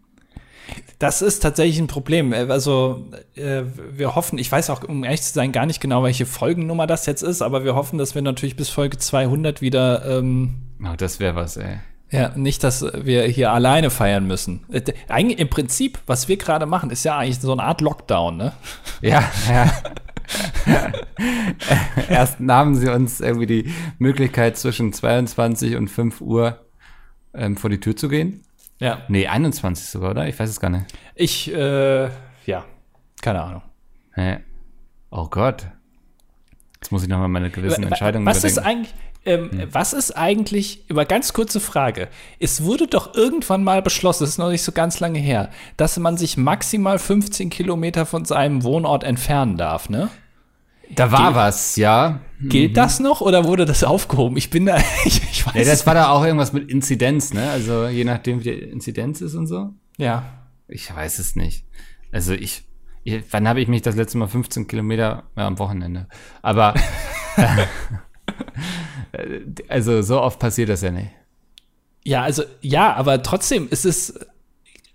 Das 1.00 1.22
ist 1.22 1.40
tatsächlich 1.40 1.80
ein 1.80 1.88
Problem. 1.88 2.34
Äh, 2.34 2.48
also 2.50 3.06
äh, 3.36 3.64
wir 3.92 4.16
hoffen, 4.16 4.38
ich 4.38 4.52
weiß 4.52 4.70
auch, 4.70 4.84
um 4.84 5.04
ehrlich 5.04 5.22
zu 5.22 5.34
sein, 5.34 5.52
gar 5.52 5.66
nicht 5.66 5.82
genau, 5.82 6.04
welche 6.04 6.26
Folgennummer 6.26 6.88
das 6.88 7.06
jetzt 7.06 7.22
ist, 7.22 7.42
aber 7.42 7.64
wir 7.64 7.76
hoffen, 7.76 7.98
dass 7.98 8.16
wir 8.16 8.22
natürlich 8.22 8.56
bis 8.56 8.70
Folge 8.70 8.98
200 8.98 9.62
wieder. 9.62 10.06
Ähm, 10.06 10.56
oh, 10.84 10.96
das 10.98 11.20
wäre 11.20 11.36
was, 11.36 11.58
ey. 11.58 11.80
Ja, 12.12 12.32
nicht, 12.36 12.64
dass 12.64 12.86
wir 12.94 13.24
hier 13.24 13.52
alleine 13.52 13.90
feiern 13.90 14.28
müssen. 14.28 14.64
Äh, 14.72 14.94
eigentlich 15.10 15.40
im 15.40 15.50
Prinzip, 15.50 16.00
was 16.06 16.28
wir 16.28 16.38
gerade 16.38 16.66
machen, 16.66 16.92
ist 16.92 17.04
ja 17.04 17.18
eigentlich 17.18 17.40
so 17.40 17.52
eine 17.52 17.64
Art 17.64 17.82
Lockdown, 17.82 18.38
ne? 18.38 18.54
Ja, 19.02 19.24
ja. 19.50 19.72
Erst 22.10 22.40
nahmen 22.40 22.76
sie 22.76 22.90
uns 22.90 23.20
irgendwie 23.20 23.46
die 23.46 23.74
Möglichkeit, 24.00 24.58
zwischen 24.58 24.94
22 24.94 25.76
und 25.76 25.90
5 25.90 26.22
Uhr 26.22 26.60
ähm, 27.34 27.58
vor 27.58 27.70
die 27.70 27.80
Tür 27.80 27.96
zu 27.96 28.08
gehen. 28.10 28.42
Ja. 28.80 29.04
Nee, 29.08 29.28
21 29.28 29.88
sogar, 29.88 30.12
oder? 30.12 30.28
Ich 30.28 30.38
weiß 30.38 30.50
es 30.50 30.60
gar 30.60 30.70
nicht. 30.70 30.86
Ich, 31.16 31.52
äh, 31.54 32.06
ja, 32.46 32.66
keine 33.22 33.42
Ahnung. 33.42 33.62
Hä? 34.14 34.40
Oh 35.12 35.28
Gott. 35.28 35.68
Jetzt 36.76 36.92
muss 36.92 37.04
ich 37.04 37.10
nochmal 37.10 37.30
meine 37.30 37.50
gewissen 37.50 37.84
Entscheidungen 37.84 38.26
Was 38.26 38.44
überdenken. 38.44 38.60
ist 38.60 38.66
eigentlich, 38.66 38.94
ähm, 39.26 39.52
hm. 39.52 39.74
was 39.74 39.94
ist 39.94 40.12
eigentlich, 40.12 40.88
über 40.90 41.06
ganz 41.06 41.34
kurze 41.34 41.60
Frage, 41.60 42.10
es 42.40 42.64
wurde 42.64 42.88
doch 42.88 43.16
irgendwann 43.16 43.64
mal 43.64 43.82
beschlossen, 43.82 44.24
das 44.24 44.32
ist 44.32 44.38
noch 44.38 44.50
nicht 44.50 44.62
so 44.62 44.72
ganz 44.72 45.00
lange 45.00 45.20
her, 45.20 45.50
dass 45.78 45.98
man 45.98 46.18
sich 46.18 46.38
maximal 46.38 47.00
15 47.00 47.50
Kilometer 47.50 48.06
von 48.06 48.26
seinem 48.26 48.64
Wohnort 48.64 49.04
entfernen 49.04 49.58
darf, 49.58 49.90
ne? 49.90 50.10
Da 50.94 51.12
war 51.12 51.26
Gilt, 51.26 51.36
was, 51.36 51.76
ja. 51.76 52.20
Gilt 52.42 52.72
mhm. 52.72 52.76
das 52.76 53.00
noch 53.00 53.22
oder 53.22 53.46
wurde 53.46 53.66
das 53.66 53.84
aufgehoben? 53.86 54.38
Ich 54.38 54.50
bin 54.50 54.66
da, 54.66 54.78
ich, 55.06 55.22
ich 55.24 55.46
weiß. 55.46 55.56
Ja, 55.56 55.64
das 55.64 55.86
war 55.88 55.94
da 55.94 56.10
auch 56.10 56.24
irgendwas 56.24 56.54
mit 56.54 56.70
Inzidenz, 56.70 57.34
ne? 57.34 57.50
Also 57.50 57.88
je 57.88 58.04
nachdem, 58.04 58.40
wie 58.40 58.44
die 58.44 58.52
Inzidenz 58.52 59.22
ist 59.22 59.36
und 59.36 59.48
so. 59.48 59.72
Ja. 59.98 60.24
Ich 60.68 60.94
weiß 60.94 61.20
es 61.20 61.36
nicht. 61.36 61.66
Also 62.12 62.34
ich, 62.34 62.64
ich 63.04 63.24
wann 63.32 63.48
habe 63.48 63.62
ich 63.62 63.68
mich 63.68 63.82
das 63.82 63.96
letzte 63.96 64.18
Mal 64.18 64.28
15 64.28 64.68
Kilometer 64.68 65.24
ja, 65.36 65.48
am 65.48 65.60
Wochenende? 65.60 66.08
Aber 66.42 66.74
also 69.68 70.02
so 70.02 70.22
oft 70.22 70.40
passiert 70.40 70.70
das 70.70 70.82
ja 70.82 70.92
nicht. 70.92 71.12
Ja, 72.04 72.22
also 72.22 72.44
ja, 72.62 72.94
aber 72.94 73.22
trotzdem 73.24 73.68
ist 73.70 73.86
es. 73.86 74.14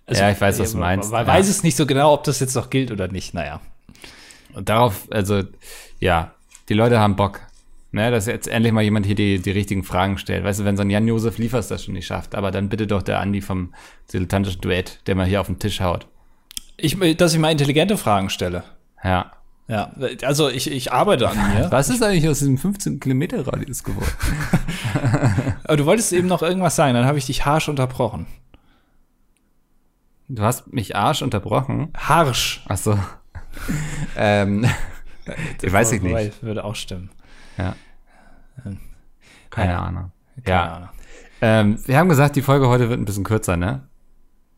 Also, 0.06 0.22
ja, 0.22 0.30
ich 0.30 0.40
weiß, 0.40 0.58
was 0.58 0.72
du 0.72 0.78
meinst. 0.78 1.12
Man 1.12 1.26
ja. 1.26 1.32
weiß 1.32 1.48
es 1.48 1.62
nicht 1.62 1.76
so 1.76 1.86
genau, 1.86 2.14
ob 2.14 2.24
das 2.24 2.40
jetzt 2.40 2.54
noch 2.54 2.70
gilt 2.70 2.90
oder 2.90 3.08
nicht. 3.08 3.34
Naja. 3.34 3.60
Und 4.54 4.68
darauf, 4.68 5.08
also, 5.10 5.42
ja, 5.98 6.34
die 6.68 6.74
Leute 6.74 6.98
haben 6.98 7.16
Bock. 7.16 7.40
Ne, 7.92 8.12
dass 8.12 8.26
jetzt 8.26 8.46
endlich 8.46 8.72
mal 8.72 8.84
jemand 8.84 9.04
hier 9.04 9.16
die, 9.16 9.40
die 9.40 9.50
richtigen 9.50 9.82
Fragen 9.82 10.16
stellt. 10.16 10.44
Weißt 10.44 10.60
du, 10.60 10.64
wenn 10.64 10.76
so 10.76 10.82
ein 10.82 10.90
Jan-Josef 10.90 11.38
Liefers 11.38 11.66
das 11.66 11.84
schon 11.84 11.94
nicht 11.94 12.06
schafft, 12.06 12.36
aber 12.36 12.52
dann 12.52 12.68
bitte 12.68 12.86
doch 12.86 13.02
der 13.02 13.18
Andi 13.18 13.40
vom 13.40 13.74
dilettantischen 14.12 14.60
Duett, 14.60 15.00
der 15.08 15.16
mal 15.16 15.26
hier 15.26 15.40
auf 15.40 15.48
den 15.48 15.58
Tisch 15.58 15.80
haut. 15.80 16.06
Ich, 16.76 16.96
dass 17.16 17.34
ich 17.34 17.40
mal 17.40 17.50
intelligente 17.50 17.96
Fragen 17.96 18.30
stelle. 18.30 18.62
Ja. 19.02 19.32
Ja, 19.66 19.92
also 20.22 20.48
ich, 20.48 20.70
ich 20.70 20.92
arbeite 20.92 21.28
an 21.28 21.36
mir. 21.36 21.72
Was 21.72 21.88
ist 21.88 22.02
eigentlich 22.02 22.28
aus 22.28 22.38
diesem 22.38 22.58
15 22.58 23.00
Kilometer 23.00 23.44
Radius 23.44 23.82
geworden? 23.82 24.10
aber 25.64 25.76
du 25.76 25.86
wolltest 25.86 26.12
eben 26.12 26.28
noch 26.28 26.42
irgendwas 26.42 26.76
sagen, 26.76 26.94
dann 26.94 27.06
habe 27.06 27.18
ich 27.18 27.26
dich 27.26 27.44
harsch 27.44 27.68
unterbrochen. 27.68 28.26
Du 30.28 30.42
hast 30.42 30.72
mich 30.72 30.94
arsch 30.94 31.22
unterbrochen? 31.22 31.92
Harsch. 31.96 32.64
Ach 32.68 32.76
so 32.76 32.96
ähm, 34.16 34.66
ich 35.62 35.72
weiß 35.72 35.92
ich 35.92 36.02
nicht. 36.02 36.42
Würde 36.42 36.64
auch 36.64 36.74
stimmen. 36.74 37.10
Ja. 37.56 37.74
Ähm, 38.64 38.78
keine 39.50 39.72
ja. 39.72 39.78
Ahnung. 39.82 40.12
Keine 40.44 40.56
ja. 40.56 40.72
Ahnung. 40.74 40.88
Ähm, 41.42 41.78
wir 41.86 41.98
haben 41.98 42.08
gesagt, 42.08 42.36
die 42.36 42.42
Folge 42.42 42.68
heute 42.68 42.88
wird 42.88 43.00
ein 43.00 43.04
bisschen 43.04 43.24
kürzer, 43.24 43.56
ne? 43.56 43.88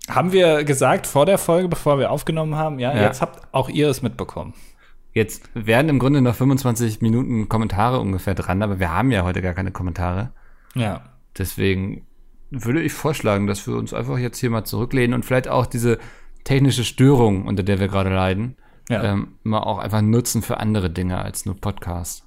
Haben 0.08 0.32
wir 0.32 0.64
gesagt 0.64 1.06
vor 1.06 1.26
der 1.26 1.38
Folge, 1.38 1.68
bevor 1.68 1.98
wir 1.98 2.10
aufgenommen 2.10 2.56
haben? 2.56 2.78
Ja, 2.80 2.94
ja. 2.94 3.02
jetzt 3.02 3.22
habt 3.22 3.42
auch 3.52 3.68
ihr 3.68 3.88
es 3.88 4.02
mitbekommen. 4.02 4.52
Jetzt 5.12 5.50
werden 5.54 5.88
im 5.88 5.98
Grunde 5.98 6.22
noch 6.22 6.34
25 6.34 7.02
Minuten 7.02 7.48
Kommentare 7.48 8.00
ungefähr 8.00 8.34
dran, 8.34 8.62
aber 8.62 8.80
wir 8.80 8.90
haben 8.90 9.10
ja 9.12 9.22
heute 9.22 9.42
gar 9.42 9.54
keine 9.54 9.70
Kommentare. 9.70 10.32
Ja. 10.74 11.02
Deswegen 11.38 12.06
würde 12.50 12.82
ich 12.82 12.92
vorschlagen, 12.92 13.46
dass 13.46 13.66
wir 13.66 13.76
uns 13.76 13.94
einfach 13.94 14.18
jetzt 14.18 14.38
hier 14.38 14.50
mal 14.50 14.64
zurücklehnen 14.64 15.14
und 15.14 15.24
vielleicht 15.24 15.48
auch 15.48 15.66
diese 15.66 15.98
technische 16.44 16.84
Störung, 16.84 17.46
unter 17.46 17.62
der 17.62 17.78
wir 17.78 17.88
gerade 17.88 18.10
leiden, 18.10 18.56
ja. 18.92 19.02
ähm, 19.04 19.34
mal 19.42 19.60
auch 19.60 19.78
einfach 19.78 20.02
nutzen 20.02 20.42
für 20.42 20.58
andere 20.58 20.90
Dinge 20.90 21.22
als 21.22 21.46
nur 21.46 21.56
Podcast. 21.56 22.24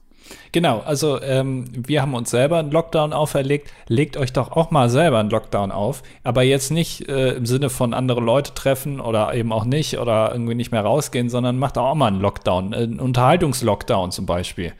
Genau, 0.51 0.79
also 0.79 1.21
ähm, 1.21 1.65
wir 1.75 2.01
haben 2.01 2.15
uns 2.15 2.31
selber 2.31 2.57
einen 2.57 2.71
Lockdown 2.71 3.13
auferlegt. 3.13 3.71
Legt 3.87 4.17
euch 4.17 4.33
doch 4.33 4.51
auch 4.51 4.71
mal 4.71 4.89
selber 4.89 5.19
einen 5.19 5.29
Lockdown 5.29 5.71
auf, 5.71 6.01
aber 6.23 6.43
jetzt 6.43 6.71
nicht 6.71 7.07
äh, 7.07 7.33
im 7.33 7.45
Sinne 7.45 7.69
von 7.69 7.93
andere 7.93 8.21
Leute 8.21 8.53
treffen 8.53 8.99
oder 8.99 9.33
eben 9.33 9.51
auch 9.51 9.65
nicht 9.65 9.99
oder 9.99 10.31
irgendwie 10.31 10.55
nicht 10.55 10.71
mehr 10.71 10.81
rausgehen, 10.81 11.29
sondern 11.29 11.59
macht 11.59 11.77
auch 11.77 11.93
mal 11.95 12.07
einen 12.07 12.21
Lockdown, 12.21 12.73
einen 12.73 12.99
Unterhaltungslockdown 12.99 14.11
zum 14.11 14.25
Beispiel. 14.25 14.73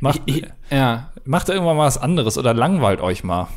Macht, 0.00 0.22
ich, 0.24 0.42
ich, 0.42 0.48
ja. 0.70 1.10
macht 1.24 1.48
irgendwann 1.50 1.76
mal 1.76 1.86
was 1.86 1.98
anderes 1.98 2.38
oder 2.38 2.54
langweilt 2.54 3.00
euch 3.00 3.22
mal. 3.22 3.48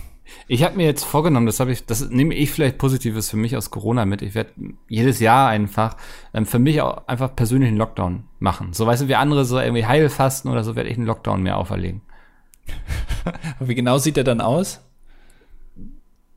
Ich 0.47 0.63
habe 0.63 0.77
mir 0.77 0.85
jetzt 0.85 1.03
vorgenommen, 1.03 1.45
das 1.45 1.59
habe 1.59 1.71
ich, 1.71 1.85
das 1.85 2.09
nehme 2.09 2.33
ich 2.33 2.51
vielleicht 2.51 2.77
Positives 2.77 3.29
für 3.29 3.37
mich 3.37 3.57
aus 3.57 3.71
Corona 3.71 4.05
mit. 4.05 4.21
Ich 4.21 4.35
werde 4.35 4.51
jedes 4.87 5.19
Jahr 5.19 5.49
einfach 5.49 5.95
ähm, 6.33 6.45
für 6.45 6.59
mich 6.59 6.81
auch 6.81 7.07
einfach 7.07 7.35
persönlich 7.35 7.69
einen 7.69 7.77
Lockdown 7.77 8.23
machen. 8.39 8.73
So 8.73 8.85
weißt 8.85 9.03
du, 9.03 9.07
wie 9.07 9.15
andere 9.15 9.45
so 9.45 9.59
irgendwie 9.59 9.85
Heilfasten 9.85 10.51
oder 10.51 10.63
so 10.63 10.75
werde 10.75 10.89
ich 10.89 10.97
einen 10.97 11.07
Lockdown 11.07 11.43
mehr 11.43 11.57
auferlegen. 11.57 12.01
wie 13.59 13.75
genau 13.75 13.97
sieht 13.97 14.17
der 14.17 14.23
dann 14.23 14.41
aus? 14.41 14.81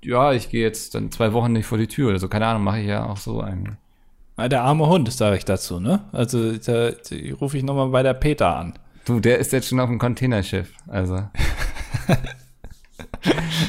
Ja, 0.03 0.33
ich 0.33 0.51
gehe 0.51 0.63
jetzt 0.63 0.95
dann 0.95 1.11
zwei 1.11 1.33
Wochen 1.33 1.53
nicht 1.53 1.67
vor 1.67 1.79
die 1.79 1.89
Tür 1.89 2.11
oder 2.11 2.19
so. 2.19 2.29
Keine 2.29 2.47
Ahnung, 2.47 2.65
mache 2.65 2.81
ich 2.81 2.87
ja 2.87 3.07
auch 3.07 3.17
so 3.17 3.41
einen. 3.41 3.79
Der 4.39 4.63
arme 4.63 4.87
Hund, 4.87 5.11
sage 5.11 5.37
ich 5.37 5.45
dazu, 5.47 5.81
ne? 5.81 6.05
Also 6.13 6.59
da, 6.59 6.91
da 6.91 7.17
rufe 7.41 7.57
ich 7.57 7.65
nochmal 7.65 7.89
bei 7.89 8.03
der 8.03 8.15
Peter 8.15 8.55
an. 8.55 8.79
Du, 9.07 9.19
der 9.19 9.39
ist 9.39 9.53
jetzt 9.53 9.69
schon 9.69 9.81
auf 9.81 9.89
dem 9.89 9.99
Containerschiff, 9.99 10.73
also. 10.89 11.23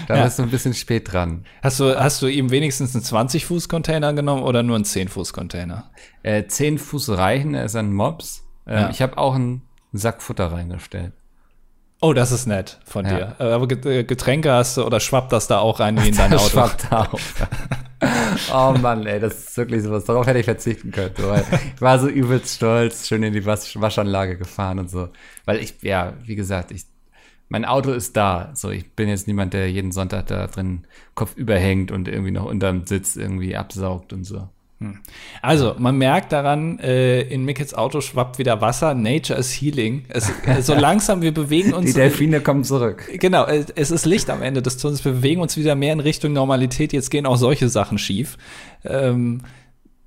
da 0.08 0.18
ja. 0.18 0.24
bist 0.24 0.40
du 0.40 0.44
ein 0.44 0.50
bisschen 0.50 0.74
spät 0.74 1.12
dran. 1.12 1.46
Hast 1.62 1.80
du, 1.80 2.00
hast 2.00 2.22
du 2.22 2.28
ihm 2.28 2.52
wenigstens 2.52 2.96
einen 2.96 3.04
20-Fuß-Container 3.04 4.14
genommen 4.14 4.44
oder 4.44 4.64
nur 4.64 4.76
einen 4.76 4.86
10-Fuß-Container? 4.86 5.90
Äh, 6.24 6.46
10 6.48 6.78
Fuß 6.78 7.10
reichen, 7.18 7.54
er 7.54 7.66
ist 7.66 7.76
ein 7.76 7.94
Mops. 7.94 8.44
Ähm, 8.66 8.78
ja. 8.78 8.90
Ich 8.90 9.02
habe 9.02 9.18
auch 9.18 9.36
einen 9.36 9.62
Sack 9.94 10.22
Futter 10.22 10.52
reingestellt. 10.52 11.14
Oh, 12.00 12.14
das 12.14 12.32
ist 12.32 12.46
nett 12.46 12.80
von 12.86 13.06
ja. 13.06 13.16
dir. 13.16 13.36
Äh, 13.40 13.52
aber 13.52 13.72
äh, 13.86 14.04
Getränke 14.04 14.52
hast 14.52 14.78
du 14.78 14.86
oder 14.86 15.00
schwappt 15.00 15.32
das 15.32 15.48
da 15.48 15.60
auch 15.60 15.80
rein 15.80 16.02
wie 16.02 16.10
in 16.10 16.16
dein 16.16 16.34
Auto? 16.36 16.50
schwappt 16.50 16.88
da 16.92 17.02
auch. 17.12 17.20
oh 18.54 18.78
Mann, 18.78 19.08
ey, 19.08 19.20
das 19.20 19.48
ist 19.48 19.58
wirklich 19.58 19.82
sowas. 19.82 20.06
Darauf 20.06 20.28
hätte 20.28 20.40
ich 20.40 20.46
verzichten 20.46 20.92
können. 20.92 21.14
So, 21.18 21.34
ich 21.34 21.82
war 21.82 21.98
so 21.98 22.08
übelst 22.08 22.56
stolz, 22.56 23.08
schön 23.08 23.24
in 23.24 23.34
die 23.34 23.46
Waschanlage 23.46 24.38
gefahren 24.38 24.78
und 24.78 24.92
so. 24.92 25.10
Weil 25.46 25.58
ich, 25.58 25.82
ja, 25.82 26.14
wie 26.24 26.36
gesagt, 26.36 26.72
ich 26.72 26.86
mein 27.50 27.66
Auto 27.66 27.92
ist 27.92 28.18
da. 28.18 28.52
So, 28.54 28.70
ich 28.70 28.92
bin 28.92 29.10
jetzt 29.10 29.28
niemand, 29.28 29.54
der 29.54 29.72
jeden 29.72 29.92
Sonntag 29.92 30.28
da 30.28 30.48
drin 30.48 30.86
Kopf 31.16 31.36
überhängt 31.36 31.92
und 31.92 32.08
irgendwie 32.08 32.32
noch 32.32 32.46
unterm 32.46 32.86
Sitz 32.86 33.16
irgendwie 33.16 33.56
absaugt 33.56 34.14
und 34.14 34.26
so. 34.26 34.48
Hm. 34.80 35.00
Also, 35.42 35.76
man 35.80 35.98
merkt 35.98 36.32
daran, 36.32 36.78
äh, 36.80 37.22
in 37.22 37.46
Mickets 37.46 37.74
Auto 37.74 38.00
schwappt 38.00 38.38
wieder 38.38 38.62
Wasser. 38.62 38.94
Nature 38.94 39.40
is 39.40 39.52
healing. 39.52 40.06
Es, 40.10 40.32
äh, 40.46 40.62
so 40.62 40.74
langsam, 40.76 41.22
wir 41.22 41.34
bewegen 41.34 41.74
uns. 41.74 41.88
Die 41.88 41.94
Delfine 41.94 42.42
kommen 42.42 42.64
zurück. 42.64 43.10
Genau, 43.14 43.46
äh, 43.46 43.66
es 43.76 43.90
ist 43.90 44.06
Licht 44.06 44.30
am 44.30 44.44
Ende 44.44 44.62
des 44.62 44.78
Tunnels. 44.78 45.04
Wir 45.04 45.14
bewegen 45.14 45.42
uns 45.42 45.58
wieder 45.58 45.74
mehr 45.74 45.94
in 45.94 46.00
Richtung 46.00 46.34
Normalität. 46.34 46.94
Jetzt 46.94 47.10
gehen 47.10 47.26
auch 47.26 47.38
solche 47.38 47.70
Sachen 47.70 47.98
schief. 47.98 48.38
Ähm, 48.86 49.42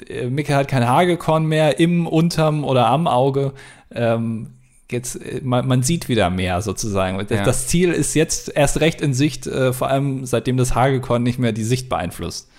äh, 0.08 0.28
Micke 0.28 0.54
hat 0.54 0.68
kein 0.68 0.86
Hagelkorn 0.86 1.46
mehr 1.46 1.80
im, 1.80 2.06
unterm 2.06 2.62
oder 2.62 2.86
am 2.86 3.08
Auge. 3.08 3.54
Ähm, 3.92 4.50
jetzt, 4.92 5.16
äh, 5.16 5.40
man, 5.42 5.66
man 5.66 5.82
sieht 5.82 6.08
wieder 6.08 6.30
mehr 6.30 6.62
sozusagen. 6.62 7.18
Ja. 7.18 7.44
Das 7.44 7.68
Ziel 7.68 7.92
ist 7.92 8.14
jetzt 8.14 8.54
erst 8.54 8.80
recht 8.80 9.00
in 9.00 9.14
Sicht, 9.14 9.46
äh, 9.46 9.72
vor 9.72 9.88
allem 9.88 10.26
seitdem 10.26 10.56
das 10.56 10.74
Hagelkorn 10.74 11.22
nicht 11.22 11.38
mehr 11.38 11.52
die 11.52 11.64
Sicht 11.64 11.88
beeinflusst. 11.88 12.50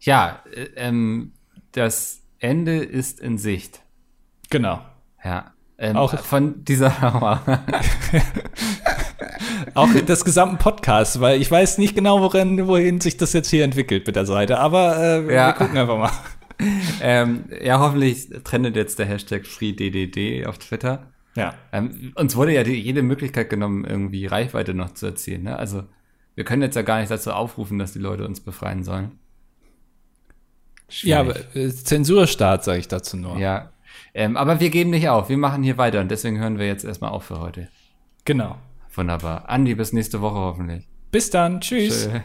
Ja, 0.00 0.42
äh, 0.54 0.68
ähm, 0.76 1.32
das 1.72 2.20
Ende 2.38 2.78
ist 2.78 3.20
in 3.20 3.38
Sicht. 3.38 3.80
Genau. 4.48 4.80
Ja. 5.24 5.52
Ähm, 5.78 5.96
auch 5.96 6.18
von 6.18 6.62
dieser 6.64 6.92
auch 9.74 9.88
des 9.94 10.24
gesamten 10.26 10.58
Podcasts, 10.58 11.20
weil 11.20 11.40
ich 11.40 11.50
weiß 11.50 11.78
nicht 11.78 11.94
genau, 11.94 12.20
worin, 12.20 12.66
wohin 12.66 13.00
sich 13.00 13.16
das 13.16 13.32
jetzt 13.32 13.48
hier 13.48 13.64
entwickelt 13.64 14.06
mit 14.06 14.14
der 14.14 14.26
Seite, 14.26 14.58
aber 14.58 14.98
äh, 14.98 15.34
ja. 15.34 15.46
wir 15.48 15.52
gucken 15.54 15.78
einfach 15.78 15.98
mal. 15.98 16.10
Ähm, 17.00 17.46
ja, 17.62 17.78
hoffentlich 17.78 18.28
trendet 18.44 18.76
jetzt 18.76 18.98
der 18.98 19.06
Hashtag 19.06 19.46
FreeDDD 19.46 20.46
auf 20.46 20.58
Twitter. 20.58 21.06
Ja. 21.36 21.54
Ähm, 21.72 22.12
uns 22.16 22.34
wurde 22.36 22.52
ja 22.52 22.64
die, 22.64 22.74
jede 22.74 23.02
Möglichkeit 23.02 23.50
genommen, 23.50 23.84
irgendwie 23.84 24.26
Reichweite 24.26 24.74
noch 24.74 24.94
zu 24.94 25.06
erzielen. 25.06 25.44
Ne? 25.44 25.56
Also 25.56 25.84
Wir 26.34 26.44
können 26.44 26.62
jetzt 26.62 26.76
ja 26.76 26.82
gar 26.82 27.00
nicht 27.00 27.10
dazu 27.10 27.32
aufrufen, 27.32 27.78
dass 27.78 27.92
die 27.92 27.98
Leute 27.98 28.26
uns 28.26 28.40
befreien 28.40 28.84
sollen. 28.84 29.12
Schwierig. 30.88 31.10
Ja, 31.10 31.20
aber 31.20 31.56
äh, 31.56 31.68
Zensurstaat 31.68 32.64
sage 32.64 32.78
ich 32.78 32.88
dazu 32.88 33.16
nur. 33.16 33.38
Ja, 33.38 33.72
ähm, 34.14 34.36
aber 34.36 34.60
wir 34.60 34.70
geben 34.70 34.90
nicht 34.90 35.08
auf. 35.08 35.28
Wir 35.28 35.38
machen 35.38 35.62
hier 35.62 35.78
weiter 35.78 36.00
und 36.00 36.10
deswegen 36.10 36.38
hören 36.38 36.58
wir 36.58 36.66
jetzt 36.66 36.84
erstmal 36.84 37.10
auf 37.10 37.24
für 37.24 37.40
heute. 37.40 37.68
Genau. 38.24 38.56
Wunderbar. 38.94 39.48
Andi, 39.48 39.74
bis 39.74 39.92
nächste 39.92 40.20
Woche 40.20 40.38
hoffentlich. 40.38 40.88
Bis 41.10 41.30
dann. 41.30 41.60
Tschüss. 41.60 42.08
Tschö. 42.08 42.20